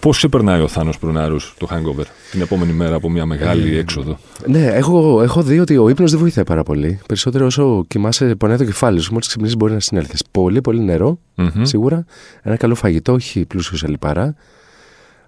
Πώς 0.00 0.16
ξεπερνάει 0.16 0.60
ο 0.60 0.68
Θάνος 0.68 0.98
Προνάρους 0.98 1.54
το 1.58 1.68
hangover 1.70 2.04
την 2.30 2.40
επόμενη 2.40 2.72
μέρα 2.72 2.94
από 2.94 3.10
μια 3.10 3.26
μεγάλη 3.26 3.76
έξοδο; 3.76 4.18
ναι, 4.46 4.66
έχω, 4.66 5.22
έχω 5.22 5.42
δει 5.42 5.58
ότι 5.58 5.76
ο 5.76 5.88
ύπνος 5.88 6.10
δεν 6.10 6.20
βοηθάει 6.20 6.44
πάρα 6.44 6.62
πολύ. 6.62 6.98
Περισσότερο 7.06 7.46
όσο 7.46 7.84
κοιμάσαι, 7.88 8.34
πονάει 8.34 8.56
το 8.56 8.64
κεφάλι 8.64 9.00
σου. 9.00 9.10
Μόλις 9.12 9.26
ξυπνήσεις, 9.26 9.56
μπορεί 9.56 9.72
να 9.72 9.80
συνέλθεις. 9.80 10.22
Πολύ, 10.30 10.60
πολύ 10.60 10.80
νερό, 10.80 11.18
Μμμ. 11.34 11.62
σίγουρα. 11.62 12.04
Ένα 12.42 12.56
καλό 12.56 12.74
φαγητό, 12.74 13.12
όχι 13.12 13.44
πλούσιο 13.44 13.76
σε 13.76 13.88
λιπαρά. 13.88 14.34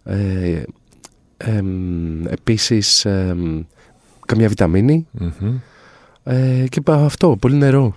Ε, 0.05 0.63
εμ, 1.37 2.27
επίσης, 2.27 3.05
εμ, 3.05 3.63
καμιά 4.27 4.49
βιταμίνη. 4.49 5.07
Μμμ. 5.11 5.55
Ε, 6.25 6.65
και 6.69 6.81
πα- 6.81 7.05
αυτό, 7.05 7.37
πολύ 7.41 7.55
νερό. 7.57 7.97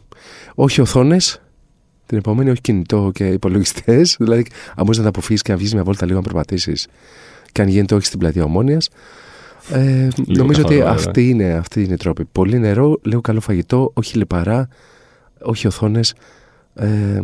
Όχι 0.55 0.81
οθόνες. 0.81 1.41
Την 2.11 2.19
επόμενη, 2.19 2.49
όχι 2.49 2.61
κινητό 2.61 3.11
και 3.13 3.27
υπολογιστές. 3.27 4.15
Δηλαδή, 4.19 4.45
αν 4.75 4.83
μπορείς 4.83 4.97
να 4.97 5.03
τα 5.03 5.09
αποφύγεις 5.09 5.41
και 5.41 5.51
να 5.51 5.57
βγεις 5.57 5.73
μια 5.73 5.83
βόλτα 5.83 6.05
λίγο 6.05 6.17
να 6.17 6.23
περπατήσεις. 6.23 6.87
Και 7.51 7.61
αν 7.61 7.67
γίνεται, 7.67 7.95
όχι 7.95 8.05
στην 8.05 8.19
πλατεία 8.19 8.43
Ομόνοια. 8.43 8.77
Ε, 9.71 10.07
νομίζω 10.25 10.61
ότι 10.61 10.73
καθαρό 10.73 10.89
αέρα. 10.89 10.89
αυτή 10.89 11.29
είναι, 11.29 11.53
αυτή 11.53 11.83
είναι 11.83 11.93
η 11.93 11.97
τρόπη. 11.97 12.25
Πολύ 12.31 12.59
νερό, 12.59 12.99
λίγο 13.01 13.21
καλό 13.21 13.39
φαγητό, 13.39 13.91
όχι 13.93 14.17
λιπαρά, 14.17 14.67
όχι 15.41 15.67
οθόνες. 15.67 16.13
Ε, 16.75 17.21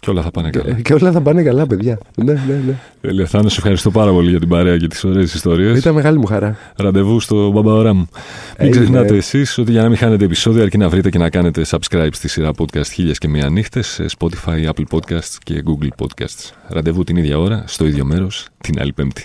Και 0.00 0.10
όλα 0.10 0.22
θα 0.22 0.30
πάνε 0.30 0.50
καλά. 0.50 0.74
και, 0.74 0.82
και 0.82 0.92
όλα 0.94 1.12
θα 1.12 1.20
πάνε 1.20 1.42
καλά, 1.42 1.66
παιδιά. 1.66 1.98
ναι, 2.16 2.32
ναι, 2.32 2.60
ναι. 2.66 2.74
Τέλεια, 3.00 3.26
Θάνο, 3.26 3.48
σε 3.48 3.56
ευχαριστώ 3.58 3.90
πάρα 3.90 4.10
πολύ 4.12 4.30
για 4.30 4.38
την 4.38 4.48
παρέα 4.48 4.76
και 4.76 4.86
τις 4.86 5.04
ωραίες 5.04 5.34
ιστορίες. 5.34 5.78
Ήταν 5.78 5.94
μεγάλη 5.94 6.18
μου 6.18 6.26
χαρά. 6.26 6.56
Ραντεβού 6.76 7.20
στο 7.20 7.50
μπαμπαωρά 7.50 7.92
μου. 7.94 8.08
Μην 8.10 8.68
Έγινε. 8.68 8.76
ξεχνάτε 8.84 9.16
εσείς 9.16 9.58
ότι 9.58 9.70
για 9.70 9.82
να 9.82 9.88
μην 9.88 9.96
χάνετε 9.96 10.24
επεισόδια, 10.24 10.62
αρκεί 10.62 10.78
να 10.78 10.88
βρείτε 10.88 11.10
και 11.10 11.18
να 11.18 11.30
κάνετε 11.30 11.64
subscribe 11.70 12.08
στη 12.12 12.28
σειρά 12.28 12.50
podcast 12.58 12.86
χίλιες 12.92 13.18
και 13.18 13.28
μία 13.28 13.48
νύχτες 13.48 13.86
σε 13.86 14.06
Spotify, 14.18 14.68
Apple 14.68 14.84
Podcasts 14.98 15.36
και 15.42 15.62
Google 15.66 16.04
Podcasts. 16.04 16.50
Ραντεβού 16.68 17.04
την 17.04 17.16
ίδια 17.16 17.38
ώρα, 17.38 17.64
στο 17.66 17.86
ίδιο 17.86 18.04
μέρος, 18.04 18.46
την 18.60 18.80
άλλη 18.80 18.92
Πέμπτη. 18.92 19.24